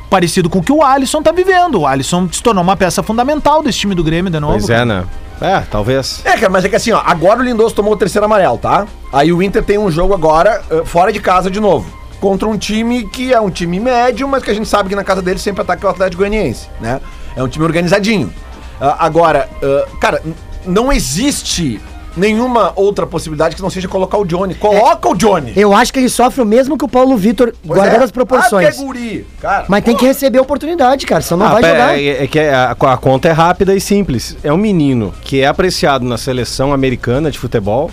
Parecido 0.10 0.50
com 0.50 0.60
o 0.60 0.62
que 0.62 0.74
o 0.74 0.84
Alisson 0.84 1.22
tá 1.24 1.32
vivendo. 1.32 1.80
O 1.80 1.88
Alisson 1.88 2.28
se 2.30 2.44
tornou 2.44 2.62
uma 2.64 2.76
peça 2.76 3.02
fundamental 3.02 3.64
desse 3.64 3.80
time 3.80 3.96
do 3.96 4.04
Grêmio 4.04 4.30
de 4.30 4.40
novo. 4.42 4.54
Pois 4.58 4.70
é, 4.70 4.84
né? 4.84 5.06
É, 5.44 5.60
talvez. 5.70 6.22
É, 6.24 6.38
cara, 6.38 6.50
mas 6.50 6.64
é 6.64 6.70
que 6.70 6.76
assim, 6.78 6.94
ó, 6.94 7.02
agora 7.06 7.42
o 7.42 7.44
Lindoso 7.44 7.76
tomou 7.76 7.92
o 7.92 7.98
terceiro 7.98 8.24
amarelo, 8.24 8.58
tá? 8.58 8.88
Aí 9.12 9.34
o 9.34 9.44
Inter 9.44 9.62
tem 9.62 9.78
um 9.78 9.92
jogo 9.92 10.14
agora, 10.14 10.62
eh, 10.72 10.84
fora 10.86 11.12
de 11.12 11.20
casa 11.20 11.52
de 11.52 11.60
novo. 11.60 11.92
Contra 12.22 12.48
um 12.48 12.58
time 12.58 13.06
que 13.10 13.34
é 13.34 13.42
um 13.42 13.50
time 13.50 13.78
médio, 13.78 14.26
mas 14.26 14.42
que 14.42 14.50
a 14.50 14.54
gente 14.54 14.70
sabe 14.70 14.88
que 14.88 14.96
na 14.96 15.04
casa 15.04 15.22
dele 15.22 15.38
sempre 15.38 15.62
ataca 15.62 15.86
o 15.86 15.90
Atlético 15.90 16.22
Goianiense, 16.22 16.70
né? 16.80 17.02
É 17.36 17.44
um 17.44 17.50
time 17.50 17.66
organizadinho. 17.66 18.34
Ah, 18.80 18.96
agora, 19.00 19.50
ah, 19.62 19.86
cara, 20.00 20.24
não 20.66 20.94
existe 20.94 21.82
nenhuma 22.16 22.72
outra 22.76 23.06
possibilidade 23.08 23.56
que 23.56 23.62
não 23.62 23.70
seja 23.70 23.88
colocar 23.88 24.18
o 24.18 24.26
Johnny. 24.26 24.56
Coloca 24.56 25.10
o 25.10 25.16
Johnny! 25.16 25.54
Eu 25.56 25.74
acho 25.74 25.92
que 25.92 26.00
ele 26.00 26.10
sofre 26.10 26.42
o 26.42 26.46
mesmo 26.46 26.78
que 26.78 26.86
o 26.86 26.88
Paulo 26.88 27.16
Vitor, 27.18 27.54
Pois 27.66 27.80
guardando 27.80 28.02
é. 28.02 28.04
as 28.06 28.12
proporções. 28.12 28.68
Ah, 28.68 28.70
é 28.70 28.84
guri, 28.84 29.28
cara. 29.42 29.66
Mas 29.68 29.84
tem 29.84 29.96
que 29.96 30.06
receber 30.06 30.40
oportunidade, 30.40 31.06
cara, 31.06 31.22
senão 31.22 31.40
não 31.40 31.46
Ah, 31.48 31.54
vai 31.54 31.62
pera, 31.62 31.80
jogar. 31.80 32.00
É, 32.00 32.24
é 32.24 32.28
que 32.28 32.40
a, 32.40 32.72
a 32.72 32.98
conta 32.98 33.28
é 33.28 33.32
rápida 33.32 33.74
e 33.76 33.82
simples. 33.82 34.38
É 34.44 34.52
um 34.54 34.58
menino 34.58 35.14
que 35.22 35.42
é 35.42 35.48
apreciado 35.48 36.06
na 36.06 36.18
seleção 36.18 36.72
americana 36.74 37.32
de 37.32 37.40
futebol. 37.40 37.90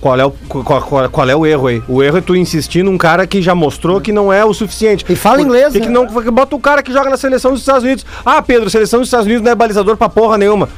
Qual 0.00 0.20
é, 0.20 0.24
o, 0.26 0.30
qual, 0.30 0.82
qual- 0.82 1.08
qual 1.08 1.30
é 1.30 1.34
o 1.34 1.46
erro 1.46 1.66
aí? 1.66 1.82
O 1.88 2.02
erro 2.02 2.18
é 2.18 2.20
tu 2.20 2.36
insistir 2.36 2.82
num 2.82 2.98
cara 2.98 3.26
que 3.26 3.40
já 3.40 3.54
mostrou 3.54 4.02
que 4.02 4.12
não 4.12 4.30
é 4.30 4.44
o 4.44 4.52
suficiente. 4.52 5.02
E 5.08 5.16
fala 5.16 5.36
Por- 5.38 5.44
inglês, 5.46 5.72
que 5.72 5.78
né? 5.80 5.86
que 5.86 5.90
não 5.90 6.06
que 6.06 6.30
Bota 6.30 6.54
o 6.54 6.60
cara 6.60 6.82
que 6.82 6.92
joga 6.92 7.08
na 7.08 7.16
seleção 7.16 7.52
dos 7.52 7.60
Estados 7.60 7.84
Unidos. 7.84 8.04
Ah, 8.22 8.42
Pedro, 8.42 8.68
seleção 8.68 9.00
dos 9.00 9.08
Estados 9.08 9.24
Unidos 9.24 9.42
não 9.42 9.52
é 9.52 9.54
balizador 9.54 9.96
pra 9.96 10.08
porra 10.10 10.36
nenhuma. 10.36 10.68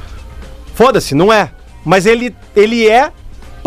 Foda-se, 0.73 1.13
não 1.13 1.31
é. 1.33 1.49
Mas 1.87 2.05
ele, 2.05 2.35
ele 2.53 2.85
é 2.85 3.13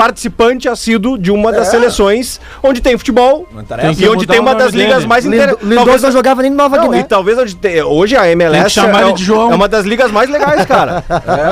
participante 0.00 0.66
assíduo 0.66 1.18
de 1.18 1.30
uma 1.30 1.52
das 1.52 1.68
seleções 1.68 2.40
onde 2.62 2.80
tem 2.80 2.96
futebol. 2.96 3.46
Tem 3.68 3.94
e 3.98 4.08
onde 4.08 4.26
tem 4.26 4.38
o 4.38 4.42
uma 4.42 4.54
das 4.54 4.72
ligas 4.72 4.94
dele. 4.96 5.06
mais 5.06 5.24
Lindo- 5.26 5.36
interessantes. 5.36 5.68
Lindoso 5.68 6.02
não 6.04 6.10
jogava 6.12 6.40
nem 6.40 6.50
no 6.50 6.56
Nova 6.56 6.76
Não, 6.78 6.84
Guiné. 6.88 7.00
e 7.00 7.04
talvez 7.04 7.36
onde 7.38 7.54
te- 7.54 7.82
hoje 7.82 8.16
a 8.16 8.26
MLS 8.30 8.80
é, 8.80 8.82
ele 9.02 9.12
de 9.12 9.22
João. 9.24 9.52
é 9.52 9.54
uma 9.54 9.68
das 9.68 9.84
ligas 9.84 10.10
mais 10.10 10.30
legais, 10.30 10.64
cara. 10.64 11.04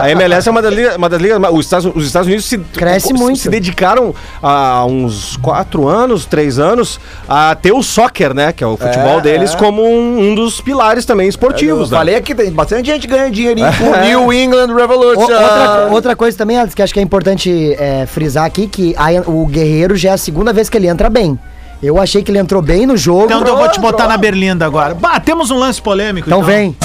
A 0.02 0.10
MLS 0.12 0.48
é 0.48 0.50
uma 0.50 0.62
das 0.62 0.72
ligas, 0.72 0.96
uma 0.96 1.08
das 1.10 1.20
ligas 1.20 1.38
mais- 1.38 1.54
os, 1.54 1.64
Estados, 1.66 1.92
os 1.94 2.06
Estados 2.06 2.26
Unidos 2.26 2.46
se, 2.46 2.56
Cresce 2.56 3.08
se- 3.08 3.12
muito. 3.14 3.38
se 3.38 3.50
dedicaram 3.50 4.14
há 4.42 4.82
uns 4.86 5.36
quatro 5.36 5.86
anos, 5.86 6.24
três 6.24 6.58
anos, 6.58 6.98
a 7.28 7.54
ter 7.54 7.72
o 7.72 7.82
soccer, 7.82 8.32
né? 8.32 8.50
Que 8.52 8.64
é 8.64 8.66
o 8.66 8.78
futebol 8.78 9.18
É, 9.18 9.20
deles, 9.20 9.52
é. 9.52 9.56
como 9.58 9.82
um, 9.84 10.30
um 10.30 10.34
dos 10.34 10.58
pilares 10.62 11.04
também 11.04 11.26
Eu 11.26 11.30
esportivos. 11.30 11.90
né? 11.90 11.98
falei 11.98 12.18
que 12.22 12.34
tem 12.34 12.50
bastante 12.50 12.86
gente 12.86 13.06
ganhando 13.06 13.32
dinheirinho 13.32 13.68
com 13.76 13.84
o 13.90 13.96
New 14.00 14.32
England 14.32 14.72
O- 14.72 14.76
Revolution. 14.76 15.20
outra, 15.20 15.88
outra 15.90 16.16
coisa 16.16 16.36
também, 16.38 16.56
Alex, 16.58 16.74
que 16.74 16.82
acho 16.82 16.94
que 16.94 17.00
é 17.00 17.02
importante 17.02 17.74
é, 17.78 18.06
frisar 18.38 18.44
aqui, 18.44 18.66
que 18.66 18.94
a- 18.96 19.28
o 19.28 19.46
Guerreiro 19.46 19.96
já 19.96 20.10
é 20.10 20.12
a 20.12 20.16
segunda 20.18 20.52
vez 20.52 20.68
que 20.68 20.76
ele 20.76 20.86
entra 20.86 21.10
bem. 21.10 21.38
Eu 21.82 22.00
achei 22.00 22.22
que 22.22 22.30
ele 22.30 22.38
entrou 22.38 22.60
bem 22.62 22.86
no 22.86 22.96
jogo. 22.96 23.24
Então 23.26 23.44
eu 23.44 23.56
vou 23.56 23.68
te 23.70 23.80
botar 23.80 24.06
na 24.08 24.16
berlinda 24.16 24.64
agora. 24.66 24.94
Bah, 24.94 25.20
temos 25.20 25.50
um 25.50 25.58
lance 25.58 25.80
polêmico. 25.80 26.28
Então 26.28 26.42
vem. 26.42 26.76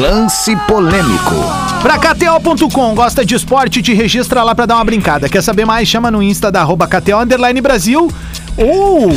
Lance 0.00 0.56
polêmico. 0.66 1.34
Pra 1.82 1.98
KTO.com, 1.98 2.94
gosta 2.94 3.24
de 3.24 3.34
esporte, 3.34 3.82
te 3.82 3.92
registra 3.94 4.42
lá 4.42 4.54
pra 4.54 4.66
dar 4.66 4.74
uma 4.76 4.84
brincada. 4.84 5.28
Quer 5.28 5.42
saber 5.42 5.64
mais? 5.64 5.86
Chama 5.86 6.10
no 6.10 6.22
Insta 6.22 6.50
da 6.50 6.60
arroba 6.60 6.86
KTO 6.86 7.18
Underline 7.20 7.60
Brasil 7.60 8.10
ou 8.56 9.10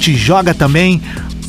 te 0.00 0.14
joga 0.14 0.52
também 0.54 1.00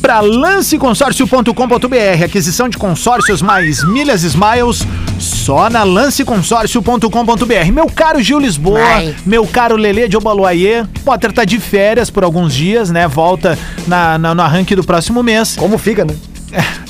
pra 0.08 0.20
lanceconsórcio.com.br. 0.20 2.24
Aquisição 2.24 2.66
de 2.66 2.78
consórcios 2.78 3.42
mais 3.42 3.84
milhas 3.84 4.22
Smiles 4.22 4.86
só 5.18 5.68
na 5.68 5.82
lanceconsórcio.com.br. 5.82 7.72
Meu 7.74 7.90
caro 7.90 8.22
Gil 8.22 8.38
Lisboa, 8.38 8.80
Vai. 8.80 9.14
meu 9.26 9.46
caro 9.46 9.76
Lelê 9.76 10.08
de 10.08 10.16
Obaloaiê, 10.16 10.84
Potter 11.04 11.30
tá 11.30 11.44
de 11.44 11.60
férias 11.60 12.08
por 12.08 12.24
alguns 12.24 12.54
dias, 12.54 12.88
né? 12.90 13.06
Volta 13.06 13.58
na, 13.86 14.16
na- 14.16 14.34
no 14.34 14.40
arranque 14.40 14.74
do 14.74 14.82
próximo 14.82 15.22
mês. 15.22 15.54
Como 15.56 15.76
fica, 15.76 16.06
né? 16.06 16.14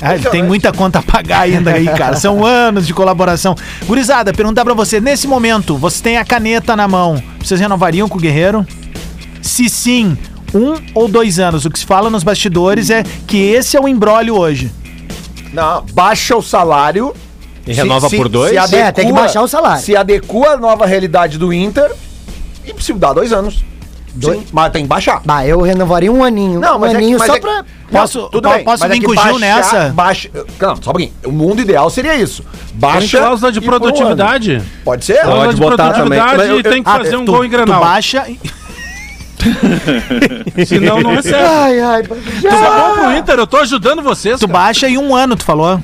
Ah, 0.01 0.15
ele 0.15 0.29
tem 0.29 0.41
muita 0.41 0.71
conta 0.71 0.99
a 0.99 1.01
pagar 1.01 1.41
ainda 1.41 1.71
aí, 1.71 1.87
cara. 1.89 2.15
São 2.15 2.43
anos 2.47 2.87
de 2.87 2.93
colaboração. 2.93 3.53
Gurizada, 3.85 4.31
perguntar 4.31 4.63
pra 4.63 4.73
você, 4.73 5.01
nesse 5.01 5.27
momento, 5.27 5.75
você 5.75 6.01
tem 6.01 6.17
a 6.17 6.23
caneta 6.23 6.73
na 6.73 6.87
mão. 6.87 7.21
Vocês 7.43 7.59
renovariam 7.59 8.07
com 8.07 8.17
o 8.17 8.21
Guerreiro? 8.21 8.65
Se 9.41 9.67
sim, 9.67 10.17
um 10.53 10.75
ou 10.93 11.07
dois 11.07 11.39
anos. 11.39 11.65
O 11.65 11.69
que 11.69 11.79
se 11.79 11.85
fala 11.85 12.09
nos 12.09 12.23
bastidores 12.23 12.89
é 12.89 13.03
que 13.27 13.37
esse 13.37 13.75
é 13.77 13.79
o 13.79 13.87
embrólio 13.87 14.35
hoje. 14.37 14.71
Não, 15.53 15.83
baixa 15.93 16.35
o 16.35 16.41
salário. 16.41 17.13
E 17.65 17.73
renova 17.73 18.09
por 18.09 18.27
dois? 18.29 18.55
É, 18.73 18.91
tem 18.91 19.07
que 19.07 19.13
baixar 19.13 19.41
o 19.41 19.47
salário. 19.47 19.81
Se 19.83 19.95
adequa 19.95 20.51
à 20.53 20.57
nova 20.57 20.85
realidade 20.85 21.37
do 21.37 21.51
Inter 21.53 21.91
e 22.65 22.81
se 22.81 22.93
dá 22.93 23.13
dois 23.13 23.31
anos. 23.33 23.63
Dois- 24.11 24.39
Sim, 24.39 24.45
mas 24.51 24.71
tem 24.71 24.81
que 24.81 24.87
baixar. 24.87 25.21
Bah, 25.23 25.45
eu 25.45 25.61
renovaria 25.61 26.11
um 26.11 26.23
aninho. 26.23 26.59
um 26.59 26.85
é 26.85 26.89
que- 26.89 26.95
aninho 26.95 27.17
só 27.19 27.25
é 27.25 27.39
que- 27.39 27.41
pra. 27.41 27.63
Posso- 27.91 28.21
Não, 28.33 28.41
po- 28.41 28.63
posso 28.63 28.83
mas 28.83 28.91
vir 28.91 28.99
que 28.99 29.05
com 29.05 29.11
o 29.11 29.15
Gil 29.15 29.23
baixar- 29.23 29.39
nessa? 29.39 29.89
Baixa, 29.93 30.29
não, 30.59 30.75
só 30.75 30.89
um 30.89 30.93
pouquinho. 30.93 31.11
O 31.25 31.31
mundo 31.31 31.61
ideal 31.61 31.89
seria 31.91 32.15
isso. 32.15 32.41
Tem 32.41 32.79
Baixa. 32.79 33.19
cláusula 33.19 33.51
de 33.51 33.59
um 33.59 33.61
produtividade. 33.61 34.53
ano. 34.53 34.65
Pode 34.83 35.05
ser? 35.05 35.21
Cláusula 35.21 35.43
Pode 35.45 35.55
de 35.55 35.61
botar 35.61 35.93
produtividade 35.93 36.37
também. 36.37 36.59
e 36.59 36.63
tem 36.63 36.83
que 36.83 36.89
Ah, 36.89 36.97
fazer 36.97 37.15
um 37.17 37.25
tu- 37.25 37.31
gol 37.31 37.45
em 37.45 37.49
Tu 37.49 37.51
Granal. 37.51 37.81
baixa... 37.81 38.25
Senão 40.65 41.01
não 41.01 41.15
recebe. 41.15 41.35
Ai, 41.35 41.79
ai. 41.79 42.03
Tu 42.03 42.13
é 42.47 42.51
bom 42.51 42.93
pro 42.95 43.17
Inter, 43.17 43.39
eu 43.39 43.47
tô 43.47 43.57
ajudando 43.57 44.01
vocês. 44.01 44.39
Tu 44.39 44.47
cara. 44.47 44.59
baixa 44.59 44.89
em 44.89 44.97
um 44.97 45.15
ano, 45.15 45.35
tu 45.35 45.43
falou. 45.43 45.81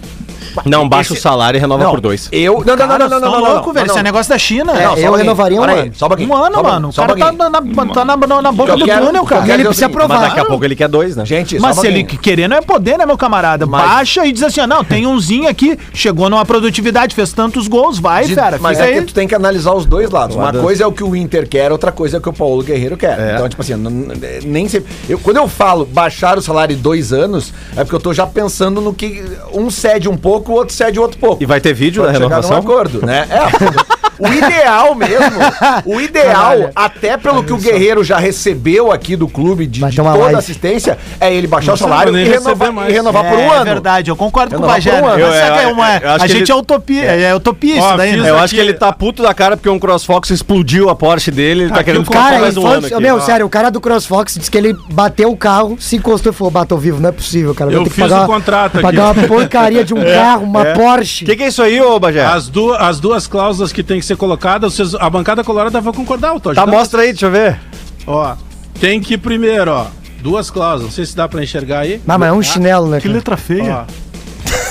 Não, 0.66 0.88
baixa 0.88 1.14
Esse- 1.14 1.20
o 1.20 1.22
salário 1.22 1.58
e 1.58 1.62
renova 1.62 1.84
Não, 1.84 1.92
por 1.92 2.02
dois. 2.02 2.30
Eu. 2.32 2.64
Não, 2.66 2.76
não, 2.76 2.88
não, 2.88 2.98
não, 2.98 2.98
não, 2.98 3.10
não, 3.10 3.20
não, 3.20 3.32
não, 3.42 3.54
louco, 3.54 3.74
velho. 3.74 3.86
não, 3.88 3.94
Isso 3.94 4.00
é 4.00 4.04
não. 4.04 4.04
negócio 4.04 4.30
da 4.30 4.38
China. 4.38 4.72
É, 4.74 4.84
Não, 4.86 4.92
só 4.96 5.00
eu 5.02 5.12
um 5.12 5.16
renovaria 5.16 5.60
um 5.60 5.64
ano. 5.64 5.92
Só 5.96 6.08
um 6.08 6.36
ano, 6.36 6.64
mano. 6.64 6.90
O 6.90 6.92
só 6.94 7.02
cara 7.02 7.16
tá 7.18 7.32
na, 7.32 7.50
na- 7.50 7.62
tá 7.94 8.06
na, 8.06 8.18
na- 8.18 8.42
na 8.42 8.52
boca 8.52 8.76
do 8.78 8.86
túnel, 8.86 9.26
cara. 9.26 9.44
Ele 9.46 9.64
o 9.64 9.66
precisa 9.68 9.74
seguinte, 9.74 9.92
provar. 9.98 10.20
Mas 10.20 10.28
daqui 10.30 10.40
a 10.40 10.46
pouco 10.46 10.64
ele 10.66 10.76
quer 10.76 10.88
dois, 10.88 11.16
né? 11.16 11.26
Gente, 11.26 11.60
Mas 11.60 11.78
se 11.78 11.88
ele 11.88 12.04
querer, 12.04 12.48
não 12.48 12.58
é 12.58 12.62
poder, 12.62 12.98
né, 12.98 13.06
meu 13.06 13.18
camarada? 13.18 13.66
Baixa 13.66 14.26
e 14.26 14.32
diz 14.32 14.44
assim: 14.44 14.62
ó, 14.62 14.68
não, 14.68 14.84
tem 14.84 15.06
umzinho 15.06 15.48
aqui, 15.50 15.78
chegou 15.94 16.30
numa 16.30 16.46
produtividade, 16.46 17.14
fez 17.16 17.34
tantos 17.34 17.68
gols, 17.68 18.00
vai, 18.00 18.28
cara. 18.30 18.58
mas 18.60 18.80
é 18.80 18.88
que 18.94 19.00
aí. 19.00 19.06
tu 19.06 19.14
tem 19.14 19.28
que 19.28 19.36
analisar 19.36 19.74
os 19.74 19.86
dois 19.86 20.10
lados. 20.10 20.36
Uma 20.36 20.54
coisa 20.54 20.84
é 20.84 20.88
o 20.88 20.92
que 20.92 21.04
o 21.04 21.16
Inter 21.16 21.48
quer, 21.48 21.72
outra 21.72 21.92
coisa 21.92 22.18
é 22.18 22.20
o 22.20 22.22
que 22.22 22.30
o 22.30 22.34
Paulo 22.34 22.64
Guerreiro 22.64 22.98
quer. 22.98 23.20
É. 23.20 23.34
Então, 23.36 23.50
tipo 23.50 23.62
assim, 23.62 23.76
não- 23.76 23.90
não- 23.92 24.16
nem 24.46 24.68
sempre. 24.68 24.88
Quando 25.24 25.38
eu 25.38 25.48
falo 25.48 25.86
baixar 25.86 26.38
o 26.38 26.42
salário 26.42 26.76
em 26.76 26.80
dois 26.80 27.12
anos, 27.14 27.54
é 27.76 27.84
porque 27.84 27.96
eu 27.96 28.00
tô 28.00 28.14
já 28.14 28.26
pensando 28.28 28.82
no 28.82 28.94
que 28.94 29.24
um 29.54 29.70
cede 29.70 30.08
um 30.10 30.18
pouco, 30.18 30.45
o 30.52 30.56
outro 30.56 30.74
cede 30.74 31.00
outro 31.00 31.18
pouco. 31.20 31.42
E 31.42 31.46
vai 31.46 31.60
ter 31.62 31.74
vídeo 31.74 32.02
Pode 32.04 32.14
da 32.14 32.20
renovação? 32.20 32.58
acordo, 32.58 33.06
né? 33.06 33.28
É. 33.30 33.95
O 34.20 34.28
ideal 34.28 34.96
mesmo, 34.96 35.40
o 35.86 36.00
ideal, 36.02 36.34
Caralho. 36.34 36.70
até 36.76 37.18
pelo 37.18 37.44
que 37.44 37.52
o 37.54 37.58
Guerreiro 37.58 38.04
já 38.04 38.18
recebeu 38.18 38.92
aqui 38.92 39.16
do 39.16 39.28
clube 39.28 39.66
de, 39.68 39.82
de 39.86 39.96
toda 39.96 40.14
live. 40.16 40.36
assistência, 40.36 40.98
é 41.20 41.34
ele 41.34 41.48
baixar 41.48 41.72
o 41.72 41.74
Não 41.74 41.78
salário 41.78 42.14
precisa 42.14 42.36
e 42.36 42.40
renovar, 42.40 42.90
e 42.90 42.94
renovar 42.94 43.24
por 43.30 43.38
um 43.38 43.42
É 43.42 43.56
ano. 43.56 43.66
verdade, 43.66 44.12
eu 44.12 44.16
concordo 44.16 44.56
com 44.56 44.64
o 44.64 44.66
Renovar 44.68 44.76
Bagé. 44.76 45.02
um 45.02 45.20
Eu- 45.20 45.34
é 45.34 45.68
uma- 45.68 45.88
a 46.14 46.28
gente 46.28 46.44
ele- 46.44 46.52
é 46.52 46.56
utopia, 46.56 47.04
é, 47.04 47.22
é 47.24 47.36
utopia 47.36 47.82
Ó, 47.82 47.88
isso 47.88 47.98
daí, 47.98 48.16
né? 48.18 48.30
Eu 48.30 48.38
acho 48.38 48.54
que 48.54 48.60
ele 48.60 48.74
tá 48.74 48.92
puto 48.94 49.22
da 49.24 49.34
cara 49.34 49.58
porque 49.58 49.70
um 49.70 49.80
CrossFox 49.80 50.30
explodiu 50.30 50.90
a 50.90 50.96
Porsche 50.96 51.32
dele, 51.32 51.64
ele 51.64 51.72
tá 51.74 51.84
querendo 51.84 52.02
o 52.02 52.06
ficar 52.06 52.40
mais 52.40 52.56
um 52.58 52.66
ano 52.68 52.88
meu, 53.02 53.20
sério, 53.22 53.46
o 53.46 53.50
cara 53.50 53.70
do 53.70 53.80
CrossFox 53.82 54.36
disse 54.38 54.50
que 54.52 54.58
ele 54.58 54.76
bateu 54.92 55.30
o 55.32 55.38
carro, 55.38 55.78
se 55.80 55.96
encostou 55.98 56.32
e 56.32 56.36
falou, 56.36 56.52
bateu 56.52 56.78
vivo, 56.78 57.00
não 57.02 57.10
é 57.10 57.12
possível, 57.12 57.54
cara. 57.54 57.72
Eu 57.72 57.86
fiz 57.86 58.12
o 58.12 58.26
contrato 58.26 58.76
aqui. 58.76 58.82
Pagar 58.82 59.12
uma 59.12 59.28
porcaria 59.28 59.84
de 59.84 59.94
um 59.94 59.98
carro, 60.04 60.44
uma 60.44 60.66
Porsche. 60.66 61.24
O 61.24 61.28
que, 61.28 61.44
é 61.44 61.48
isso 61.48 61.62
aí, 61.62 61.80
ô 61.82 62.00
Bagé? 62.00 62.24
As, 62.26 62.48
duas 62.48 62.80
as 62.82 63.00
duas 63.00 63.28
cláusulas 63.28 63.72
que 63.72 63.84
tem 63.84 64.00
que 64.00 64.05
ser 64.06 64.16
colocadas, 64.18 64.74
vocês, 64.74 64.96
a 64.96 65.10
bancada 65.10 65.44
colorada 65.44 65.82
vai 65.82 65.94
concordar, 65.94 66.34
eu 66.34 66.40
tô 66.40 66.54
Tá, 66.54 66.66
mostra 66.66 67.02
aí, 67.02 67.10
deixa 67.10 67.26
eu 67.26 67.32
ver. 67.32 67.60
Ó, 68.08 68.36
tem 68.80 69.00
que 69.02 69.18
primeiro, 69.18 69.72
ó, 69.72 69.88
duas 70.22 70.50
cláusulas, 70.50 70.84
não 70.84 70.92
sei 70.92 71.06
se 71.06 71.16
dá 71.16 71.28
pra 71.28 71.44
enxergar 71.44 71.80
aí. 71.80 72.02
Não, 72.06 72.18
mas 72.18 72.30
é 72.30 72.32
um 72.32 72.42
chinelo, 72.42 72.88
né? 72.88 72.98
Que 72.98 73.04
cara? 73.04 73.16
letra 73.16 73.38
feia. 73.38 73.86
Ó, 73.90 74.06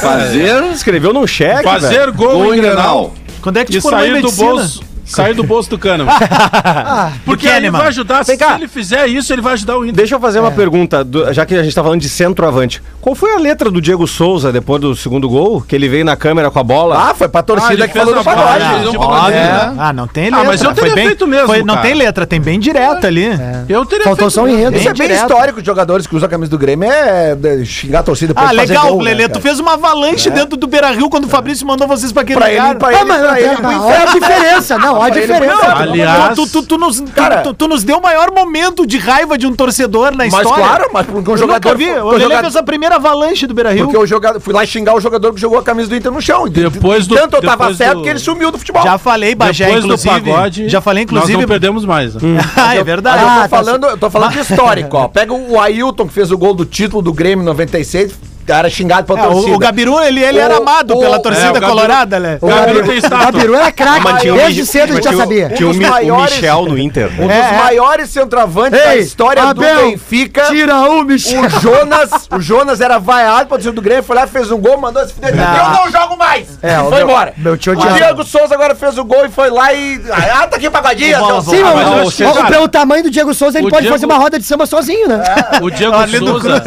Fazer, 0.01 0.64
escreveu 0.72 1.12
num 1.12 1.26
cheque, 1.26 1.62
fazer 1.62 2.01
velho. 2.01 2.14
gol, 2.14 2.55
em 2.55 2.61
Grenal 2.61 3.14
Quando 3.41 3.59
é 3.59 3.64
que 3.64 3.72
e 3.72 3.80
te 3.80 3.87
em 3.87 3.91
sair 3.91 4.20
do 4.20 4.30
bolso, 4.32 4.82
sair 5.05 5.35
do 5.35 5.45
bolso 5.45 5.71
do 5.71 5.79
Kahneman. 5.79 6.13
Porque 7.25 7.47
do 7.47 7.53
aí 7.53 7.55
Kahneman. 7.57 7.79
vai 7.81 7.89
ajudar, 7.89 8.25
se 8.25 8.37
cá. 8.37 8.55
ele 8.57 8.69
fizer 8.69 9.07
isso, 9.07 9.33
ele 9.33 9.43
vai 9.43 9.55
ajudar 9.55 9.79
o 9.79 9.85
Inter. 9.85 9.97
Deixa 9.97 10.15
eu 10.15 10.21
fazer 10.21 10.41
uma 10.41 10.51
pergunta, 10.51 11.05
do- 11.05 11.33
já 11.33 11.45
que 11.47 11.55
a 11.55 11.63
gente 11.63 11.75
tá 11.75 11.83
falando 11.83 12.01
de 12.01 12.09
centroavante. 12.09 12.83
Qual 13.01 13.15
foi 13.15 13.33
a 13.35 13.39
letra 13.39 13.71
do 13.71 13.81
Diego 13.81 14.07
Souza 14.07 14.51
depois 14.53 14.81
do 14.81 14.95
segundo 14.97 15.29
gol? 15.29 15.61
Que 15.61 15.75
ele 15.77 15.89
veio 15.89 16.05
na 16.05 16.17
câmera 16.17 16.51
com 16.51 16.59
a 16.59 16.63
bola? 16.65 17.11
Ah, 17.11 17.15
foi 17.15 17.29
pra 17.29 17.41
Ah, 17.41 17.43
torcida 17.43 17.73
ele 17.75 17.87
que 17.89 17.93
fez 17.93 18.05
falou 18.05 18.15
do 18.15 18.21
a 18.21 18.25
pagode. 18.35 18.75
ele 18.81 18.89
um 18.89 18.93
pagodinho, 18.99 19.37
É. 19.39 19.43
né? 19.53 19.75
Ah, 19.79 19.93
não 19.93 20.07
tem 20.07 20.25
Ah, 20.29 20.31
letra. 20.31 20.45
mas 20.47 20.63
eu 20.63 20.67
Foi 20.67 20.75
teria 20.75 20.95
bem- 20.95 21.07
feito 21.07 21.27
mesmo, 21.27 21.47
foi- 21.47 21.63
não 21.63 21.75
cara. 21.75 21.87
tem 21.87 21.95
letra, 21.97 22.27
tem 22.27 22.41
bem 22.41 22.59
direto 22.59 23.07
ali. 23.07 23.29
Eu 23.69 23.85
teria 23.85 24.05
Faltou 24.05 24.31
só 24.31 24.43
um 24.43 24.45
mesmo. 24.45 24.59
enredo. 24.61 24.77
Isso 24.79 24.89
é 24.89 24.93
bem 24.95 25.09
direto. 25.09 25.23
histórico 25.31 25.61
de 25.61 25.67
jogadores 25.67 26.07
que 26.07 26.17
usam 26.17 26.27
a 26.27 26.31
camisa 26.31 26.51
do 26.51 26.59
Grêmio, 26.59 26.91
é 26.91 27.35
de 27.35 27.67
xingar 27.67 28.01
a 28.01 28.03
torcida 28.03 28.33
Ah, 28.37 28.41
depois 28.41 28.51
de 28.53 28.57
fazer 28.57 28.73
legal, 28.73 28.89
gol, 28.93 28.99
né, 28.99 29.11
Lelê. 29.11 29.23
cara? 29.29 29.33
tu 29.35 29.41
fez 29.43 29.61
uma 29.61 29.75
avalanche 29.75 30.31
dentro 30.31 30.57
do 30.57 30.67
Beira 30.67 30.91
Rio 30.91 31.11
quando 31.11 31.25
o 31.25 31.29
Fabrício 31.29 31.67
mandou 31.67 31.87
vocês 31.87 32.13
pra 32.13 32.23
aquele 32.23 32.39
Pra 32.39 32.51
ele, 32.51 32.61
lugar. 32.61 32.75
pra 32.77 32.89
Ah, 32.89 32.93
ele, 32.95 33.05
mas 33.05 33.21
pra 33.21 33.41
ele, 33.41 33.61
não, 33.61 33.69
olha 33.87 33.95
inferno. 33.95 34.11
a 34.11 34.15
diferença, 34.15 34.79
não, 34.79 34.94
olha 34.99 35.15
a 35.15 35.17
ele, 35.19 35.27
diferença. 35.27 35.69
não, 35.69 35.77
Aliás- 35.77 36.35
tu, 36.35 36.47
tu, 36.49 36.63
tu 36.63 36.79
nos, 36.79 37.01
Cara- 37.01 37.43
tu, 37.43 37.55
tu 37.55 37.69
nos 37.69 37.83
deu 37.85 37.99
o 37.99 38.03
maior 38.03 38.31
momento 38.33 38.87
de 38.87 38.99
raiva 38.99 39.37
de 39.39 39.47
um 39.47 39.55
torcedor 39.55 40.11
na 40.13 40.25
Mas 40.25 40.33
história. 40.35 40.65
claro, 40.65 40.91
mas 40.93 41.07
porque 41.07 41.31
um 41.31 41.33
Eu 41.35 41.39
jogador... 41.39 41.69
nunca 41.73 41.79
vi. 41.79 41.87
porque 41.87 42.01
O 42.01 42.05
o 42.05 42.11
Lelê 42.13 42.23
jogador- 42.25 42.43
fez 42.43 42.57
a 42.57 42.63
primeira 42.63 42.97
avalanche 42.97 43.47
do 43.47 43.55
Beira 43.55 43.73
Rio. 43.73 43.85
Porque 43.85 43.97
eu 43.97 44.07
jogador, 44.07 44.41
fui 44.41 44.53
lá 44.55 44.65
xingar 44.67 44.95
o 44.95 45.01
jogador 45.01 45.33
que 45.35 45.41
jogou 45.41 45.59
a 45.59 45.63
camisa 45.63 45.89
do 45.89 45.97
Inter 45.97 46.11
no 46.13 46.21
chão. 46.21 46.49
De- 46.49 46.69
Depois 46.69 47.07
do- 47.07 47.15
Tanto 47.15 47.37
eu 47.37 47.43
tava 47.43 47.57
depois 47.65 47.77
certo 47.77 47.97
do- 47.99 48.03
que 48.03 48.09
ele 48.09 48.19
sumiu 48.19 48.51
do 48.51 48.59
futebol. 48.59 48.83
Já 48.83 48.99
falei, 48.99 49.35
Bagé, 49.35 49.65
Depois 49.67 49.83
do 49.85 49.87
inclusive. 49.95 50.21
pagode, 50.33 50.69
já 50.69 50.81
falei, 50.81 51.05
inclusive. 51.05 51.33
nós 51.33 51.41
não 51.43 51.49
perdemos 51.49 51.85
mais. 51.85 52.15
né? 52.15 52.21
ah, 52.57 52.75
é 52.75 52.79
Mas 52.79 52.87
verdade. 52.87 53.23
eu 53.23 53.29
Ah, 53.29 53.35
tô 53.35 53.41
tá 53.43 53.49
falando, 53.49 53.87
eu 53.87 53.97
tô 53.99 54.11
falando 54.11 54.33
de 54.33 54.39
histórico, 54.41 54.97
ó. 54.97 55.09
Pega 55.09 55.33
o 55.33 55.61
Ailton, 55.61 56.07
que 56.07 56.13
fez 56.15 56.31
o 56.31 56.39
gol 56.39 56.55
do 56.55 56.65
título 56.65 57.03
do 57.03 57.13
Grêmio 57.13 57.43
em 57.43 57.47
96, 57.47 58.13
cara 58.45 58.69
xingado 58.71 59.07
pra 59.07 59.21
É, 59.23 59.27
torcida. 59.27 59.53
o, 59.53 59.55
o 59.55 59.59
Gabiru, 59.59 60.01
ele, 60.03 60.23
ele 60.23 60.39
O- 60.39 60.43
era 60.43 60.57
amado 60.59 60.95
o- 60.95 61.01
pela 61.01 61.17
é, 61.17 61.19
torcida 61.19 61.51
o 61.51 61.53
Gabiru- 61.55 61.71
colorada, 61.73 62.21
né? 62.21 62.39
O 62.41 62.47
Gabiru 62.47 62.67
Gabiru, 62.67 62.87
tem 62.87 62.95
o 62.95 62.99
estátua. 62.99 63.33
Gabiru 63.33 63.55
era 63.55 63.73
craque, 63.73 64.31
um 64.31 64.37
desde 64.37 64.67
cedo 64.67 64.93
a 64.93 64.95
gente 64.95 65.05
já 65.05 65.11
tinha 65.11 65.17
um- 65.17 65.21
sabia. 65.23 65.49
Tinha 65.51 65.69
o, 65.71 65.75
Mi- 65.75 65.85
o 65.85 65.91
maiores- 65.91 66.35
Michel 66.35 66.63
no 66.67 66.79
Inter. 66.79 67.11
Um 67.19 67.27
né? 67.27 67.35
dos 67.43 67.51
É, 67.51 67.55
é. 67.55 67.59
maiores 67.59 68.11
centroavantes 68.11 68.79
da 68.83 68.95
Ei, 68.97 69.01
história 69.03 69.43
do 69.43 69.49
Abel, 69.65 69.91
Benfica. 69.91 70.43
Tira 70.49 70.77
um, 70.77 71.03
Michel. 71.05 71.43
O 71.45 71.49
Jonas, 71.61 72.11
o 72.31 72.41
Jonas 72.41 72.81
era 72.81 72.99
vaiado 72.99 73.47
pra 73.47 73.57
torcida 73.57 73.73
do 73.73 73.83
Grêmio, 73.83 74.03
foi 74.05 74.17
lá, 74.17 74.27
fez 74.27 74.51
um 74.51 74.59
gol, 74.59 74.77
mandou 74.79 75.05
se 75.07 75.13
fuder. 75.15 75.31
Eu 75.35 75.71
não 75.71 75.91
jogo 75.91 76.17
mais! 76.17 76.59
É, 76.63 76.75
e 76.75 76.79
o 76.79 76.85
foi 76.89 76.99
meu- 76.99 77.09
embora. 77.09 77.33
meu 77.37 77.57
tio 77.57 77.73
o. 77.73 77.77
Diego 77.95 78.25
Souza 78.25 78.55
agora 78.55 78.75
fez 78.75 78.97
o 78.99 79.05
gol 79.05 79.25
e 79.27 79.29
foi 79.31 79.51
lá 79.51 79.73
e. 79.73 80.01
Ah, 80.11 80.47
tá 80.47 80.57
aqui 80.57 80.69
o 80.69 80.71
pagodinho. 80.71 81.17
Sim, 81.43 81.63
Ah, 81.63 81.73
mas, 81.75 82.21
o- 82.21 82.41
o- 82.41 82.47
pelo 82.47 82.69
tamanho 82.69 83.03
do 83.05 83.11
Diego 83.11 83.33
Souza, 83.35 83.59
ele 83.59 83.67
o 83.69 83.71
pode 83.71 83.89
fazer 83.89 84.07
uma 84.07 84.17
roda 84.17 84.39
de 84.39 84.45
samba 84.45 84.67
sozinho, 84.67 85.09
né? 85.09 85.23
O 85.63 85.71
Diego 85.71 85.95
do 86.07 86.19
Souza. 86.27 86.63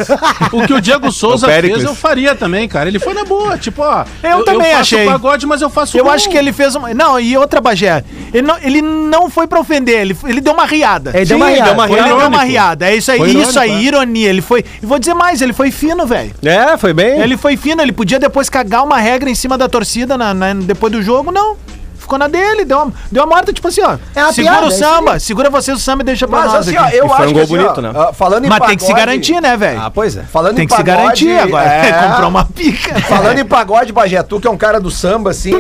O 0.52 0.66
que 0.68 0.74
o 0.74 0.82
Diego 0.82 1.12
Souza 1.12 1.48
Péricles. 1.70 1.84
eu 1.90 1.96
faria 1.96 2.36
também, 2.36 2.68
cara. 2.68 2.90
Ele 2.90 3.00
foi 3.00 3.14
na 3.14 3.24
boa. 3.24 3.58
Tipo, 3.58 3.82
ó. 3.82 4.06
Eu 4.24 4.44
também 4.44 4.68
faço 4.72 4.82
achei. 4.96 5.06
pagode, 5.06 5.46
mas 5.46 5.62
eu 5.62 5.70
faço 5.70 5.98
Eu 5.98 6.04
gol. 6.06 6.14
acho 6.14 6.30
que 6.30 6.38
ele 6.38 6.52
fez 6.54 6.76
uma. 6.76 6.94
Não, 6.94 7.20
e 7.20 7.36
outra, 7.38 7.60
Bagé. 7.62 8.04
Ele 8.34 8.46
não, 8.46 8.58
ele 8.62 8.82
não 8.82 9.30
foi 9.30 9.48
pra 9.48 9.60
ofender, 9.60 10.00
ele, 10.02 10.18
ele 10.26 10.42
deu 10.42 10.54
uma 10.54 10.66
riada. 10.66 11.12
Ele 11.16 11.26
deu 11.26 11.38
uma 11.38 11.48
Sim, 11.48 11.54
riada. 11.54 11.66
deu 11.66 11.74
uma 11.74 11.86
Ele 11.86 11.94
riada. 11.96 12.18
deu 12.20 12.28
uma 12.28 12.44
riada. 12.44 12.90
É 12.90 12.96
isso 12.96 13.12
aí, 13.12 13.18
Foi 13.18 13.30
isso 13.30 13.60
aí, 13.60 13.72
é. 13.72 13.82
ironia. 13.82 14.30
Ele 14.30 14.42
foi. 14.42 14.64
E 14.82 14.86
vou 14.86 15.00
dizer 15.00 15.14
mais, 15.14 15.42
ele 15.42 15.54
foi 15.54 15.72
fino, 15.72 16.06
velho. 16.06 16.32
É, 16.44 16.78
foi 16.78 16.94
bem. 16.94 17.20
Ele 17.22 17.38
foi 17.38 17.56
fino, 17.58 17.82
ele 17.82 17.92
podia 17.94 18.20
depois 18.20 18.50
cagar 18.50 18.84
uma 18.84 18.98
regra 18.98 19.30
em 19.30 19.36
cima 19.36 19.58
da 19.58 19.68
torcida 19.70 20.18
na- 20.18 20.34
na- 20.34 20.54
depois 20.54 20.92
do 20.92 21.02
jogo, 21.02 21.32
não. 21.32 21.56
Ficou 22.08 22.18
na 22.18 22.30
dele, 22.30 22.64
deu 22.64 22.78
uma, 22.84 22.94
deu 23.12 23.22
uma 23.24 23.36
morta, 23.36 23.52
tipo 23.52 23.68
assim, 23.68 23.82
ó. 23.82 23.98
É 24.16 24.24
uma 24.24 24.32
segura 24.32 24.54
piada, 24.56 24.66
o 24.68 24.70
é 24.70 24.72
samba, 24.72 25.20
segura 25.20 25.50
vocês 25.50 25.78
o 25.78 25.82
samba 25.82 26.04
e 26.04 26.06
deixa 26.06 26.26
pra 26.26 26.40
Mas 26.40 26.54
nós 26.54 26.68
assim, 26.70 26.78
aqui. 26.78 26.96
ó, 26.96 26.98
eu 26.98 27.06
E 27.06 27.10
foi 27.10 27.18
acho 27.18 27.24
um 27.24 27.28
que 27.28 27.34
gol 27.34 27.42
assim, 27.44 27.58
bonito, 27.58 27.78
ó, 27.78 27.82
né? 27.82 27.92
ah, 27.94 28.14
falando 28.14 28.46
em 28.46 28.48
Mas 28.50 28.60
tem 28.66 28.78
que 28.78 28.84
se 28.84 28.88
pagode- 28.94 29.06
garantir, 29.06 29.42
né, 29.42 29.58
velho? 29.58 29.82
Ah, 29.82 29.92
pois 29.92 30.16
é. 30.16 30.24
Falando 30.24 30.56
tem 30.56 30.64
em 30.64 30.68
que 30.70 30.74
se 30.74 30.82
pagode, 30.84 31.26
garantir 31.26 31.38
agora. 31.38 31.66
é. 31.66 31.92
Comprar 32.08 32.28
uma 32.28 32.46
pica. 32.46 33.02
Falando 33.02 33.40
em 33.40 33.46
pagode, 33.46 33.92
Bagé, 33.92 34.24
tu 34.24 34.40
que 34.40 34.48
é 34.48 34.50
um 34.50 34.56
cara 34.58 34.80
do 34.80 34.90
samba, 34.90 35.32
assim, 35.32 35.52
é- 35.54 35.58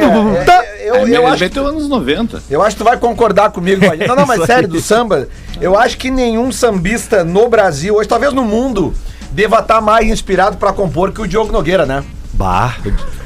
é- 0.50 0.90
eu, 0.90 0.96
Eu, 0.96 1.08
eu 1.10 1.28
acho 1.28 1.44
meteu 1.44 1.68
anos 1.68 1.90
90. 1.90 2.42
Eu 2.50 2.62
acho 2.64 2.78
que 2.78 2.82
tu 2.82 2.86
vai 2.86 2.96
concordar 2.96 3.52
comigo, 3.52 3.86
Bagé. 3.86 4.08
Não, 4.08 4.16
não, 4.16 4.26
mas 4.26 4.44
sério, 4.48 4.70
do 4.70 4.80
samba, 4.80 5.28
eu 5.60 5.78
acho 5.78 5.98
que 5.98 6.10
nenhum 6.10 6.50
sambista 6.50 7.26
no 7.26 7.50
Brasil, 7.50 7.94
hoje 7.94 8.08
talvez 8.08 8.32
no 8.32 8.46
mundo, 8.46 8.94
deva 9.32 9.60
estar 9.60 9.82
mais 9.82 10.08
inspirado 10.08 10.56
pra 10.56 10.72
compor 10.72 11.12
que 11.12 11.22
o 11.22 11.28
Diogo 11.28 11.52
Nogueira, 11.52 11.86
né? 11.86 12.06
Bah. 12.38 12.76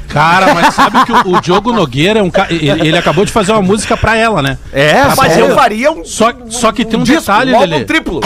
Cara, 0.08 0.54
mas 0.54 0.74
sabe 0.74 1.04
que 1.04 1.12
o, 1.12 1.36
o 1.36 1.40
Diogo 1.40 1.72
Nogueira 1.72 2.20
é 2.20 2.22
um 2.22 2.30
cara. 2.30 2.52
Ele, 2.52 2.68
ele 2.70 2.96
acabou 2.98 3.24
de 3.24 3.32
fazer 3.32 3.52
uma 3.52 3.62
música 3.62 3.96
pra 3.96 4.16
ela, 4.16 4.42
né? 4.42 4.58
É, 4.72 5.04
Mas 5.16 5.38
eu 5.38 5.54
faria 5.54 5.90
um, 5.90 6.04
Só, 6.04 6.32
só 6.50 6.70
que 6.70 6.84
tem 6.84 7.00
um, 7.00 7.02
disco, 7.02 7.20
detalhe, 7.20 7.52
um 7.52 7.56
álbum 7.56 7.70
Lelê. 7.70 7.84
triplo. 7.84 8.20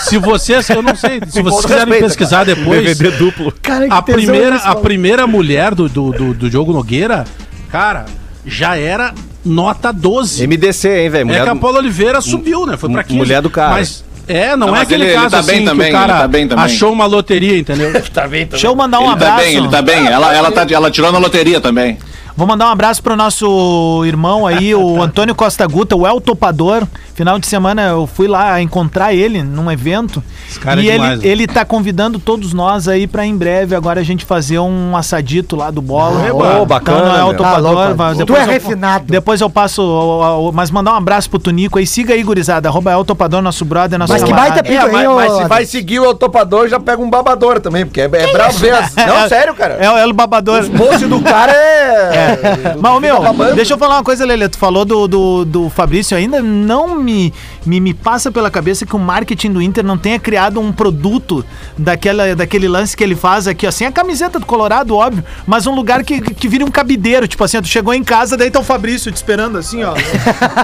Se 0.00 0.18
vocês, 0.18 0.68
eu 0.70 0.82
não 0.82 0.96
sei, 0.96 1.20
se 1.28 1.40
vocês 1.40 1.62
quiserem 1.62 1.84
respeito, 1.84 2.04
pesquisar 2.04 2.44
depois. 2.44 2.82
DVD 2.84 3.16
duplo. 3.16 3.52
Cara, 3.62 3.86
que 3.86 3.94
A 3.94 4.02
primeira, 4.02 4.56
isso, 4.56 4.66
a 4.68 4.74
primeira 4.74 5.26
mulher 5.26 5.74
do, 5.74 5.88
do, 5.88 6.10
do, 6.10 6.34
do 6.34 6.50
Diogo 6.50 6.72
Nogueira, 6.72 7.24
cara, 7.70 8.06
já 8.44 8.76
era 8.76 9.14
nota 9.44 9.92
12. 9.92 10.46
MDC, 10.46 10.88
hein, 10.88 11.10
velho? 11.10 11.32
é 11.32 11.42
que 11.42 11.48
a 11.48 11.56
Paula 11.56 11.78
Oliveira 11.78 12.20
subiu, 12.20 12.66
né? 12.66 12.76
Foi 12.76 12.90
pra 12.90 13.04
15. 13.04 13.16
mulher 13.16 13.40
do 13.42 13.50
cara. 13.50 13.70
Mas, 13.70 14.04
é, 14.32 14.56
não, 14.56 14.68
Não, 14.68 14.76
é 14.76 14.82
aquele 14.82 15.02
ele- 15.04 15.10
ele 15.12 15.18
caso 15.20 15.30
tá 15.30 15.38
assim 15.40 15.50
bem 15.50 15.60
que 15.60 15.64
também, 15.66 15.88
o 15.90 15.92
cara 15.92 16.12
ele 16.12 16.20
tá 16.22 16.28
bem 16.28 16.48
também. 16.48 16.64
achou 16.64 16.92
uma 16.92 17.06
loteria, 17.06 17.58
entendeu? 17.58 17.92
Deixa 18.50 18.66
eu 18.66 18.74
mandar 18.74 19.00
um 19.00 19.04
ele 19.04 19.12
abraço. 19.12 19.36
tá 19.36 19.42
bem, 19.42 19.56
ele 19.56 19.68
tá 19.68 19.82
bem. 19.82 20.06
Ela, 20.06 20.34
ela, 20.34 20.52
tá, 20.52 20.66
ela 20.70 20.90
tirou 20.90 21.10
na 21.12 21.18
loteria 21.18 21.60
também. 21.60 21.98
Vou 22.40 22.46
mandar 22.46 22.68
um 22.68 22.72
abraço 22.72 23.02
pro 23.02 23.14
nosso 23.14 24.02
irmão 24.06 24.46
aí, 24.46 24.74
o 24.74 24.96
Antônio 25.04 25.34
Costa 25.34 25.66
Guta, 25.66 25.94
o 25.94 26.06
El 26.06 26.22
Topador. 26.22 26.86
Final 27.14 27.38
de 27.38 27.46
semana 27.46 27.82
eu 27.82 28.06
fui 28.06 28.26
lá 28.26 28.62
encontrar 28.62 29.12
ele 29.12 29.42
num 29.42 29.70
evento. 29.70 30.22
Esse 30.48 30.58
cara 30.58 30.80
e 30.80 30.88
é 30.88 30.92
demais, 30.92 31.18
ele, 31.22 31.28
ele 31.28 31.46
tá 31.46 31.66
convidando 31.66 32.18
todos 32.18 32.54
nós 32.54 32.88
aí 32.88 33.06
pra 33.06 33.26
em 33.26 33.36
breve 33.36 33.74
agora 33.74 34.00
a 34.00 34.02
gente 34.02 34.24
fazer 34.24 34.58
um 34.58 34.96
assadito 34.96 35.54
lá 35.54 35.70
do 35.70 35.82
bola. 35.82 36.32
Ô, 36.32 36.64
bacana, 36.64 36.98
Então, 36.98 37.30
é. 37.30 37.34
Topador. 37.34 37.94
Tá 37.94 38.08
louco, 38.08 38.24
tu 38.24 38.34
é 38.34 38.42
eu- 38.44 38.46
refinado. 38.46 39.04
Depois 39.06 39.38
eu 39.42 39.50
passo. 39.50 40.50
Mas 40.54 40.70
mandar 40.70 40.92
um 40.94 40.96
abraço 40.96 41.28
pro 41.28 41.38
Tunico 41.38 41.78
aí. 41.78 41.86
Siga 41.86 42.14
aí, 42.14 42.22
gurizada. 42.22 42.70
Arroba 42.70 42.90
El 42.92 43.04
Topador, 43.04 43.42
nosso 43.42 43.66
brother, 43.66 43.98
nosso 43.98 44.14
Mas 44.14 44.22
que 44.24 44.30
camarada. 44.30 44.54
baita 44.54 44.66
pica 44.66 44.82
É, 44.96 45.00
aí, 45.00 45.06
mas, 45.08 45.30
mas 45.30 45.42
se 45.42 45.44
vai 45.48 45.66
seguir 45.66 46.00
o 46.00 46.14
topador, 46.14 46.68
já 46.68 46.80
pega 46.80 47.02
um 47.02 47.10
babador 47.10 47.60
também, 47.60 47.84
porque 47.84 48.00
é, 48.00 48.04
é 48.04 48.32
bravo 48.32 48.58
mesmo. 48.60 48.88
Não, 48.96 49.28
sério, 49.28 49.54
cara. 49.54 49.74
É, 49.74 49.90
o 49.90 49.98
El 49.98 50.14
Babador. 50.14 50.62
O 50.64 51.08
do 51.08 51.20
cara 51.20 51.52
é. 51.52 52.29
Mas, 52.80 53.00
meu, 53.00 53.54
deixa 53.54 53.74
eu 53.74 53.78
falar 53.78 53.96
uma 53.96 54.04
coisa, 54.04 54.24
Lelê. 54.24 54.48
Tu 54.48 54.58
falou 54.58 54.84
do, 54.84 55.06
do, 55.08 55.44
do 55.44 55.70
Fabrício 55.70 56.16
ainda. 56.16 56.40
Não 56.42 56.94
me, 56.96 57.32
me, 57.64 57.80
me 57.80 57.94
passa 57.94 58.30
pela 58.30 58.50
cabeça 58.50 58.84
que 58.86 58.94
o 58.94 58.98
marketing 58.98 59.52
do 59.52 59.62
Inter 59.62 59.84
não 59.84 59.96
tenha 59.98 60.18
criado 60.18 60.60
um 60.60 60.72
produto 60.72 61.44
daquela, 61.76 62.34
daquele 62.34 62.68
lance 62.68 62.96
que 62.96 63.02
ele 63.04 63.14
faz 63.16 63.46
aqui. 63.46 63.70
Sem 63.72 63.86
a 63.86 63.92
camiseta 63.92 64.38
do 64.38 64.46
Colorado, 64.46 64.96
óbvio. 64.96 65.24
Mas 65.46 65.66
um 65.66 65.74
lugar 65.74 66.02
que, 66.04 66.20
que 66.20 66.48
vira 66.48 66.64
um 66.64 66.70
cabideiro. 66.70 67.26
Tipo 67.28 67.44
assim, 67.44 67.60
tu 67.60 67.68
chegou 67.68 67.92
em 67.94 68.02
casa, 68.04 68.36
daí 68.36 68.50
tá 68.50 68.60
o 68.60 68.64
Fabrício 68.64 69.10
te 69.12 69.16
esperando 69.16 69.58
assim, 69.58 69.82
ó. 69.84 69.94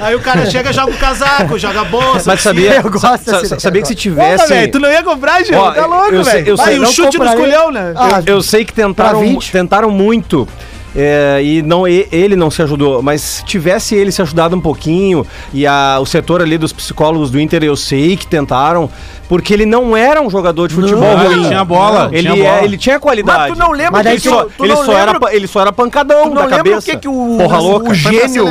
Aí 0.00 0.14
o 0.14 0.20
cara 0.20 0.46
chega, 0.46 0.72
joga 0.72 0.92
o 0.92 0.96
casaco, 0.98 1.58
joga 1.58 1.80
a 1.80 1.84
bolsa. 1.84 2.22
Mas 2.26 2.40
sabia, 2.42 2.76
eu 2.76 2.90
gosto 2.90 3.24
sa- 3.24 3.44
sa- 3.44 3.58
sabia 3.58 3.82
que 3.82 3.88
se 3.88 3.94
tivesse. 3.94 4.46
velho, 4.48 4.70
tu 4.70 4.78
não 4.78 4.88
ia 4.90 5.02
comprar? 5.02 5.40
Ó, 5.54 5.72
Tá 5.72 5.86
louco, 5.86 6.14
eu 6.14 6.24
velho. 6.24 6.48
eu 6.48 6.56
Aí 6.60 6.78
o 6.78 6.86
chute 6.86 7.18
nos 7.18 7.28
compraria. 7.28 7.36
colhão, 7.38 7.70
né? 7.72 7.92
Ah, 7.96 8.22
Eu 8.26 8.42
sei 8.42 8.64
que 8.64 8.72
tentaram, 8.72 9.18
Pra 9.18 9.28
20? 9.28 9.52
tentaram 9.52 9.90
muito. 9.90 10.46
É, 10.96 11.42
e 11.42 11.60
não 11.62 11.86
ele 11.86 12.34
não 12.34 12.50
se 12.50 12.62
ajudou, 12.62 13.02
mas 13.02 13.20
se 13.20 13.44
tivesse 13.44 13.94
ele 13.94 14.10
se 14.10 14.22
ajudado 14.22 14.56
um 14.56 14.60
pouquinho 14.60 15.26
e 15.52 15.66
a- 15.66 15.98
o 16.00 16.06
setor 16.06 16.40
ali 16.40 16.56
dos 16.56 16.72
psicólogos 16.72 17.30
do 17.30 17.38
Inter 17.38 17.62
eu 17.62 17.76
sei 17.76 18.16
que 18.16 18.26
tentaram, 18.26 18.88
porque 19.28 19.52
ele 19.52 19.66
não 19.66 19.96
era 19.96 20.20
um 20.22 20.30
jogador 20.30 20.68
de 20.68 20.74
futebol 20.74 21.16
ruim. 21.16 21.32
ele 21.32 21.48
tinha 21.48 21.64
bola, 21.64 22.08
ele, 22.12 22.30
tinha 22.30 22.42
é- 22.42 22.44
bola. 22.50 22.64
ele 22.64 22.78
tinha 22.78 23.00
qualidade. 23.00 23.38
Mas 23.50 23.52
tu 23.52 23.58
não 23.58 23.72
lembra 23.72 23.90
Mas 24.02 24.06
ele 24.06 24.20
tu- 24.20 24.28
só, 24.30 24.44
tu 24.44 24.64
ele, 24.64 24.74
não 24.74 24.84
só 24.84 24.92
era, 24.92 25.12
lembra- 25.12 25.20
pa- 25.20 25.34
ele 25.34 25.46
só 25.46 25.60
era 25.60 25.72
pancadão 25.72 26.22
Tu 26.22 26.28
não 26.28 26.34
da 26.34 26.40
lembra 26.42 26.56
cabeça. 26.58 26.78
o 26.78 26.82
que, 26.82 26.96
que 26.96 27.08
o, 27.08 27.36
Porra 27.38 27.58
o, 27.58 27.62
louca. 27.62 27.84
o 27.92 27.94
Foi 27.96 28.12
gênio, 28.12 28.46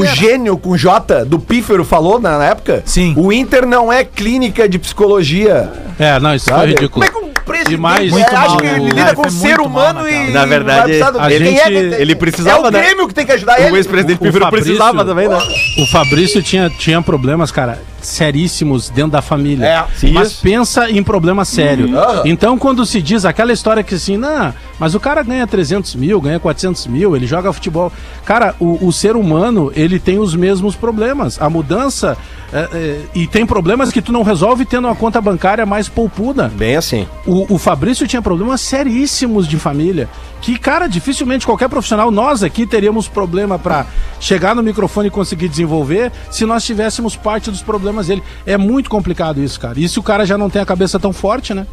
o 0.00 0.06
gênio 0.06 0.58
com 0.58 0.76
J 0.76 1.24
do 1.24 1.38
Pífero 1.38 1.84
falou 1.84 2.18
na, 2.20 2.44
época? 2.44 2.82
Sim. 2.84 3.14
O 3.16 3.32
Inter 3.32 3.66
não 3.66 3.92
é 3.92 4.04
clínica 4.04 4.68
de 4.68 4.78
psicologia. 4.78 5.72
É, 5.98 6.18
não, 6.20 6.34
isso 6.34 6.46
foi 6.46 6.54
Sabe? 6.54 6.66
ridículo. 6.74 6.90
Como 6.90 7.04
é 7.04 7.08
que 7.08 7.16
um 7.18 7.32
presidente 7.44 7.70
Demais. 7.70 8.08
é, 8.08 8.10
Muito 8.12 8.26
acha 8.34 8.48
mal. 8.48 8.56
que 8.58 8.66
ele 8.66 8.78
lida 8.84 8.94
Cara, 8.96 9.14
com 9.16 9.22
foi 9.22 9.30
ser 9.30 9.56
mal, 9.56 9.66
humano 9.66 10.02
né, 10.02 10.26
e? 10.28 10.32
Na 10.32 10.44
verdade, 10.46 11.00
a 11.02 11.28
Quem 11.28 11.38
gente- 11.38 11.60
é 11.60 12.00
ele 12.02 12.14
precisava, 12.16 12.66
É 12.66 12.68
o 12.68 12.70
né? 12.72 12.82
Grêmio 12.82 13.06
que 13.08 13.14
tem 13.14 13.24
que 13.24 13.32
ajudar 13.32 13.58
O 13.58 13.62
ele. 13.62 13.76
ex-presidente 13.76 14.18
O- 14.18 14.22
o 14.22 14.26
Pífero 14.26 14.50
precisava 14.50 15.04
também, 15.04 15.28
né? 15.28 15.38
O 15.78 15.86
Fabrício 15.86 16.42
tinha, 16.42 16.68
tinha 16.68 17.00
problemas, 17.00 17.50
cara, 17.52 17.78
seríssimos 18.06 18.88
dentro 18.88 19.12
da 19.12 19.22
família. 19.22 19.66
É, 19.66 19.84
sim. 19.96 20.12
mas 20.12 20.32
Isso. 20.32 20.42
pensa 20.42 20.90
em 20.90 21.02
problema 21.02 21.44
sério. 21.44 21.96
Aham. 21.96 22.22
Então, 22.24 22.56
quando 22.58 22.86
se 22.86 23.02
diz 23.02 23.24
aquela 23.24 23.52
história 23.52 23.82
que 23.82 23.94
assim, 23.94 24.16
não, 24.16 24.54
mas 24.78 24.94
o 24.94 25.00
cara 25.00 25.22
ganha 25.22 25.46
300 25.46 25.94
mil, 25.96 26.20
ganha 26.20 26.38
400 26.38 26.86
mil, 26.86 27.16
ele 27.16 27.26
joga 27.26 27.52
futebol. 27.52 27.92
Cara, 28.24 28.54
o, 28.60 28.86
o 28.86 28.92
ser 28.92 29.16
humano, 29.16 29.72
ele 29.74 29.98
tem 29.98 30.18
os 30.18 30.34
mesmos 30.34 30.76
problemas. 30.76 31.40
A 31.40 31.50
mudança. 31.50 32.16
é, 32.52 32.68
é, 32.72 33.00
e 33.14 33.26
tem 33.26 33.44
problemas 33.44 33.90
que 33.90 34.00
tu 34.00 34.12
não 34.12 34.22
resolve 34.22 34.64
tendo 34.64 34.86
uma 34.86 34.94
conta 34.94 35.20
bancária 35.20 35.66
mais 35.66 35.88
poupuda. 35.88 36.50
Bem 36.54 36.76
assim. 36.76 37.06
O, 37.26 37.54
o 37.54 37.58
Fabrício 37.58 38.06
tinha 38.06 38.22
problemas 38.22 38.60
seríssimos 38.60 39.48
de 39.48 39.58
família. 39.58 40.08
Que, 40.46 40.56
cara, 40.56 40.86
dificilmente 40.86 41.44
qualquer 41.44 41.68
profissional, 41.68 42.08
nós 42.08 42.44
aqui 42.44 42.64
teríamos 42.64 43.08
problema 43.08 43.58
pra 43.58 43.84
chegar 44.20 44.54
no 44.54 44.62
microfone 44.62 45.08
e 45.08 45.10
conseguir 45.10 45.48
desenvolver 45.48 46.12
se 46.30 46.46
nós 46.46 46.64
tivéssemos 46.64 47.16
parte 47.16 47.50
dos 47.50 47.62
problemas 47.62 48.06
dele. 48.06 48.22
É 48.46 48.56
muito 48.56 48.88
complicado 48.88 49.42
isso, 49.42 49.58
cara. 49.58 49.76
E 49.76 49.88
se 49.88 49.98
o 49.98 50.04
cara 50.04 50.24
já 50.24 50.38
não 50.38 50.48
tem 50.48 50.62
a 50.62 50.64
cabeça 50.64 51.00
tão 51.00 51.12
forte, 51.12 51.52
né? 51.52 51.66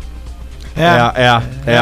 É, 0.76 1.22
é, 1.22 1.72
é. 1.72 1.82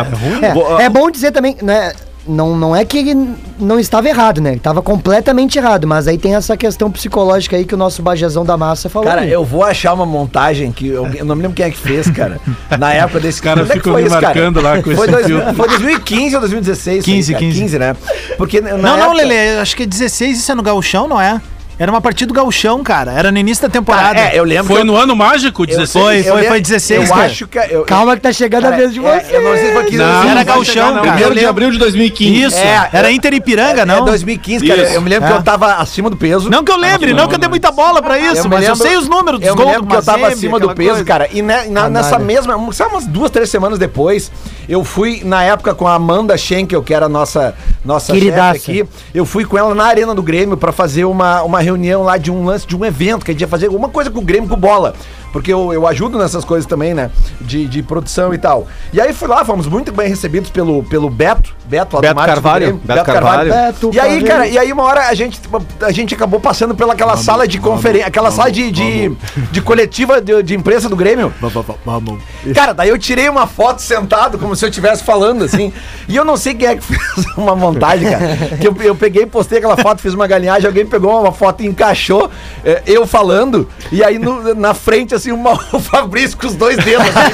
É, 0.81 0.83
é 0.83 0.89
bom 0.89 1.09
dizer 1.09 1.31
também, 1.31 1.55
né? 1.61 1.93
Não, 2.27 2.55
não 2.55 2.75
é 2.75 2.85
que 2.85 2.99
ele 2.99 3.15
não 3.59 3.79
estava 3.79 4.07
errado, 4.07 4.39
né? 4.41 4.53
Estava 4.53 4.79
completamente 4.81 5.57
errado, 5.57 5.87
mas 5.87 6.07
aí 6.07 6.17
tem 6.19 6.35
essa 6.35 6.55
questão 6.55 6.91
psicológica 6.91 7.55
aí 7.55 7.65
que 7.65 7.73
o 7.73 7.77
nosso 7.77 8.03
bajezão 8.03 8.45
da 8.45 8.55
massa 8.55 8.89
falou. 8.89 9.07
Cara, 9.07 9.21
aí. 9.21 9.31
eu 9.31 9.43
vou 9.43 9.63
achar 9.63 9.91
uma 9.93 10.05
montagem 10.05 10.71
que 10.71 10.87
eu, 10.87 11.07
eu 11.07 11.25
não 11.25 11.35
me 11.35 11.41
lembro 11.41 11.55
quem 11.55 11.65
é 11.65 11.71
que 11.71 11.77
fez, 11.77 12.09
cara. 12.11 12.39
Na 12.79 12.93
época 12.93 13.19
desse 13.19 13.39
é 13.47 13.53
que 13.55 13.65
ficam 13.65 13.93
foi 13.93 14.01
me 14.03 14.07
isso, 14.07 14.15
cara? 14.19 14.27
marcando 14.35 14.61
lá 14.61 14.75
com 14.83 14.91
foi, 14.95 15.05
esse 15.05 15.07
dois- 15.11 15.25
filtro. 15.25 15.53
foi 15.55 15.67
2015 15.69 16.35
ou 16.35 16.41
2016? 16.41 17.05
15, 17.05 17.31
cara? 17.33 17.43
15. 17.45 17.59
15, 17.59 17.79
né? 17.79 17.95
Porque 18.37 18.61
na 18.61 18.69
Não, 18.71 18.77
não, 18.77 18.97
época- 18.97 19.13
Lelê, 19.17 19.57
acho 19.59 19.75
que 19.75 19.83
é 19.83 19.85
16, 19.87 20.37
isso 20.39 20.51
é 20.51 20.55
no 20.55 20.61
Gauchão, 20.61 21.07
não 21.07 21.19
é? 21.19 21.41
Era 21.81 21.91
uma 21.91 21.99
partida 21.99 22.27
do 22.27 22.33
Gauchão, 22.35 22.83
cara. 22.83 23.11
Era 23.11 23.31
no 23.31 23.39
início 23.39 23.63
da 23.63 23.69
temporada. 23.69 24.13
Cara, 24.13 24.35
é, 24.35 24.37
eu 24.37 24.43
lembro 24.43 24.67
Foi 24.67 24.81
que 24.81 24.83
no 24.83 24.95
ano 24.95 25.15
mágico, 25.15 25.63
eu, 25.63 25.65
16? 25.65 25.91
Foi, 26.05 26.19
eu 26.19 26.23
foi, 26.25 26.33
lembro- 26.35 26.47
foi 26.49 26.61
16, 26.61 27.01
Eu 27.09 27.15
cara. 27.15 27.25
acho 27.25 27.47
que... 27.47 27.57
Eu, 27.57 27.83
Calma 27.85 28.15
que 28.15 28.21
tá 28.21 28.31
chegando 28.31 28.61
cara, 28.61 28.75
a 28.75 28.77
vez 28.77 28.93
de 28.93 28.99
é, 28.99 29.01
você. 29.01 29.35
eu 29.35 29.41
não 29.41 29.51
sei 29.55 29.65
se 29.65 29.73
foi 29.73 29.83
15 29.85 29.97
Não, 29.97 30.05
Era 30.23 30.35
não. 30.35 30.45
cara. 30.45 31.01
Primeiro 31.01 31.33
de 31.35 31.45
abril 31.47 31.71
de 31.71 31.79
2015. 31.79 32.41
Isso, 32.43 32.55
É, 32.55 32.87
era 32.93 33.11
Inter 33.11 33.33
Ipiranga, 33.33 33.83
não? 33.83 33.97
É 33.97 34.05
2015, 34.05 34.67
cara. 34.67 34.83
Isso. 34.83 34.93
Eu 34.93 35.01
me 35.01 35.09
lembro 35.09 35.27
É. 35.27 35.31
que 35.31 35.37
eu 35.39 35.43
tava 35.43 35.73
acima 35.77 36.07
do 36.07 36.15
peso. 36.15 36.51
Não 36.51 36.63
que 36.63 36.71
eu 36.71 36.77
lembre, 36.77 37.13
não, 37.15 37.27
que 37.27 37.33
eu 37.33 37.39
dei 37.39 37.49
muita 37.49 37.71
bola 37.71 37.99
pra 37.99 38.19
isso, 38.19 38.47
mas 38.47 38.63
eu 38.67 38.75
sei 38.75 38.95
os 38.97 39.09
números 39.09 39.39
dos 39.39 39.49
Eu 39.49 39.55
gols 39.55 39.67
lembro 39.69 39.81
do 39.81 39.87
que 39.89 39.95
eu 39.95 40.03
tava 40.03 40.27
acima 40.27 40.59
do 40.59 40.75
peso, 40.75 40.89
coisa. 40.91 41.03
cara. 41.03 41.29
E 41.33 41.41
nessa 41.41 42.19
mesma, 42.19 42.59
sabe, 42.73 42.91
umas 42.93 43.07
duas, 43.07 43.31
três 43.31 43.49
semanas 43.49 43.79
depois, 43.79 44.31
eu 44.69 44.83
fui, 44.83 45.23
na 45.25 45.41
época, 45.41 45.73
com 45.73 45.87
a 45.87 45.95
Amanda 45.95 46.37
Schenkel, 46.37 46.83
que 46.83 46.93
era 46.93 47.07
a 47.07 47.09
nossa, 47.09 47.55
nossa 47.83 48.13
chefe 48.13 48.39
aqui. 48.39 48.85
Eu 49.15 49.25
fui 49.25 49.45
com 49.45 49.57
ela 49.57 49.73
na 49.73 49.85
Arena 49.85 50.13
do 50.13 50.21
Grêmio 50.21 50.55
pra 50.55 50.71
fazer 50.71 51.05
uma, 51.05 51.41
uma 51.41 51.59
reunião 51.59 51.70
lá 52.03 52.17
de 52.17 52.31
um 52.31 52.45
lance, 52.45 52.65
de 52.65 52.75
um 52.75 52.83
evento, 52.85 53.25
que 53.25 53.31
a 53.31 53.33
gente 53.33 53.41
ia 53.41 53.47
fazer 53.47 53.67
alguma 53.67 53.89
coisa 53.89 54.09
com 54.09 54.19
o 54.19 54.23
Grêmio 54.23 54.49
com 54.49 54.55
bola. 54.55 54.93
Porque 55.31 55.51
eu, 55.51 55.71
eu 55.73 55.87
ajudo 55.87 56.17
nessas 56.17 56.43
coisas 56.43 56.65
também, 56.67 56.93
né? 56.93 57.09
De, 57.39 57.65
de 57.67 57.81
produção 57.81 58.33
e 58.33 58.37
tal. 58.37 58.67
E 58.91 58.99
aí 58.99 59.13
fui 59.13 59.27
lá, 59.27 59.43
fomos 59.45 59.67
muito 59.67 59.91
bem 59.91 60.07
recebidos 60.09 60.49
pelo, 60.49 60.83
pelo 60.83 61.09
Beto. 61.09 61.53
Beto, 61.65 61.95
lá 61.95 62.01
do 62.01 62.01
Beto 62.01 62.15
Carvalho. 62.35 62.65
Grêmio. 62.65 62.81
Beto 62.83 63.03
Carvalho. 63.05 63.53
Beto 63.53 63.91
E 63.93 63.99
aí, 63.99 64.09
Carvalho. 64.21 64.27
cara, 64.27 64.47
e 64.47 64.57
aí 64.57 64.73
uma 64.73 64.83
hora 64.83 65.07
a 65.07 65.13
gente, 65.13 65.39
a 65.81 65.91
gente 65.91 66.13
acabou 66.13 66.39
passando 66.39 66.75
pela 66.75 66.91
aquela 66.93 67.15
sala 67.15 67.47
de 67.47 67.59
conferência, 67.59 68.07
aquela 68.07 68.29
sala 68.31 68.51
de, 68.51 68.69
de, 68.71 69.11
de 69.51 69.61
coletiva 69.61 70.19
de, 70.19 70.43
de 70.43 70.53
imprensa 70.55 70.89
do 70.89 70.95
Grêmio. 70.97 71.33
Cara, 72.53 72.73
daí 72.73 72.89
eu 72.89 72.97
tirei 72.97 73.29
uma 73.29 73.47
foto 73.47 73.81
sentado, 73.81 74.37
como 74.37 74.53
se 74.55 74.65
eu 74.65 74.69
estivesse 74.69 75.03
falando, 75.03 75.45
assim. 75.45 75.71
E 76.09 76.15
eu 76.15 76.25
não 76.25 76.35
sei 76.35 76.53
quem 76.53 76.67
é 76.67 76.75
que 76.75 76.81
fez 76.83 77.25
uma 77.37 77.55
montagem, 77.55 78.09
cara. 78.11 78.57
Que 78.59 78.67
eu, 78.67 78.75
eu 78.81 78.95
peguei, 78.95 79.25
postei 79.25 79.59
aquela 79.59 79.77
foto, 79.77 80.01
fiz 80.01 80.13
uma 80.13 80.27
galinhagem, 80.27 80.67
alguém 80.67 80.85
pegou 80.85 81.21
uma 81.21 81.31
foto 81.31 81.63
e 81.63 81.67
encaixou 81.67 82.29
eh, 82.65 82.81
eu 82.85 83.07
falando. 83.07 83.67
E 83.91 84.03
aí 84.03 84.19
no- 84.19 84.53
na 84.55 84.73
frente, 84.73 85.15
assim, 85.15 85.20
uma- 85.29 85.51
o 85.73 85.79
Fabrício 85.79 86.37
com 86.37 86.47
os 86.47 86.55
dois 86.55 86.77
dedos. 86.77 87.05
assim. 87.05 87.31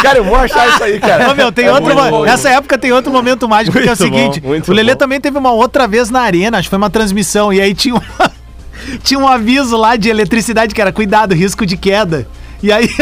cara, 0.02 0.18
eu 0.18 0.24
vou 0.24 0.36
achar 0.36 0.66
isso 0.68 0.82
aí, 0.82 0.98
cara. 0.98 1.30
Ô, 1.30 1.34
meu, 1.34 1.52
tem 1.52 1.66
É 1.66 1.72
outro. 1.72 1.94
muito 1.94 2.10
bom. 2.10 2.24
Nessa 2.24 2.48
época 2.50 2.78
tem 2.78 2.90
outro 2.92 3.12
momento 3.12 3.46
mágico, 3.48 3.72
que 3.78 3.82
é 3.88 3.92
o 3.92 3.96
Muito 3.96 3.98
seguinte: 3.98 4.40
bom, 4.40 4.48
muito 4.48 4.70
o 4.70 4.74
Lelê 4.74 4.92
bom. 4.92 4.98
também 4.98 5.20
teve 5.20 5.36
uma 5.38 5.52
outra 5.52 5.86
vez 5.86 6.08
na 6.10 6.20
arena, 6.22 6.58
acho 6.58 6.66
que 6.66 6.70
foi 6.70 6.78
uma 6.78 6.90
transmissão, 6.90 7.52
e 7.52 7.60
aí 7.60 7.74
tinha, 7.74 7.94
uma- 7.94 8.30
tinha 9.04 9.20
um 9.20 9.28
aviso 9.28 9.76
lá 9.76 9.96
de 9.96 10.08
eletricidade 10.08 10.74
que 10.74 10.80
era 10.80 10.92
cuidado, 10.92 11.34
risco 11.34 11.64
de 11.66 11.76
queda. 11.76 12.26
E 12.62 12.72
aí, 12.72 12.84
esse 12.86 12.96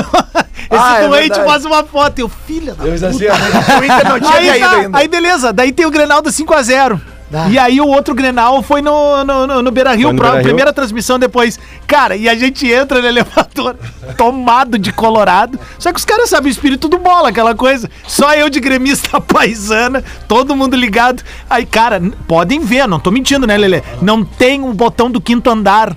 Ah, 0.70 1.03
é 1.03 1.07
doente 1.09 1.37
faz 1.45 1.64
uma 1.64 1.85
foto, 1.85 2.18
e 2.18 2.22
eu, 2.22 2.28
filha 2.28 2.74
da 2.74 2.85
Eu 2.85 2.93
disse 2.95 3.07
assim, 3.07 3.26
ó, 3.28 3.80
o 3.80 3.85
Inter 3.85 4.09
não 4.09 4.18
tinha 4.18 4.33
aí, 4.53 4.61
tá, 4.61 4.70
ainda. 4.72 4.99
aí 4.99 5.07
beleza, 5.07 5.53
daí 5.53 5.70
tem 5.70 5.87
o 5.87 5.91
Grenal 5.91 6.20
do 6.20 6.30
5x0. 6.30 7.01
Ah. 7.33 7.49
E 7.49 7.59
aí 7.59 7.80
o 7.80 7.87
outro 7.87 8.14
Grenal 8.14 8.62
foi 8.62 8.83
no, 8.83 9.24
no, 9.24 9.47
no, 9.47 9.62
no 9.62 9.70
Beira 9.70 9.93
Rio, 9.95 10.09
Foi 10.09 10.12
no 10.12 10.18
pra 10.18 10.28
Beira-Rio. 10.28 10.49
primeira 10.49 10.72
transmissão 10.72 11.18
depois. 11.18 11.59
Cara, 11.87 12.14
e 12.14 12.28
a 12.28 12.35
gente 12.35 12.70
entra 12.70 13.01
no 13.01 13.07
elevador 13.09 13.76
tomado 14.18 14.78
de 14.78 14.93
colorado. 14.93 15.59
Só 15.78 15.93
que 15.93 15.99
os 15.99 16.05
caras 16.05 16.28
sabem 16.28 16.51
o 16.51 16.53
espírito 16.53 16.89
do 16.89 16.99
bola, 16.99 17.30
aquela 17.30 17.55
coisa. 17.55 17.91
Só 18.07 18.35
eu 18.35 18.51
de 18.51 18.61
gremista 18.61 19.20
paisana, 19.22 20.05
todo 20.28 20.55
mundo 20.55 20.76
ligado. 20.76 21.22
Aí, 21.49 21.64
cara, 21.64 22.01
podem 22.26 22.61
ver, 22.61 22.87
não 22.87 23.01
tô 23.01 23.11
mentindo, 23.11 23.47
né, 23.47 23.57
Lelê? 23.57 23.83
Não 24.01 24.24
tem 24.24 24.61
um 24.61 24.72
botão 24.72 25.11
do 25.11 25.20
quinto 25.20 25.49
andar. 25.49 25.97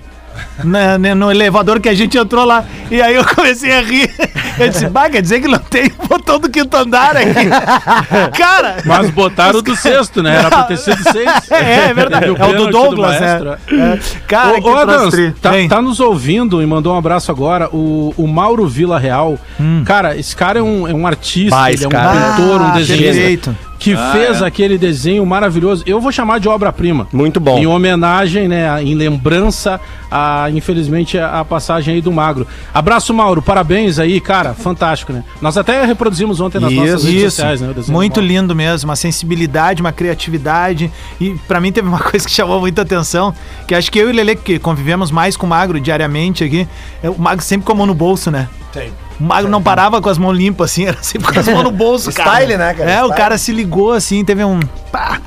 Na- 0.64 0.98
né, 0.98 1.14
no 1.14 1.30
elevador 1.30 1.80
que 1.80 1.88
a 1.88 1.94
gente 1.94 2.16
entrou 2.16 2.44
lá. 2.44 2.64
E 2.90 3.00
aí 3.02 3.14
eu 3.14 3.24
comecei 3.24 3.72
a 3.72 3.80
rir. 3.82 4.10
Eu 4.58 4.68
disse, 4.68 4.88
bah, 4.88 5.10
quer 5.10 5.20
dizer 5.20 5.40
que 5.40 5.48
não 5.48 5.58
tem 5.58 5.90
o 5.98 6.06
botão 6.08 6.38
do 6.38 6.48
quinto 6.48 6.74
andar 6.76 7.16
aqui. 7.16 7.48
Cara, 8.38 8.76
Mas 8.84 9.10
botaram 9.10 9.58
o 9.58 9.62
do 9.62 9.76
sexto, 9.76 10.22
né? 10.22 10.36
Era 10.36 10.48
pra 10.48 10.62
ter 10.64 10.78
sido 10.78 11.02
seis. 11.12 11.28
é, 11.50 11.88
é 11.90 11.94
verdade. 11.94 12.26
Teve 12.26 12.40
É 12.42 12.46
o 12.46 12.52
do 12.56 12.70
Douglas, 12.70 13.20
maestro, 13.20 13.50
é. 13.50 13.56
É. 13.74 13.98
Cara, 14.26 14.58
Ô, 14.60 14.70
ô 14.70 14.76
Adams, 14.76 15.14
tá, 15.42 15.50
tá 15.68 15.82
nos 15.82 16.00
ouvindo 16.00 16.62
e 16.62 16.66
mandou 16.66 16.94
um 16.94 16.98
abraço 16.98 17.30
agora 17.30 17.68
o, 17.72 18.14
o 18.16 18.26
Mauro 18.26 18.66
Vila 18.66 18.98
Real. 18.98 19.38
Cara, 19.84 20.16
esse 20.16 20.34
cara 20.34 20.58
é 20.58 20.62
um, 20.62 20.86
é 20.88 20.94
um 20.94 21.06
artista, 21.06 21.70
ele 21.70 21.84
é 21.84 21.86
um 21.86 21.90
cara- 21.90 22.32
pintor, 22.36 22.60
um 22.60 22.66
Ah, 22.66 22.70
desenhista. 22.70 23.54
Que 23.78 23.92
Ah, 23.94 24.10
fez 24.12 24.40
é. 24.40 24.46
aquele 24.46 24.78
desenho 24.78 25.24
maravilhoso. 25.26 25.82
Eu 25.86 26.00
vou 26.00 26.10
chamar 26.10 26.40
de 26.40 26.48
obra-prima. 26.48 27.06
Muito 27.12 27.38
bom. 27.38 27.58
Em 27.58 27.66
homenagem, 27.66 28.48
né? 28.48 28.82
Em 28.82 28.94
lembrança 28.94 29.80
a, 30.10 30.48
infelizmente, 30.50 31.18
a, 31.18 31.40
a 31.40 31.44
passagem 31.44 31.94
aí 31.94 32.00
do 32.00 32.10
Magro. 32.10 32.46
Abraço, 32.72 33.12
Mauro. 33.12 33.42
Parabéns 33.42 33.98
aí, 33.98 34.20
cara. 34.20 34.54
Fantástico, 34.54 35.12
né? 35.12 35.22
Nós 35.42 35.56
até 35.58 35.84
reproduzimos 35.84 36.40
ontem 36.40 36.58
nas 36.58 36.72
nossas 36.72 37.04
redes 37.04 37.20
Isso, 37.22 37.30
sociais, 37.36 37.60
né? 37.60 37.68
o 37.70 37.74
desenho 37.74 37.86
do 37.86 37.92
muito 37.92 38.20
lindo 38.20 38.54
mesmo, 38.54 38.88
uma 38.88 38.96
sensibilidade, 38.96 39.80
uma 39.82 39.92
criatividade. 39.92 40.90
E 41.20 41.34
pra 41.46 41.60
mim 41.60 41.70
teve 41.72 41.86
uma 41.88 42.00
coisa 42.02 42.26
que 42.26 42.32
chamou 42.32 42.60
muita 42.60 42.82
atenção, 42.82 43.34
que 43.66 43.74
acho 43.74 43.90
que 43.92 43.98
eu 43.98 44.08
e 44.08 44.12
o 44.12 44.14
Lele, 44.14 44.36
que 44.36 44.58
convivemos 44.58 45.10
mais 45.10 45.36
com 45.36 45.46
o 45.46 45.48
Magro 45.48 45.78
diariamente 45.80 46.42
aqui, 46.44 46.66
é, 47.02 47.10
o 47.10 47.18
Magro 47.18 47.44
sempre 47.44 47.66
com 47.66 47.72
a 47.72 47.74
mão 47.74 47.86
no 47.86 47.94
bolso, 47.94 48.30
né? 48.30 48.48
Tem. 48.72 48.90
O 49.18 49.24
Magro 49.24 49.50
não 49.50 49.62
parava 49.62 50.00
com 50.00 50.08
as 50.08 50.18
mãos 50.18 50.32
limpas, 50.32 50.70
assim, 50.70 50.84
era 50.86 50.98
sempre 51.02 51.32
com 51.32 51.38
as 51.38 51.48
mãos 51.48 51.62
no 51.62 51.70
bolso, 51.70 52.12
cara. 52.12 52.30
Style, 52.30 52.56
né, 52.56 52.74
cara? 52.74 52.90
É, 52.90 53.02
o 53.02 53.06
Style. 53.06 53.22
cara 53.22 53.38
se 53.38 53.52
ligou, 53.52 53.92
assim, 53.92 54.24
teve 54.24 54.44
um... 54.44 54.60
pá. 54.92 55.20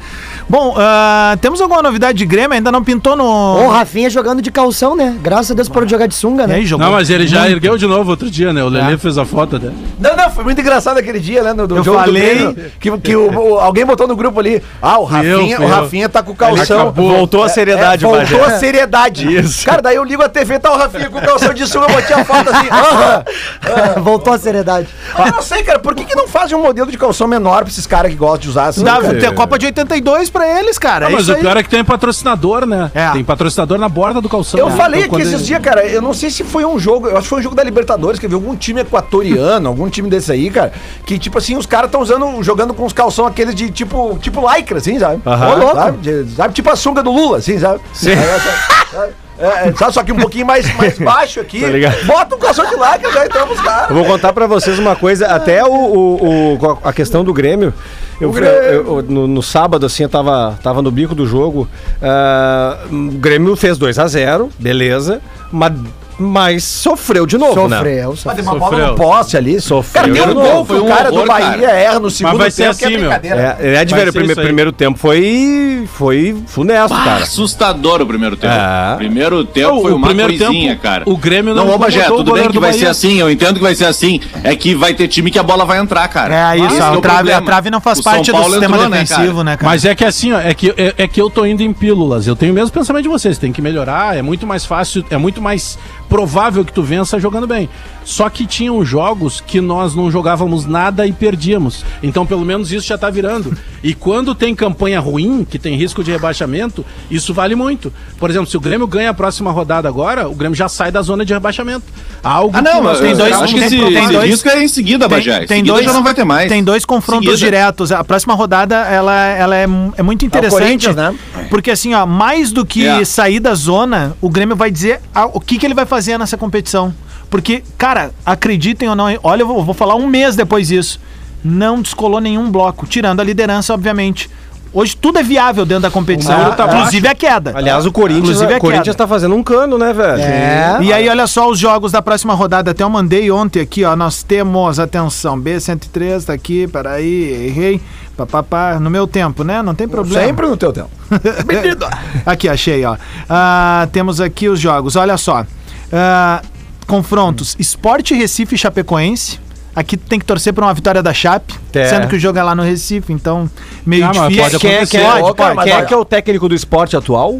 Bom, 0.50 0.74
ah, 0.80 1.38
temos 1.42 1.62
alguma 1.62 1.80
novidade 1.84 2.18
de 2.18 2.26
Grêmio? 2.26 2.54
Ainda 2.54 2.72
não 2.72 2.84
pintou 2.84 3.16
no. 3.16 3.24
O 3.24 3.68
Rafinha 3.70 4.10
jogando 4.10 4.42
de 4.42 4.50
calção, 4.50 4.96
né? 4.96 5.16
Graças 5.22 5.52
a 5.52 5.54
Deus 5.54 5.70
por 5.70 5.88
jogar 5.88 6.08
de 6.08 6.16
sunga, 6.16 6.48
né? 6.48 6.56
aí, 6.56 6.66
jogou 6.66 6.84
Não, 6.88 6.94
mas 6.94 7.10
ele 7.12 7.28
já 7.28 7.42
muito. 7.42 7.52
ergueu 7.54 7.78
de 7.78 7.86
novo 7.86 8.10
outro 8.10 8.32
dia, 8.32 8.52
né? 8.52 8.64
O 8.64 8.68
Lelê 8.68 8.98
fez 8.98 9.18
a 9.20 9.26
foto 9.26 9.58
até. 9.58 9.68
Não, 10.00 10.16
não, 10.16 10.30
foi 10.32 10.44
muito 10.44 10.60
engraçado 10.60 10.98
aquele 10.98 11.20
dia, 11.20 11.44
né? 11.44 11.54
No, 11.54 11.68
do 11.68 11.78
Eu 11.78 11.84
jogo 11.84 12.00
falei- 12.00 12.56
que, 12.80 12.98
que 12.98 13.16
o, 13.16 13.32
o- 13.32 13.60
alguém 13.60 13.86
botou 13.86 14.08
no 14.08 14.16
grupo 14.16 14.40
ali. 14.40 14.64
Ah, 14.82 14.98
o 14.98 15.04
Rafinha, 15.04 15.56
eu, 15.58 15.62
o. 15.62 15.68
Rafinha 15.68 16.10
tá 16.10 16.24
com 16.24 16.32
o 16.32 16.36
calção. 16.36 16.92
Voltou 16.94 17.44
a 17.44 17.50
seriedade, 17.50 18.04
É, 18.04 18.08
voltou 18.08 18.40
Bagé. 18.40 18.56
a 18.56 18.60
seriedade. 18.60 19.36
Isso. 19.36 19.64
Cara, 19.66 19.84
daí 19.84 19.98
eu 19.98 20.04
ligo 20.04 20.24
a 20.24 20.30
TV, 20.30 20.58
tá 20.58 20.74
o 20.74 20.78
Rafinha 20.78 21.12
com 21.12 21.20
o 21.20 21.22
calção 21.22 21.54
de 21.54 21.68
sunga, 21.68 21.86
eu 21.92 21.96
botei 21.96 22.16
a 22.16 22.26
foto 22.26 22.50
assim. 22.50 22.68
aham. 22.72 24.02
Voltou 24.02 24.34
a 24.34 24.38
seriedade. 24.40 24.88
Mas 25.16 25.28
Eu 25.28 25.34
não 25.36 25.42
sei, 25.44 25.62
cara, 25.64 25.78
por 25.78 25.94
que, 25.94 26.06
que 26.06 26.16
não 26.16 26.28
fazem 26.28 26.58
um 26.58 26.62
modelo 26.64 26.90
de 26.90 26.98
calção 26.98 27.28
menor 27.28 27.60
pra 27.64 27.70
esses 27.70 27.86
caras 27.86 28.10
que 28.12 28.18
gostam 28.18 28.40
de 28.40 28.50
usar 28.50 28.66
assim? 28.68 28.84
Dá, 28.84 29.00
cara? 29.00 29.20
tem 29.20 29.30
a 29.30 29.34
Copa 29.34 29.60
de 29.60 29.68
82 29.68 30.30
pra 30.30 30.39
eles, 30.42 30.78
cara. 30.78 31.08
Ah, 31.08 31.10
é 31.10 31.14
mas 31.14 31.28
o 31.30 31.34
aí. 31.34 31.40
pior 31.42 31.58
é 31.58 31.64
que 31.64 31.70
tem 31.70 31.84
patrocinador, 31.84 32.66
né? 32.66 32.92
É. 32.94 33.10
Tem 33.12 33.24
patrocinador 33.24 33.78
na 33.78 33.88
borda 33.90 34.20
do 34.22 34.30
calção. 34.30 34.60
Eu 34.60 34.70
né? 34.70 34.76
falei 34.76 35.02
Então, 35.02 35.16
aqui 35.18 35.24
quando 35.26 35.34
esses 35.34 35.34
ele- 35.42 35.44
dias, 35.48 35.62
cara, 35.62 35.86
eu 35.86 36.02
não 36.02 36.14
sei 36.14 36.30
se 36.30 36.44
foi 36.44 36.66
um 36.66 36.78
jogo, 36.80 37.08
eu 37.08 37.14
acho 37.16 37.24
que 37.24 37.30
foi 37.30 37.40
um 37.40 37.44
jogo 37.44 37.56
da 37.56 37.64
Libertadores, 37.64 38.20
que 38.20 38.28
viu 38.28 38.38
algum 38.38 38.56
time 38.56 38.82
equatoriano, 38.82 39.68
algum 39.70 39.90
time 39.90 40.10
desse 40.10 40.32
aí, 40.32 40.50
cara, 40.50 40.72
que 41.06 41.18
tipo 41.20 41.38
assim, 41.38 41.58
os 41.58 41.66
caras 41.66 41.88
estão 41.88 42.02
usando, 42.02 42.42
jogando 42.44 42.74
com 42.74 42.86
os 42.86 42.94
calção 42.94 43.26
aqueles 43.26 43.54
de 43.56 43.70
tipo, 43.72 44.18
tipo 44.22 44.42
lycra, 44.54 44.78
assim, 44.80 44.98
sabe? 45.00 45.22
Aham. 45.26 45.50
Ô, 45.54 45.58
louco. 45.58 45.76
Sabe? 45.76 45.98
De- 45.98 46.32
sabe? 46.36 46.54
Tipo 46.54 46.70
a 46.72 46.76
sunga 46.76 47.02
do 47.04 47.12
Lula, 47.12 47.38
assim, 47.38 47.60
sabe? 47.60 47.80
Sim. 47.94 48.12
É, 48.12 49.10
é, 49.40 49.74
sabe, 49.74 49.94
só 49.94 50.04
que 50.04 50.12
um 50.12 50.18
pouquinho 50.18 50.46
mais, 50.46 50.72
mais 50.76 50.98
baixo 51.00 51.40
aqui. 51.40 51.62
Tá? 51.62 52.06
Bota 52.06 52.36
um 52.36 52.40
calção 52.40 52.66
de 52.66 52.72
lycra, 52.76 53.12
já 53.12 53.26
entramos 53.26 53.58
os 53.58 53.64
caras. 53.64 53.90
Eu 53.90 53.96
vou 53.96 54.06
contar 54.06 54.34
pra 54.34 54.46
vocês 54.48 54.78
uma 54.78 54.96
coisa, 54.96 55.28
até 55.28 55.64
o, 55.64 55.72
o- 55.72 56.54
o- 56.56 56.78
a 56.84 56.92
questão 56.94 57.24
do 57.24 57.34
Grêmio. 57.34 57.74
Eu, 58.20 58.32
Grêmio. 58.32 58.54
eu- 58.54 58.98
eu- 58.98 59.04
no, 59.04 59.28
no 59.28 59.42
sábado, 59.42 59.86
assim, 59.86 60.04
eu 60.04 60.10
tava, 60.10 60.60
tava 60.62 60.82
no 60.82 60.92
bico 60.92 61.16
do 61.16 61.26
jogo. 61.26 61.68
ah, 62.02 62.78
o 62.92 63.12
Grêmio 63.18 63.56
fez 63.56 63.78
2 63.78 63.98
a 63.98 64.08
0 64.08 64.50
beleza. 64.60 65.22
Mas, 65.52 65.74
mas 66.20 66.64
sofreu 66.64 67.26
de 67.26 67.38
novo, 67.38 67.68
né? 67.68 67.78
Sofreu, 67.78 68.16
sofreu. 68.16 68.36
tem 68.36 68.44
uma 68.44 68.56
bola 68.60 68.72
Sofreu. 68.72 68.88
no 68.90 68.96
poste 68.96 69.38
ali. 69.38 69.62
Sofreu. 69.62 70.02
Cara, 70.04 70.14
tem 70.14 70.22
de 70.24 70.30
um 70.30 70.34
novo. 70.34 70.48
gol 70.50 70.62
que 70.62 70.68
Foi 70.68 70.80
o 70.80 70.86
um 70.86 70.88
cara 70.88 71.12
do 71.12 71.26
Bahia 71.26 71.68
cara. 71.68 71.72
erra 71.80 72.00
no 72.00 72.10
segundo 72.12 72.38
vai 72.38 72.52
ser 72.52 72.64
tempo, 72.64 72.78
que 72.78 72.86
assim, 72.86 72.94
é 72.94 72.98
meu. 72.98 73.10
brincadeira. 73.10 73.58
É, 73.60 73.76
é 73.76 73.86
de 73.86 73.92
Vai 73.96 74.04
ver, 74.04 74.10
o 74.10 74.12
ser 74.12 74.20
prime- 74.20 74.32
isso 74.34 74.40
aí. 74.42 74.46
primeiro 74.46 74.72
tempo 74.72 75.00
foi, 75.00 75.88
foi 75.94 76.36
funesto, 76.48 76.96
cara. 76.96 77.24
Assustador 77.24 78.02
o 78.02 78.06
primeiro 78.06 78.36
tempo. 78.36 78.54
É. 78.54 78.96
Primeiro 78.98 79.44
tempo 79.46 79.70
Não, 79.76 79.82
foi 79.82 79.92
o 79.94 79.96
uma 79.96 80.08
primeiro 80.08 80.38
coisinha, 80.38 80.72
tempo, 80.72 80.82
cara. 80.84 81.04
o 81.08 81.18
Grêmio 81.18 81.56
não 81.56 81.66
Não, 81.66 81.76
ô 81.76 81.78
Bagé, 81.78 82.10
o 82.10 82.18
tudo 82.18 82.34
bem 82.34 82.50
que 82.50 82.60
vai 82.60 82.74
ser 82.74 82.88
assim, 82.88 83.20
eu 83.20 83.30
entendo 83.30 83.56
que 83.56 83.62
vai 83.62 83.76
ser 83.76 83.86
assim. 83.86 84.20
É 84.44 84.56
que 84.56 84.76
vai 84.76 84.94
ter 84.94 85.08
time 85.08 85.32
que 85.32 85.40
a 85.40 85.44
bola 85.44 85.66
vai 85.66 85.80
entrar, 85.80 86.08
cara. 86.08 86.54
É 86.54 86.58
isso, 86.58 86.76
a, 86.76 86.90
que 86.90 86.96
é 86.96 86.98
o 86.98 87.02
trave, 87.02 87.32
a 87.32 87.42
trave 87.42 87.70
não 87.72 87.80
faz 87.82 88.00
O 88.00 88.04
parte 88.04 88.32
do 88.32 88.44
sistema 88.44 88.90
né, 88.90 89.00
defensivo, 89.00 89.44
né, 89.44 89.56
cara? 89.58 89.70
Mas 89.70 89.86
é 89.86 89.96
que 89.96 90.04
assim, 90.06 90.34
ó, 90.34 90.40
é 90.40 90.54
que, 90.54 90.70
é, 90.78 90.94
é 90.98 91.08
que 91.08 91.22
eu 91.22 91.30
tô 91.30 91.46
indo 91.46 91.62
em 91.64 91.72
pílulas. 91.74 92.28
Eu 92.28 92.36
tenho 92.36 92.52
o 92.52 92.56
mesmo 92.56 92.72
pensamento 92.72 93.04
de 93.04 93.10
vocês. 93.10 93.38
Tem 93.38 93.52
que 93.52 93.62
melhorar. 93.62 94.18
É 94.18 94.22
muito 94.22 94.46
mais 94.46 94.66
fácil, 94.66 95.04
é 95.10 95.18
muito 95.18 95.42
mais 95.42 95.78
provável 96.10 96.66
que 96.66 96.74
tu 96.74 96.82
vença 96.84 97.20
jogando 97.20 97.46
bem. 97.48 97.70
Só 98.04 98.28
que 98.30 98.48
tinham 98.48 98.84
jogos 98.84 99.40
que 99.46 99.62
nós 99.62 99.94
não 99.94 100.10
jogávamos 100.10 100.66
nada 100.66 101.06
e 101.06 101.14
perdíamos. 101.14 101.86
Então, 102.02 102.26
pelo 102.26 102.44
menos 102.44 102.72
isso 102.72 102.88
já 102.88 102.98
tá 102.98 103.10
virando. 103.10 103.56
E 103.82 103.94
quando 103.94 104.36
tem 104.36 104.54
campanha 104.54 105.00
ruim, 105.00 105.48
que 105.50 105.58
tem 105.58 105.78
risco 105.78 106.04
de 106.04 106.12
rebaixamento, 106.12 106.86
isso 107.10 107.34
vale 107.34 107.56
muito. 107.56 107.94
Por 108.18 108.30
exemplo, 108.30 108.46
se 108.50 108.58
o 108.58 108.60
Grêmio 108.60 108.86
ganha 108.86 109.12
a 109.12 109.14
próxima 109.14 109.52
rodada 109.52 109.88
agora, 109.88 110.28
o 110.28 110.36
Grêmio 110.36 110.54
já 110.54 110.68
sai 110.68 110.92
da 110.92 111.02
zona 111.02 111.24
de 111.24 111.32
rebaixamento. 111.32 111.86
Algo 112.22 112.58
Ah, 112.58 112.62
não, 112.62 112.84
mas 112.84 113.00
tem 113.00 113.16
dois- 113.16 113.32
acho 113.32 113.54
que 113.54 113.60
tem- 113.62 113.68
esse, 113.68 113.78
tem 113.78 114.04
esse 114.04 114.12
dois- 114.12 114.30
risco 114.32 114.50
é 114.50 114.64
em 114.66 114.68
seguida, 114.68 115.08
Bagé. 115.08 115.46
Em 115.46 115.48
seguida 115.48 115.82
já 115.82 115.94
não 115.94 116.04
vai 116.04 116.14
ter 116.14 116.26
mais. 116.26 116.50
Tem 116.50 116.62
dois 116.62 116.84
confrontos 116.84 117.26
Seguida. 117.30 117.38
diretos. 117.46 117.94
A 117.94 118.04
próxima 118.04 118.34
rodada 118.34 118.76
ela, 118.76 119.16
ela 119.28 119.56
é, 119.56 119.64
é 119.96 120.04
muito 120.04 120.26
interessante. 120.26 120.62
Corinthians, 120.62 120.96
né? 120.98 121.16
Porque 121.50 121.72
assim, 121.72 121.94
ó, 121.94 122.06
mais 122.06 122.52
do 122.52 122.66
que 122.66 122.86
É. 122.86 123.06
sair 123.06 123.40
da 123.40 123.54
zona, 123.56 124.14
o 124.20 124.30
Grêmio 124.30 124.58
vai 124.58 124.70
dizer 124.70 125.00
a- 125.16 125.28
o 125.28 125.40
que, 125.40 125.58
que 125.58 125.66
ele 125.66 125.74
vai 125.74 125.86
fazer 125.86 125.99
nessa 126.18 126.38
competição. 126.38 126.94
Porque, 127.30 127.64
cara, 127.78 128.12
acreditem 128.26 128.90
ou 128.90 128.96
não, 128.96 129.06
olha, 129.24 129.42
eu 129.42 129.48
vou, 129.48 129.64
vou 129.64 129.74
falar 129.74 129.96
um 129.96 130.08
mês 130.08 130.36
depois 130.36 130.68
disso. 130.68 131.00
Não 131.44 131.82
descolou 131.82 132.20
nenhum 132.20 132.52
bloco, 132.52 132.86
tirando 132.86 133.20
a 133.20 133.24
liderança, 133.24 133.74
obviamente. 133.74 134.30
Hoje 134.72 134.96
tudo 134.96 135.18
é 135.18 135.24
viável 135.24 135.66
dentro 135.66 135.84
da 135.84 135.90
competição, 135.90 136.52
tá 136.52 136.66
inclusive 136.66 137.08
a 137.08 137.16
queda. 137.16 137.54
Aliás, 137.56 137.88
o 137.88 137.92
Corinthians, 137.92 138.40
o 138.40 138.60
Corinthians 138.60 138.96
tá 138.96 139.08
fazendo 139.08 139.34
um 139.34 139.42
cano, 139.42 139.80
né, 139.80 139.92
velho? 139.94 140.22
É. 140.22 140.78
E 140.82 140.94
aí, 140.94 141.10
olha 141.10 141.26
só 141.26 141.50
os 141.50 141.58
jogos 141.58 141.92
da 141.92 142.04
próxima 142.04 142.36
rodada. 142.36 142.70
Até 142.70 142.84
eu 142.84 142.90
mandei 142.90 143.32
ontem 143.32 143.62
aqui, 143.62 143.84
ó. 143.84 143.96
Nós 143.96 144.22
temos, 144.22 144.80
atenção, 144.80 145.42
B103 145.42 146.26
tá 146.26 146.34
aqui, 146.34 146.68
peraí, 146.68 147.48
errei. 147.48 147.82
Papapá, 148.16 148.80
no 148.80 148.90
meu 148.90 149.08
tempo, 149.08 149.44
né? 149.44 149.62
Não 149.64 149.74
tem 149.74 149.88
problema. 149.88 150.24
Sempre 150.24 150.46
no 150.46 150.58
teu 150.58 150.74
tempo. 150.74 150.90
Aqui, 152.26 152.50
achei, 152.50 152.84
ó. 152.84 152.98
Ah, 153.30 153.88
temos 153.94 154.20
aqui 154.20 154.50
os 154.50 154.60
jogos, 154.60 154.98
olha 154.98 155.18
só. 155.18 155.46
Ah, 155.92 156.42
confrontos: 156.88 157.56
Esporte 157.60 158.14
Recife 158.14 158.56
e 158.56 158.58
Chapecoense. 158.58 159.40
Aqui 159.76 159.96
tem 159.96 160.20
que 160.20 160.26
torcer 160.26 160.52
por 160.54 160.64
uma 160.64 160.74
vitória 160.74 161.02
da 161.02 161.14
Chape, 161.14 161.54
É. 161.74 161.86
sendo 161.86 162.08
que 162.08 162.16
o 162.16 162.20
jogo 162.20 162.38
é 162.38 162.44
lá 162.44 162.54
no 162.56 162.64
Recife, 162.64 163.14
então 163.14 163.50
meio 163.86 164.04
Ah, 164.06 164.12
mas 164.14 164.30
difícil. 164.30 164.44
pode 164.44 164.58
Quem 164.60 164.72
é, 164.72 164.74
é- 164.74 164.86
Pode, 165.22 165.36
pode, 165.38 165.64
quem 165.64 165.72
é 165.74 165.76
mas 165.78 165.88
que 165.88 165.94
é 165.94 165.98
o 165.98 166.04
técnico 166.04 166.50
do 166.50 166.56
esporte 166.56 166.98
atual? 166.98 167.34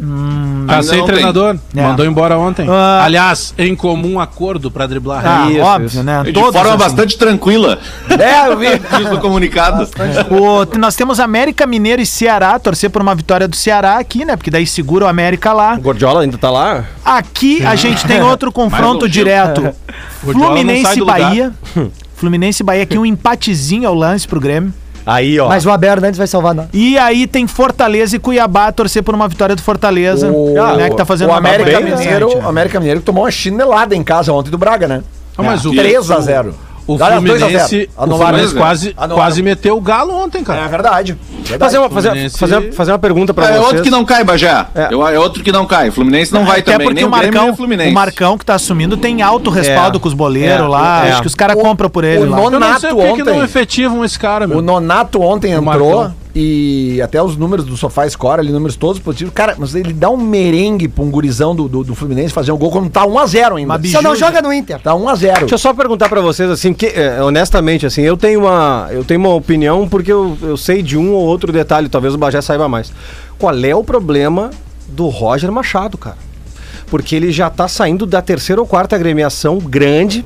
Tá 0.66 0.74
Ainda 0.76 0.82
sem 0.84 1.04
treinador. 1.04 1.58
É. 1.76 1.82
Mandou 1.82 2.06
embora 2.06 2.38
ontem. 2.38 2.66
Ah. 2.70 3.02
Aliás, 3.04 3.52
em 3.58 3.74
comum 3.74 4.18
acordo 4.20 4.70
pra 4.70 4.86
driblar. 4.86 5.22
Ah, 5.26 5.50
Isso, 5.50 5.60
óbvio, 5.60 5.86
isso. 5.86 6.02
né? 6.02 6.22
De 6.24 6.32
Todos, 6.32 6.52
forma 6.52 6.70
assim. 6.70 6.78
bastante 6.78 7.18
tranquila. 7.18 7.78
É, 8.20 8.48
eu 8.48 8.56
vi. 8.58 8.66
Diz 8.96 9.10
no 9.10 9.18
comunicado. 9.18 9.88
O- 10.30 10.78
nós 10.78 10.94
temos 10.94 11.18
América 11.20 11.66
Mineiro 11.66 12.00
e 12.00 12.06
Ceará, 12.06 12.58
torcer 12.58 12.90
por 12.90 13.02
uma 13.02 13.14
vitória 13.14 13.48
do 13.48 13.56
Ceará 13.56 13.98
aqui, 13.98 14.24
né? 14.24 14.36
Porque 14.36 14.50
daí 14.50 14.66
segura 14.66 15.04
o 15.06 15.08
América 15.08 15.52
lá. 15.52 15.74
O 15.74 15.80
Gordiola 15.80 16.22
ainda 16.22 16.38
tá 16.38 16.50
lá? 16.50 16.84
Aqui 17.04 17.64
a 17.66 17.74
gente 17.74 18.06
tem 18.06 18.20
outro 18.22 18.50
confronto 18.52 19.08
direto. 19.08 19.70
Fluminense 20.22 21.00
e. 21.00 21.04
Bahia. 21.04 21.52
Fluminense 22.20 22.62
e 22.62 22.64
Bahia 22.64 22.82
aqui 22.82 22.98
um 22.98 23.06
empatezinho 23.06 23.88
ao 23.88 23.94
lance 23.94 24.28
pro 24.28 24.38
Grêmio. 24.38 24.74
Aí, 25.06 25.40
ó. 25.40 25.48
Mas 25.48 25.64
o 25.64 25.70
Abel 25.70 25.92
Hernandes 25.92 26.18
vai 26.18 26.26
salvar 26.26 26.54
nós. 26.54 26.66
E 26.70 26.98
aí 26.98 27.26
tem 27.26 27.46
Fortaleza 27.46 28.14
e 28.14 28.18
Cuiabá 28.18 28.70
torcer 28.70 29.02
por 29.02 29.14
uma 29.14 29.26
vitória 29.26 29.56
do 29.56 29.62
Fortaleza, 29.62 30.30
O, 30.30 30.52
né, 30.76 30.90
que 30.90 30.96
tá 30.96 31.06
fazendo 31.06 31.30
o 31.30 31.32
América 31.32 31.80
Mineiro, 31.80 32.28
né? 32.28 32.44
o 32.44 32.48
América 32.48 32.78
Mineiro 32.78 33.00
que 33.00 33.06
tomou 33.06 33.24
uma 33.24 33.30
chinelada 33.30 33.96
em 33.96 34.04
casa 34.04 34.32
ontem 34.34 34.50
do 34.50 34.58
Braga, 34.58 34.86
né? 34.86 35.02
Ah, 35.38 35.42
mas 35.42 35.64
o, 35.64 35.70
3 35.70 36.10
a 36.10 36.20
0. 36.20 36.54
O 36.94 37.02
Aliás, 37.04 37.22
2 37.24 37.30
a 37.42 37.46
0. 37.48 37.50
Fluminense, 37.60 37.90
o 37.96 38.16
Fluminense 38.18 38.54
quase, 38.54 38.94
quase 39.14 39.42
meteu 39.42 39.76
o 39.76 39.80
galo 39.80 40.14
ontem, 40.14 40.40
É 40.40 40.44
cara. 40.44 40.68
verdade. 40.68 41.16
verdade. 41.42 41.58
Fazer 41.58 41.78
uma, 41.78 41.90
fazer, 41.90 42.08
Fluminense- 42.10 42.38
fazer, 42.38 42.72
fazer 42.72 42.92
uma 42.92 42.98
pergunta 42.98 43.32
pra 43.34 43.46
É 43.46 43.52
vocês. 43.52 43.64
outro 43.66 43.82
que 43.82 43.90
não 43.90 44.04
cai, 44.04 44.24
Bagé. 44.24 44.66
É. 44.74 44.88
É 44.92 45.18
outro 45.18 45.42
que 45.42 45.52
não 45.52 45.66
cai. 45.66 45.90
Fluminense 45.90 46.32
não 46.32 46.44
vai 46.44 46.60
Até 46.60 46.72
também. 46.72 46.86
porque 46.86 47.00
Nem 47.00 47.04
o 47.06 47.10
Marcão, 47.10 47.50
o 47.50 47.56
Fluminense. 47.56 47.90
o 47.90 47.94
Marcão 47.94 48.38
que 48.38 48.44
tá 48.44 48.54
assumindo 48.54 48.96
tem 48.96 49.22
alto 49.22 49.50
respaldo 49.50 49.98
É. 49.98 50.00
com 50.00 50.08
os 50.08 50.14
boleiros 50.14 50.64
É, 50.66 50.68
lá. 50.68 51.06
é. 51.06 51.12
Acho 51.12 51.20
que 51.22 51.26
os 51.26 51.34
caras 51.34 51.56
compram 51.60 51.88
por 51.90 52.04
ele 52.04 52.24
o 52.24 52.30
lá. 52.30 52.36
nono- 52.36 52.56
Eu 52.56 52.60
não 52.60 52.78
sei 52.78 52.90
Nonato 52.90 53.08
por 53.08 53.16
que 53.16 53.22
não 53.24 53.32
ontem. 53.34 53.44
efetivam 53.44 54.04
esse 54.04 54.18
cara, 54.18 54.46
meu. 54.46 54.58
O 54.58 54.62
Nonato 54.62 55.20
ontem 55.22 55.52
entrou. 55.52 56.10
E 56.34 57.00
até 57.02 57.20
os 57.22 57.36
números 57.36 57.64
do 57.64 57.76
Sofá 57.76 58.08
Score 58.08 58.40
ali, 58.40 58.52
números 58.52 58.76
todos 58.76 59.00
positivos. 59.00 59.34
Cara, 59.34 59.56
mas 59.58 59.74
ele 59.74 59.92
dá 59.92 60.08
um 60.10 60.16
merengue 60.16 60.86
pra 60.88 61.02
um 61.02 61.10
gurizão 61.10 61.54
do, 61.54 61.68
do, 61.68 61.82
do 61.82 61.94
Fluminense 61.94 62.32
fazer 62.32 62.52
um 62.52 62.56
gol 62.56 62.70
quando 62.70 62.88
tá 62.88 63.04
1x0 63.06 63.56
ainda. 63.58 63.76
Biju- 63.78 63.96
Só 63.96 64.02
não 64.02 64.14
joga 64.14 64.40
no 64.40 64.52
Inter. 64.52 64.80
Tá 64.80 64.92
1x0. 64.92 65.38
Deixa 65.40 65.54
eu 65.54 65.58
só 65.58 65.74
perguntar 65.74 66.08
pra 66.08 66.20
vocês, 66.20 66.48
assim, 66.50 66.72
que, 66.72 66.86
é, 66.86 67.22
honestamente, 67.22 67.84
assim, 67.86 68.02
eu 68.02 68.16
tenho 68.16 68.40
uma, 68.40 68.88
eu 68.90 69.02
tenho 69.04 69.18
uma 69.20 69.34
opinião 69.34 69.88
porque 69.88 70.12
eu, 70.12 70.36
eu 70.42 70.56
sei 70.56 70.82
de 70.82 70.96
um 70.96 71.12
ou 71.12 71.26
outro 71.26 71.52
detalhe, 71.52 71.88
talvez 71.88 72.14
o 72.14 72.18
Bagé 72.18 72.40
saiba 72.40 72.68
mais. 72.68 72.92
Qual 73.38 73.54
é 73.54 73.74
o 73.74 73.82
problema 73.82 74.50
do 74.88 75.08
Roger 75.08 75.50
Machado, 75.50 75.98
cara? 75.98 76.16
Porque 76.86 77.14
ele 77.16 77.30
já 77.32 77.48
tá 77.50 77.66
saindo 77.68 78.06
da 78.06 78.20
terceira 78.22 78.60
ou 78.60 78.66
quarta 78.66 78.94
agremiação 78.96 79.58
grande, 79.58 80.24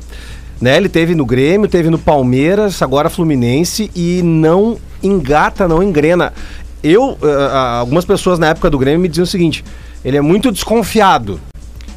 né? 0.61 0.76
Ele 0.76 0.88
teve 0.88 1.14
no 1.14 1.26
Grêmio, 1.26 1.68
teve 1.68 1.90
no 1.90 1.98
Palmeiras, 1.98 2.80
agora 2.80 3.11
Fluminense 3.11 3.90
e 3.94 4.22
não 4.22 4.78
engata, 5.07 5.68
não 5.68 5.82
engrena. 5.82 6.32
Eu, 6.82 7.16
ah, 7.22 7.78
algumas 7.78 8.05
pessoas 8.05 8.38
na 8.38 8.48
época 8.48 8.68
do 8.68 8.78
Grêmio 8.78 9.00
me 9.00 9.09
diziam 9.09 9.24
o 9.24 9.26
seguinte: 9.26 9.64
ele 10.05 10.16
é 10.16 10.20
muito 10.20 10.52
desconfiado. 10.52 11.40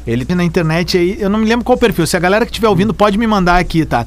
Ele 0.06 0.26
na 0.34 0.42
internet 0.42 0.96
aí, 0.96 1.18
eu 1.20 1.28
não 1.28 1.38
me 1.38 1.44
lembro 1.44 1.64
qual 1.64 1.76
o 1.76 1.78
perfil. 1.78 2.06
Se 2.06 2.16
a 2.16 2.20
galera 2.20 2.46
que 2.46 2.50
estiver 2.50 2.68
ouvindo 2.68 2.94
pode 2.94 3.18
me 3.18 3.26
mandar 3.26 3.58
aqui, 3.58 3.84
tá? 3.84 4.06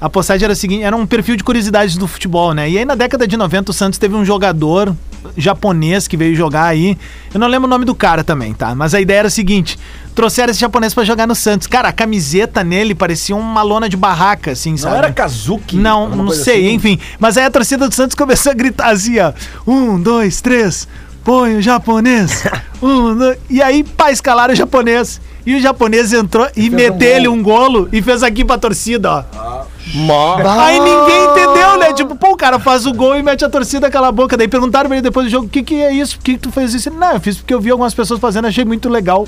A 0.00 0.08
postagem 0.08 0.44
era 0.44 0.54
a 0.54 0.56
seguinte, 0.56 0.82
era 0.82 0.96
um 0.96 1.06
perfil 1.06 1.36
de 1.36 1.44
curiosidades 1.44 1.96
do 1.96 2.08
futebol, 2.08 2.54
né? 2.54 2.70
E 2.70 2.78
aí 2.78 2.84
na 2.84 2.94
década 2.94 3.26
de 3.28 3.36
90 3.36 3.70
o 3.70 3.74
Santos 3.74 3.98
teve 3.98 4.14
um 4.14 4.24
jogador 4.24 4.94
japonês 5.36 6.08
que 6.08 6.16
veio 6.16 6.34
jogar 6.34 6.64
aí. 6.64 6.96
Eu 7.34 7.38
não 7.38 7.46
lembro 7.46 7.66
o 7.66 7.70
nome 7.70 7.84
do 7.84 7.94
cara 7.94 8.24
também, 8.24 8.54
tá? 8.54 8.74
Mas 8.74 8.94
a 8.94 9.00
ideia 9.00 9.18
era 9.18 9.28
a 9.28 9.30
seguinte: 9.30 9.78
trouxeram 10.14 10.50
esse 10.50 10.60
japonês 10.60 10.94
pra 10.94 11.04
jogar 11.04 11.26
no 11.26 11.34
Santos. 11.34 11.66
Cara, 11.66 11.88
a 11.88 11.92
camiseta 11.92 12.64
nele 12.64 12.94
parecia 12.94 13.36
uma 13.36 13.62
lona 13.62 13.88
de 13.90 13.96
barraca, 13.96 14.52
assim, 14.52 14.70
Não 14.70 14.78
sabe? 14.78 14.96
era 14.96 15.12
Kazuki? 15.12 15.76
Não, 15.76 16.08
não 16.08 16.30
sei, 16.30 16.66
assim? 16.66 16.74
enfim. 16.74 16.98
Mas 17.18 17.36
aí 17.36 17.44
a 17.44 17.50
torcida 17.50 17.86
do 17.88 17.94
Santos 17.94 18.14
começou 18.16 18.52
a 18.52 18.54
gritar 18.54 18.90
assim, 18.90 19.18
ó. 19.18 19.32
Um, 19.66 20.00
dois, 20.00 20.40
três, 20.40 20.88
põe 21.22 21.56
o 21.56 21.62
japonês. 21.62 22.42
Um, 22.82 23.14
dois. 23.14 23.36
E 23.50 23.60
aí, 23.60 23.84
pá, 23.84 24.10
escalaram 24.10 24.54
o 24.54 24.56
japonês. 24.56 25.20
E 25.44 25.54
o 25.54 25.60
japonês 25.60 26.14
entrou 26.14 26.48
e 26.56 26.70
um 26.70 26.72
meteu 26.72 27.08
ele 27.08 27.26
gol. 27.26 27.36
um 27.36 27.42
golo 27.42 27.88
e 27.92 28.00
fez 28.00 28.22
aqui 28.22 28.42
pra 28.42 28.56
torcida, 28.56 29.10
ó. 29.34 29.49
Mó- 29.94 30.36
Aí 30.60 30.78
ninguém 30.78 31.24
entendeu, 31.24 31.76
né, 31.78 31.88
É 31.90 31.92
tipo, 31.92 32.14
pô, 32.14 32.32
o 32.32 32.36
cara 32.36 32.58
faz 32.58 32.86
o 32.86 32.92
gol 32.92 33.16
e 33.16 33.22
mete 33.22 33.44
a 33.44 33.48
torcida 33.50 33.90
cala 33.90 34.08
a 34.08 34.12
boca. 34.12 34.36
Daí 34.36 34.46
perguntaram 34.46 34.88
pra 34.88 34.96
ele 34.96 35.02
depois 35.02 35.26
do 35.26 35.30
jogo, 35.30 35.46
o 35.46 35.48
que 35.48 35.62
que 35.62 35.74
é 35.82 35.92
isso? 35.92 36.16
Por 36.18 36.24
que 36.24 36.32
que 36.34 36.38
tu 36.38 36.52
fez 36.52 36.72
isso? 36.74 36.88
Ele, 36.88 36.96
Não, 36.96 37.12
eu 37.12 37.20
fiz 37.20 37.36
porque 37.38 37.52
eu 37.52 37.60
vi 37.60 37.70
algumas 37.70 37.92
pessoas 37.94 38.20
fazendo, 38.20 38.46
achei 38.46 38.64
muito 38.64 38.88
legal. 38.88 39.26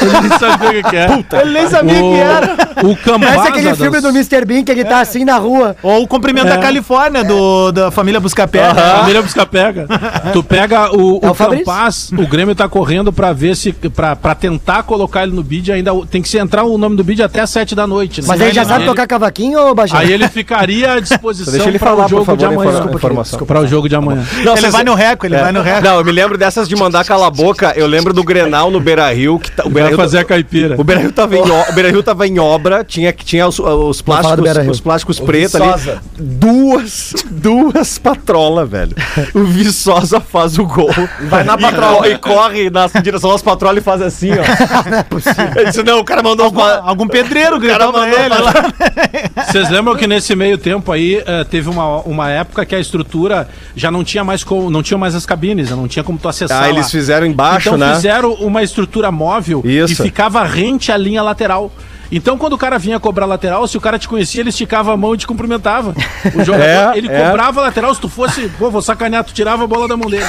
Ele 0.00 0.20
nem 0.28 0.38
sabia 0.38 0.68
o 0.68 0.72
que 0.72 0.82
que 0.82 0.96
é. 0.96 1.24
Ele 1.42 1.50
nem 1.52 1.68
sabia 1.68 2.04
o 2.04 2.12
que 2.12 2.18
era. 2.18 2.56
O 2.88 2.96
Cambasa... 2.96 3.34
Parece 3.36 3.48
aquele 3.48 3.74
filme 3.76 4.00
do 4.00 4.08
Mr. 4.08 4.44
Bean 4.44 4.64
que 4.64 4.72
ele 4.72 4.84
tá 4.84 5.00
assim 5.00 5.24
na 5.24 5.38
rua. 5.38 5.76
Ou 5.82 6.02
o 6.02 6.08
cumprimento 6.08 6.48
da 6.48 6.58
Califórnia, 6.58 7.22
do, 7.24 7.70
da 7.72 7.90
família 7.90 8.18
Buscapé. 8.20 8.72
Família 8.74 9.22
busca 9.22 9.46
pega. 9.46 9.86
Tu 10.32 10.42
pega 10.42 10.90
o, 10.96 11.20
É 11.22 11.28
o, 11.28 11.30
o? 11.30 11.34
Campaz, 11.34 12.10
o 12.12 12.26
Grêmio 12.26 12.54
tá 12.54 12.68
correndo 12.68 13.12
pra 13.12 13.32
ver 13.32 13.56
se. 13.56 13.72
Pra, 13.72 14.16
pra 14.16 14.34
tentar 14.34 14.82
colocar 14.84 15.22
ele 15.24 15.32
no 15.32 15.42
bid, 15.42 15.70
ainda 15.72 15.92
tem 16.10 16.22
que 16.22 16.28
se 16.28 16.38
entrar 16.38 16.64
o 16.64 16.76
nome 16.78 16.96
do 16.96 17.04
bid 17.04 17.22
até 17.22 17.44
7 17.46 17.74
da 17.74 17.86
noite. 17.86 18.20
né? 18.20 18.26
Mas 18.28 18.40
ele 18.40 18.52
já 18.52 18.62
Aí 18.62 18.68
sabe 18.68 18.84
tocar 18.86 19.06
cavaquinho 19.06 19.58
ou 19.60 19.74
Bajé? 19.82 19.96
Aí 19.96 20.12
ele 20.12 20.28
ficaria 20.28 20.92
à 20.92 21.00
disposição 21.00 21.52
Deixa 21.52 21.68
ele 21.68 21.78
para 21.78 21.90
falar, 21.90 22.06
o 22.06 22.08
jogo 22.08 22.24
favor, 22.24 22.38
de 22.38 22.44
amanhã. 22.44 22.70
informa- 22.78 22.94
informação. 22.94 23.46
Para 23.46 23.60
o 23.60 23.66
jogo 23.66 23.88
de 23.88 23.94
amanhã. 23.96 24.24
Não, 24.44 24.56
Ele 24.56 24.70
vai 24.70 24.84
no 24.84 24.94
reco, 24.94 25.26
ele 25.26 25.34
É. 25.36 25.40
vai 25.42 25.52
no 25.52 25.62
reco. 25.62 25.82
Não, 25.82 25.96
eu 25.98 26.04
me 26.04 26.12
lembro 26.12 26.36
dessas 26.38 26.68
de 26.68 26.76
mandar 26.76 27.04
cala 27.04 27.26
a 27.26 27.30
boca. 27.30 27.72
Eu 27.76 27.86
lembro 27.86 28.12
do 28.12 28.22
Grenal 28.22 28.70
no 28.70 28.80
Beira 28.80 29.12
Rio. 29.12 29.38
Que 29.38 29.50
tá- 29.50 29.64
o 29.64 29.70
Beira 29.70 29.88
Vai 29.88 29.90
Rio 29.90 29.96
fazer 29.98 30.18
a 30.18 30.24
caipira. 30.24 30.74
O 30.78 30.84
Beira 30.84 31.00
Rio 31.02 31.12
tava, 31.12 31.36
em 31.36 31.40
o- 31.40 31.68
o 31.68 31.72
Beira 31.72 31.90
Rio 31.90 32.02
tava 32.02 32.26
em 32.26 32.38
obra, 32.38 32.84
tinha, 32.84 33.12
tinha 33.12 33.46
os, 33.46 33.58
os 33.58 34.00
plásticos, 34.02 34.40
Beira-Rio. 34.40 34.70
os 34.70 34.80
plásticos 34.80 35.18
pretos 35.20 35.60
Viçosa. 35.60 35.90
ali. 35.92 36.00
Duas, 36.18 37.14
duas 37.30 37.98
patrolas, 37.98 38.68
velho. 38.68 38.94
O 39.34 39.44
Viçosa 39.44 40.20
faz 40.20 40.58
o 40.58 40.64
gol. 40.66 40.90
Vai 41.28 41.44
na 41.44 41.56
patrola. 41.58 42.08
E 42.08 42.18
corre 42.18 42.70
na 42.70 42.86
direção 43.02 43.30
das 43.32 43.42
patrolas 43.42 43.78
e 43.78 43.80
faz 43.84 44.02
assim, 44.02 44.30
ó. 44.32 44.34
não 44.90 44.98
é 44.98 45.02
possível. 45.02 45.50
Ele 45.56 45.64
disse, 45.66 45.82
não, 45.82 45.98
o 46.00 46.04
cara 46.04 46.22
mandou 46.22 46.50
pa- 46.52 46.82
Algum 46.84 47.06
pedreiro 47.06 47.58
gritou 47.58 47.92
pra 47.92 48.00
mandou 48.00 48.18
ele. 48.18 48.34
Vocês 49.50 49.68
lembram 49.72 49.96
que 49.96 50.06
nesse 50.06 50.36
meio 50.36 50.56
tempo 50.58 50.92
aí 50.92 51.22
eh, 51.24 51.44
teve 51.44 51.68
uma, 51.68 52.00
uma 52.02 52.30
época 52.30 52.64
que 52.64 52.74
a 52.74 52.78
estrutura 52.78 53.48
já 53.74 53.90
não 53.90 54.04
tinha 54.04 54.22
mais 54.22 54.44
como, 54.44 54.70
não 54.70 54.82
tinha 54.82 54.98
mais 54.98 55.14
as 55.14 55.26
cabines, 55.26 55.70
não 55.70 55.88
tinha 55.88 56.04
como 56.04 56.18
tu 56.18 56.28
acessar. 56.28 56.62
Ah, 56.62 56.68
eles 56.68 56.90
fizeram 56.90 57.26
embaixo, 57.26 57.68
então 57.68 57.78
né? 57.78 57.94
fizeram 57.94 58.34
uma 58.34 58.62
estrutura 58.62 59.10
móvel 59.10 59.62
Isso. 59.64 59.92
e 59.92 59.96
ficava 59.96 60.44
rente 60.44 60.92
à 60.92 60.96
linha 60.96 61.22
lateral. 61.22 61.72
Então, 62.12 62.36
quando 62.36 62.52
o 62.52 62.58
cara 62.58 62.78
vinha 62.78 63.00
cobrar 63.00 63.24
lateral, 63.26 63.66
se 63.66 63.76
o 63.76 63.80
cara 63.80 63.98
te 63.98 64.06
conhecia, 64.06 64.42
ele 64.42 64.50
esticava 64.50 64.92
a 64.92 64.96
mão 64.96 65.14
e 65.14 65.18
te 65.18 65.26
cumprimentava. 65.26 65.94
O 66.34 66.44
jogador, 66.44 66.62
É, 66.94 66.98
ele 66.98 67.08
é. 67.08 67.24
cobrava 67.26 67.62
lateral, 67.62 67.94
se 67.94 68.00
tu 68.00 68.08
fosse, 68.08 68.48
pô, 68.58 68.70
vou 68.70 68.82
sacanear, 68.82 69.24
tu 69.24 69.32
tirava 69.32 69.64
a 69.64 69.66
bola 69.66 69.88
da 69.88 69.96
mão 69.96 70.10
dele. 70.10 70.24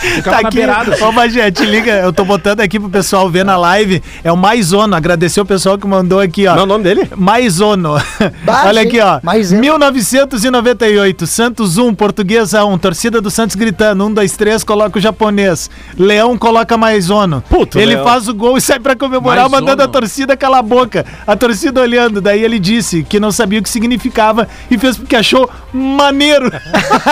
Ficava 0.00 0.36
Tá 0.36 0.42
na 0.42 0.48
aqui. 0.48 0.56
beirada. 0.58 0.94
assim. 0.94 1.04
Ô, 1.04 1.12
Bagé, 1.12 1.50
te 1.50 1.64
liga, 1.64 1.92
eu 2.00 2.12
tô 2.12 2.24
botando 2.24 2.60
aqui 2.60 2.78
pro 2.78 2.88
pessoal 2.90 3.28
ver 3.30 3.44
na 3.44 3.56
live. 3.56 4.02
É 4.22 4.30
o 4.32 4.36
Maisono. 4.36 4.94
Agradecer 4.94 5.40
o 5.40 5.44
pessoal 5.46 5.78
que 5.78 5.86
mandou 5.86 6.20
aqui, 6.20 6.46
ó. 6.46 6.54
Não 6.54 6.60
é 6.60 6.64
o 6.64 6.66
nome 6.66 6.84
dele? 6.84 7.08
Maisono. 7.16 7.94
Olha 8.66 8.82
aqui, 8.82 9.00
ó. 9.00 9.20
Maiseno. 9.22 9.60
1998, 9.60 11.26
Santos 11.26 11.78
1, 11.78 11.94
Portuguesa 11.94 12.64
1, 12.64 12.78
torcida 12.78 13.20
do 13.20 13.30
Santos 13.30 13.56
gritando, 13.56 14.04
1, 14.06 14.12
2, 14.14 14.36
3, 14.36 14.64
coloca 14.64 14.98
o 14.98 15.02
japonês. 15.02 15.70
Leão 15.96 16.36
coloca 16.36 16.76
Maisono. 16.76 17.42
Puto, 17.48 17.78
ele 17.78 17.94
Leão. 17.94 18.04
faz 18.04 18.28
o 18.28 18.34
gol 18.34 18.56
e 18.56 18.60
sai 18.60 18.78
pra 18.78 18.94
comemorar, 18.96 19.48
Maisono. 19.48 19.60
mandando 19.60 19.82
a 19.82 19.88
torcida 19.88 20.36
calar 20.36 20.60
a 20.60 20.62
boca. 20.62 21.04
A 21.28 21.36
torcida 21.36 21.82
olhando. 21.82 22.22
Daí 22.22 22.42
ele 22.42 22.58
disse 22.58 23.02
que 23.02 23.20
não 23.20 23.30
sabia 23.30 23.60
o 23.60 23.62
que 23.62 23.68
significava 23.68 24.48
e 24.70 24.78
fez 24.78 24.96
porque 24.96 25.14
achou 25.14 25.48
maneiro. 25.72 26.50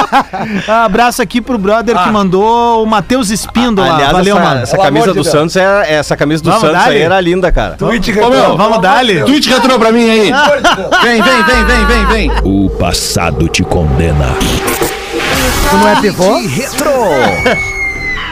Abraço 0.67 1.21
aqui 1.21 1.43
pro 1.43 1.59
brother 1.59 1.95
que 2.03 2.11
mandou 2.11 2.83
o 2.83 2.87
Matheus 2.87 3.29
Espíndola. 3.31 3.95
Aliás, 3.95 4.13
Valeu, 4.13 4.37
essa, 4.39 4.45
mano. 4.49 4.61
essa 4.63 4.79
camisa 4.79 5.13
do. 5.13 5.23
Santos 5.23 5.57
é 5.57 5.93
essa 5.95 6.17
camisa 6.17 6.43
do 6.43 6.51
Vamos, 6.51 6.63
Santos 6.63 6.85
dali. 6.85 6.97
aí 6.97 7.03
era 7.03 7.21
linda, 7.21 7.53
cara. 7.53 7.75
Tweet 7.75 8.19
Ô, 8.19 8.31
meu, 8.31 8.57
Vamos 8.57 8.81
dar-lhe. 8.81 9.23
Tweet 9.23 9.51
retrô 9.51 9.79
pra 9.79 9.93
mim 9.93 10.09
aí. 10.09 10.33
Vem, 11.03 11.21
vem, 11.23 11.43
vem, 11.45 11.65
vem, 11.65 11.87
vem, 11.87 12.07
vem. 12.07 12.33
O 12.43 12.71
passado 12.71 13.49
te 13.49 13.63
condena. 13.63 14.35
Tu 15.71 15.77
não 15.77 15.89
é 15.89 16.01
pivô? 16.01 16.39
Retro. 16.39 17.76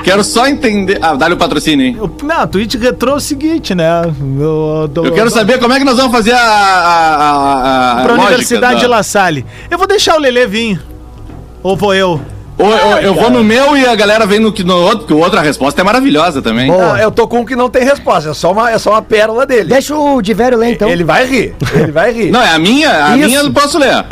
Quero 0.04 0.22
só 0.22 0.46
entender. 0.46 0.98
Ah, 1.00 1.14
dá-lhe 1.14 1.34
o 1.34 1.36
patrocínio, 1.36 1.86
hein? 1.86 1.98
Não, 2.22 2.46
tweet 2.46 2.76
retrô 2.76 3.12
é 3.12 3.14
o 3.16 3.20
seguinte, 3.20 3.74
né? 3.74 4.02
Eu, 4.38 4.90
Eu 5.02 5.12
quero 5.12 5.30
saber 5.30 5.58
como 5.58 5.72
é 5.72 5.78
que 5.78 5.84
nós 5.84 5.96
vamos 5.96 6.12
fazer 6.12 6.32
a. 6.32 6.38
a, 6.38 7.24
a, 7.24 7.92
a 8.00 8.02
Pra 8.04 8.12
Universidade 8.14 8.74
da- 8.74 8.80
de 8.80 8.86
La 8.86 9.02
Salle. 9.02 9.46
Eu 9.70 9.78
vou 9.78 9.86
deixar 9.86 10.16
o 10.16 10.20
Lelê 10.20 10.46
vir. 10.46 10.80
Ou 11.62 11.74
vou 11.76 11.94
eu? 11.94 12.20
Ou 12.56 12.70
eu, 12.70 12.98
eu 12.98 13.14
vou 13.14 13.30
no 13.30 13.42
meu 13.42 13.76
e 13.76 13.84
a 13.84 13.96
galera 13.96 14.26
vem 14.26 14.38
no, 14.38 14.52
que- 14.52 14.62
no 14.62 14.76
outro, 14.76 14.98
porque 15.00 15.12
a 15.14 15.16
outra 15.16 15.40
resposta 15.40 15.80
é 15.80 15.84
maravilhosa 15.84 16.40
também. 16.40 16.68
Não, 16.68 16.96
eu 16.96 17.10
tô 17.10 17.26
com 17.26 17.40
um 17.40 17.44
que 17.44 17.56
não 17.56 17.68
tem 17.68 17.82
resposta, 17.82 18.30
é 18.30 18.34
só 18.34 18.52
uma, 18.52 18.70
é 18.70 18.78
só 18.78 18.90
uma 18.92 19.02
pérola 19.02 19.44
dele. 19.44 19.70
Deixa 19.70 19.96
o 19.96 20.22
Divério 20.22 20.56
ler 20.58 20.72
então. 20.72 20.88
Ele 20.88 21.02
vai 21.02 21.26
rir, 21.26 21.54
ele 21.74 21.90
vai 21.90 22.12
rir. 22.12 22.30
Não, 22.30 22.40
é 22.42 22.50
a 22.50 22.58
minha, 22.58 23.06
a 23.06 23.16
Isso. 23.16 23.26
minha 23.26 23.40
eu 23.40 23.52
posso 23.52 23.76
ler. 23.78 24.04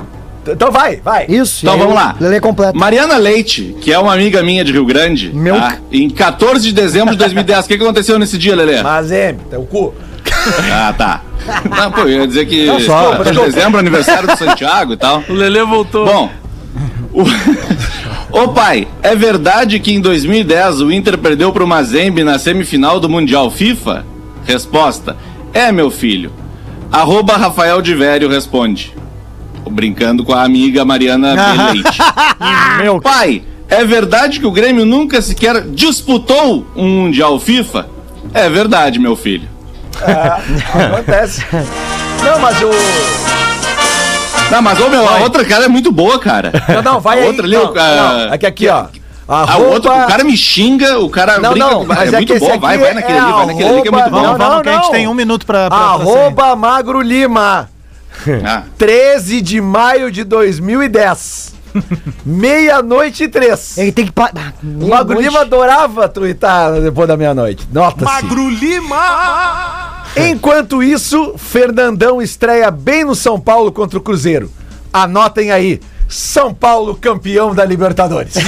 Então 0.46 0.70
vai, 0.70 0.96
vai. 0.96 1.26
Isso. 1.28 1.64
Então 1.64 1.78
vamos 1.78 1.92
o 1.92 1.96
lá. 1.96 2.16
Lelê 2.20 2.40
completo. 2.40 2.76
Mariana 2.76 3.16
Leite, 3.16 3.76
que 3.80 3.92
é 3.92 3.98
uma 3.98 4.12
amiga 4.12 4.42
minha 4.42 4.64
de 4.64 4.72
Rio 4.72 4.84
Grande, 4.84 5.30
Meu 5.32 5.54
tá? 5.54 5.76
em 5.90 6.10
14 6.10 6.66
de 6.66 6.72
dezembro 6.72 7.12
de 7.12 7.18
2010. 7.18 7.64
O 7.64 7.68
que, 7.68 7.76
que 7.76 7.82
aconteceu 7.84 8.18
nesse 8.18 8.36
dia, 8.36 8.56
Lelê? 8.56 8.82
Mas 8.82 9.12
é, 9.12 9.34
teu 9.50 9.62
cu. 9.62 9.94
Ah, 10.72 10.92
tá. 10.96 11.22
Não, 11.70 11.90
pô, 11.92 12.00
eu 12.02 12.20
ia 12.20 12.26
dizer 12.26 12.46
que 12.46 12.66
Não, 12.66 12.80
só, 12.80 12.98
desculpa, 13.00 13.24
desculpa. 13.24 13.50
dezembro, 13.52 13.78
aniversário 13.78 14.28
do 14.28 14.36
Santiago 14.36 14.92
e 14.94 14.96
tal. 14.96 15.22
O 15.28 15.32
Lelê 15.32 15.62
voltou. 15.64 16.04
Bom, 16.04 16.30
o... 17.12 17.22
Ô 18.32 18.48
pai, 18.48 18.88
é 19.02 19.14
verdade 19.14 19.78
que 19.78 19.92
em 19.92 20.00
2010 20.00 20.80
o 20.80 20.90
Inter 20.90 21.18
perdeu 21.18 21.52
para 21.52 21.62
o 21.62 21.66
Mazembe 21.66 22.24
na 22.24 22.38
semifinal 22.38 22.98
do 22.98 23.08
Mundial 23.08 23.50
FIFA? 23.50 24.04
Resposta: 24.44 25.16
É, 25.52 25.70
meu 25.70 25.90
filho. 25.90 26.32
Arroba 26.90 27.36
Rafael 27.36 27.80
de 27.80 27.94
Vério 27.94 28.28
responde. 28.28 28.94
Brincando 29.70 30.24
com 30.24 30.32
a 30.32 30.42
amiga 30.42 30.84
Mariana. 30.84 31.34
Meu. 32.82 33.00
Pai, 33.00 33.42
é 33.68 33.84
verdade 33.84 34.38
que 34.40 34.46
o 34.46 34.50
Grêmio 34.52 34.84
nunca 34.84 35.20
sequer 35.22 35.62
disputou 35.68 36.66
um 36.76 37.02
Mundial 37.04 37.38
FIFA? 37.40 37.86
É 38.34 38.48
verdade, 38.48 38.98
meu 38.98 39.16
filho. 39.16 39.48
Acontece. 40.02 41.44
Não, 42.24 42.38
mas 42.40 42.62
o. 42.62 42.70
Não, 44.50 44.62
mas 44.62 44.80
ô, 44.80 44.88
meu, 44.88 45.08
a 45.08 45.18
outra 45.18 45.44
cara 45.44 45.64
é 45.64 45.68
muito 45.68 45.90
boa, 45.90 46.18
cara. 46.18 46.52
Não, 46.68 46.82
não, 46.82 47.00
vai 47.00 47.18
A 47.18 47.22
aí. 47.22 47.26
outra 47.28 47.44
ali, 47.46 47.56
não, 47.56 47.64
o 47.64 47.72
cara- 47.72 48.26
não, 48.26 48.34
é 48.34 48.38
que 48.38 48.46
aqui, 48.46 48.68
ó. 48.68 48.86
A 49.28 49.56
outra, 49.56 49.92
o 50.04 50.06
cara 50.06 50.24
me 50.24 50.36
xinga, 50.36 50.98
o 50.98 51.08
cara 51.08 51.38
Não, 51.38 51.52
brinca 51.52 51.66
não, 51.70 51.78
com- 51.80 51.86
mas 51.86 52.12
é, 52.12 52.16
é 52.16 52.18
muito 52.18 52.38
bom, 52.38 52.48
aqui 52.48 52.58
vai, 52.58 52.76
vai 52.78 52.90
é 52.90 52.94
naquele 52.94 53.18
ali, 53.18 53.32
vai 53.32 53.46
naquele 53.46 53.68
ali 53.68 53.82
que 53.82 53.88
é 53.88 53.90
muito 53.90 54.10
bom. 54.10 54.20
Vamos, 54.22 54.38
Não, 54.38 54.48
vamos, 54.48 54.62
que 54.62 54.68
a 54.68 54.72
gente 54.72 54.82
não. 54.84 54.90
tem 54.90 55.08
um 55.08 55.14
minuto 55.14 55.46
pra. 55.46 55.68
pra- 55.70 55.78
pra 55.78 55.86
Arroba 55.86 56.56
Magro 56.56 57.00
Lima. 57.00 57.68
Ah, 58.44 58.64
13 58.78 59.40
de 59.40 59.60
maio 59.60 60.10
de 60.10 60.24
2010. 60.24 61.54
Meia-noite 62.24 63.24
e 63.24 63.28
três. 63.28 63.76
Ele 63.78 63.92
tem 63.92 64.06
que. 64.06 64.12
Pa... 64.12 64.30
Ah, 64.36 64.52
O 64.62 64.88
Magro. 64.88 65.20
Lima 65.20 65.40
adorava 65.40 66.08
twittar 66.08 66.80
depois 66.80 67.08
da 67.08 67.16
meia-noite. 67.16 67.66
Nota-se. 67.72 68.26
Lima. 68.60 70.02
Enquanto 70.16 70.82
isso, 70.82 71.34
Fernandão 71.38 72.20
estreia 72.20 72.70
bem 72.70 73.04
no 73.04 73.14
São 73.14 73.40
Paulo 73.40 73.72
contra 73.72 73.98
o 73.98 74.02
Cruzeiro. 74.02 74.50
Anotem 74.92 75.50
aí. 75.50 75.80
São 76.06 76.52
Paulo 76.52 76.94
campeão 76.94 77.54
da 77.54 77.64
Libertadores. 77.64 78.34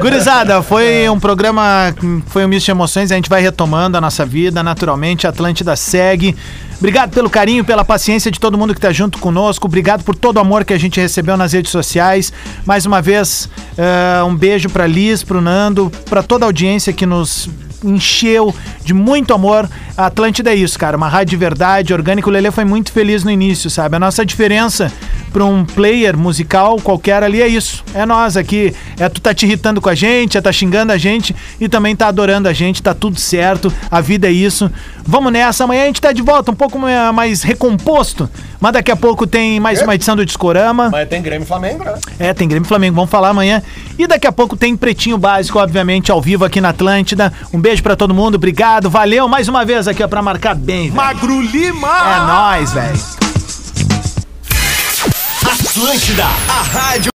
Gurizada, 0.00 0.60
foi 0.60 1.08
um 1.08 1.20
programa, 1.20 1.94
que 1.96 2.22
foi 2.26 2.44
um 2.44 2.48
misto 2.48 2.64
de 2.66 2.72
emoções, 2.72 3.12
a 3.12 3.14
gente 3.14 3.30
vai 3.30 3.40
retomando 3.40 3.96
a 3.96 4.00
nossa 4.00 4.26
vida, 4.26 4.60
naturalmente, 4.60 5.24
a 5.24 5.30
Atlântida 5.30 5.76
segue. 5.76 6.34
Obrigado 6.84 7.14
pelo 7.14 7.30
carinho, 7.30 7.64
pela 7.64 7.82
paciência 7.82 8.30
de 8.30 8.38
todo 8.38 8.58
mundo 8.58 8.74
que 8.74 8.80
tá 8.80 8.92
junto 8.92 9.18
conosco, 9.18 9.66
obrigado 9.66 10.04
por 10.04 10.14
todo 10.14 10.36
o 10.36 10.40
amor 10.40 10.66
que 10.66 10.72
a 10.74 10.78
gente 10.78 11.00
recebeu 11.00 11.34
nas 11.34 11.54
redes 11.54 11.72
sociais. 11.72 12.30
Mais 12.66 12.84
uma 12.84 13.00
vez, 13.00 13.48
eh, 13.78 14.22
um 14.22 14.36
beijo 14.36 14.68
pra 14.68 14.86
Liz, 14.86 15.22
pro 15.22 15.40
Nando, 15.40 15.90
pra 16.10 16.22
toda 16.22 16.44
a 16.44 16.48
audiência 16.48 16.92
que 16.92 17.06
nos 17.06 17.48
encheu 17.82 18.54
de 18.84 18.92
muito 18.92 19.32
amor. 19.32 19.68
A 19.96 20.06
Atlântida 20.06 20.50
é 20.52 20.54
isso, 20.54 20.78
cara, 20.78 20.96
uma 20.96 21.08
rádio 21.08 21.30
de 21.30 21.36
verdade, 21.36 21.94
orgânico. 21.94 22.28
O 22.28 22.32
Lelê 22.32 22.50
foi 22.50 22.64
muito 22.64 22.92
feliz 22.92 23.24
no 23.24 23.30
início, 23.30 23.70
sabe? 23.70 23.96
A 23.96 23.98
nossa 23.98 24.24
diferença 24.24 24.92
pra 25.32 25.44
um 25.44 25.64
player 25.64 26.16
musical 26.16 26.76
qualquer 26.80 27.22
ali 27.22 27.40
é 27.42 27.48
isso. 27.48 27.84
É 27.94 28.04
nós 28.06 28.36
aqui. 28.36 28.74
É 28.98 29.08
tu 29.08 29.20
tá 29.20 29.34
te 29.34 29.46
irritando 29.46 29.80
com 29.80 29.88
a 29.88 29.94
gente, 29.94 30.36
é 30.36 30.40
tá 30.40 30.52
xingando 30.52 30.92
a 30.92 30.98
gente 30.98 31.34
e 31.60 31.68
também 31.68 31.94
tá 31.94 32.08
adorando 32.08 32.48
a 32.48 32.52
gente, 32.52 32.82
tá 32.82 32.94
tudo 32.94 33.18
certo. 33.18 33.72
A 33.90 34.00
vida 34.00 34.28
é 34.28 34.32
isso. 34.32 34.70
Vamos 35.06 35.32
nessa. 35.32 35.64
Amanhã 35.64 35.82
a 35.82 35.86
gente 35.86 36.00
tá 36.00 36.12
de 36.12 36.22
volta, 36.22 36.50
um 36.50 36.54
pouco 36.54 36.78
ma- 36.78 37.12
mais 37.12 37.42
recomposto. 37.42 38.28
Mas 38.60 38.72
daqui 38.72 38.90
a 38.90 38.96
pouco 38.96 39.26
tem 39.26 39.60
mais 39.60 39.82
uma 39.82 39.94
edição 39.94 40.16
do 40.16 40.24
Discorama. 40.24 40.88
Mas 40.90 41.08
tem 41.08 41.20
Grêmio 41.20 41.44
e 41.44 41.46
Flamengo, 41.48 41.84
né? 41.84 41.94
É, 42.18 42.32
tem 42.32 42.48
Grêmio 42.48 42.66
e 42.66 42.68
Flamengo, 42.68 42.94
vamos 42.96 43.10
falar 43.10 43.28
amanhã. 43.28 43.62
E 43.98 44.06
daqui 44.06 44.26
a 44.26 44.32
pouco 44.32 44.56
tem 44.56 44.74
Pretinho 44.76 45.18
Básico, 45.18 45.58
obviamente, 45.58 46.10
ao 46.10 46.20
vivo 46.22 46.44
aqui 46.44 46.60
na 46.60 46.70
Atlântida. 46.70 47.32
Um 47.52 47.60
beijo 47.60 47.82
pra 47.82 47.94
todo 47.94 48.14
mundo, 48.14 48.36
obrigado, 48.36 48.88
valeu 48.88 49.28
mais 49.28 49.46
uma 49.48 49.64
vez 49.64 49.86
aqui, 49.86 50.02
ó, 50.02 50.08
pra 50.08 50.22
marcar 50.22 50.54
bem, 50.54 50.84
velho. 50.84 50.94
Magro 50.94 51.40
Lima. 51.42 51.88
É 51.88 52.26
nóis, 52.26 52.72
velho. 52.72 53.00
Atlântida, 55.44 56.24
a 56.48 56.62
rádio 56.62 57.12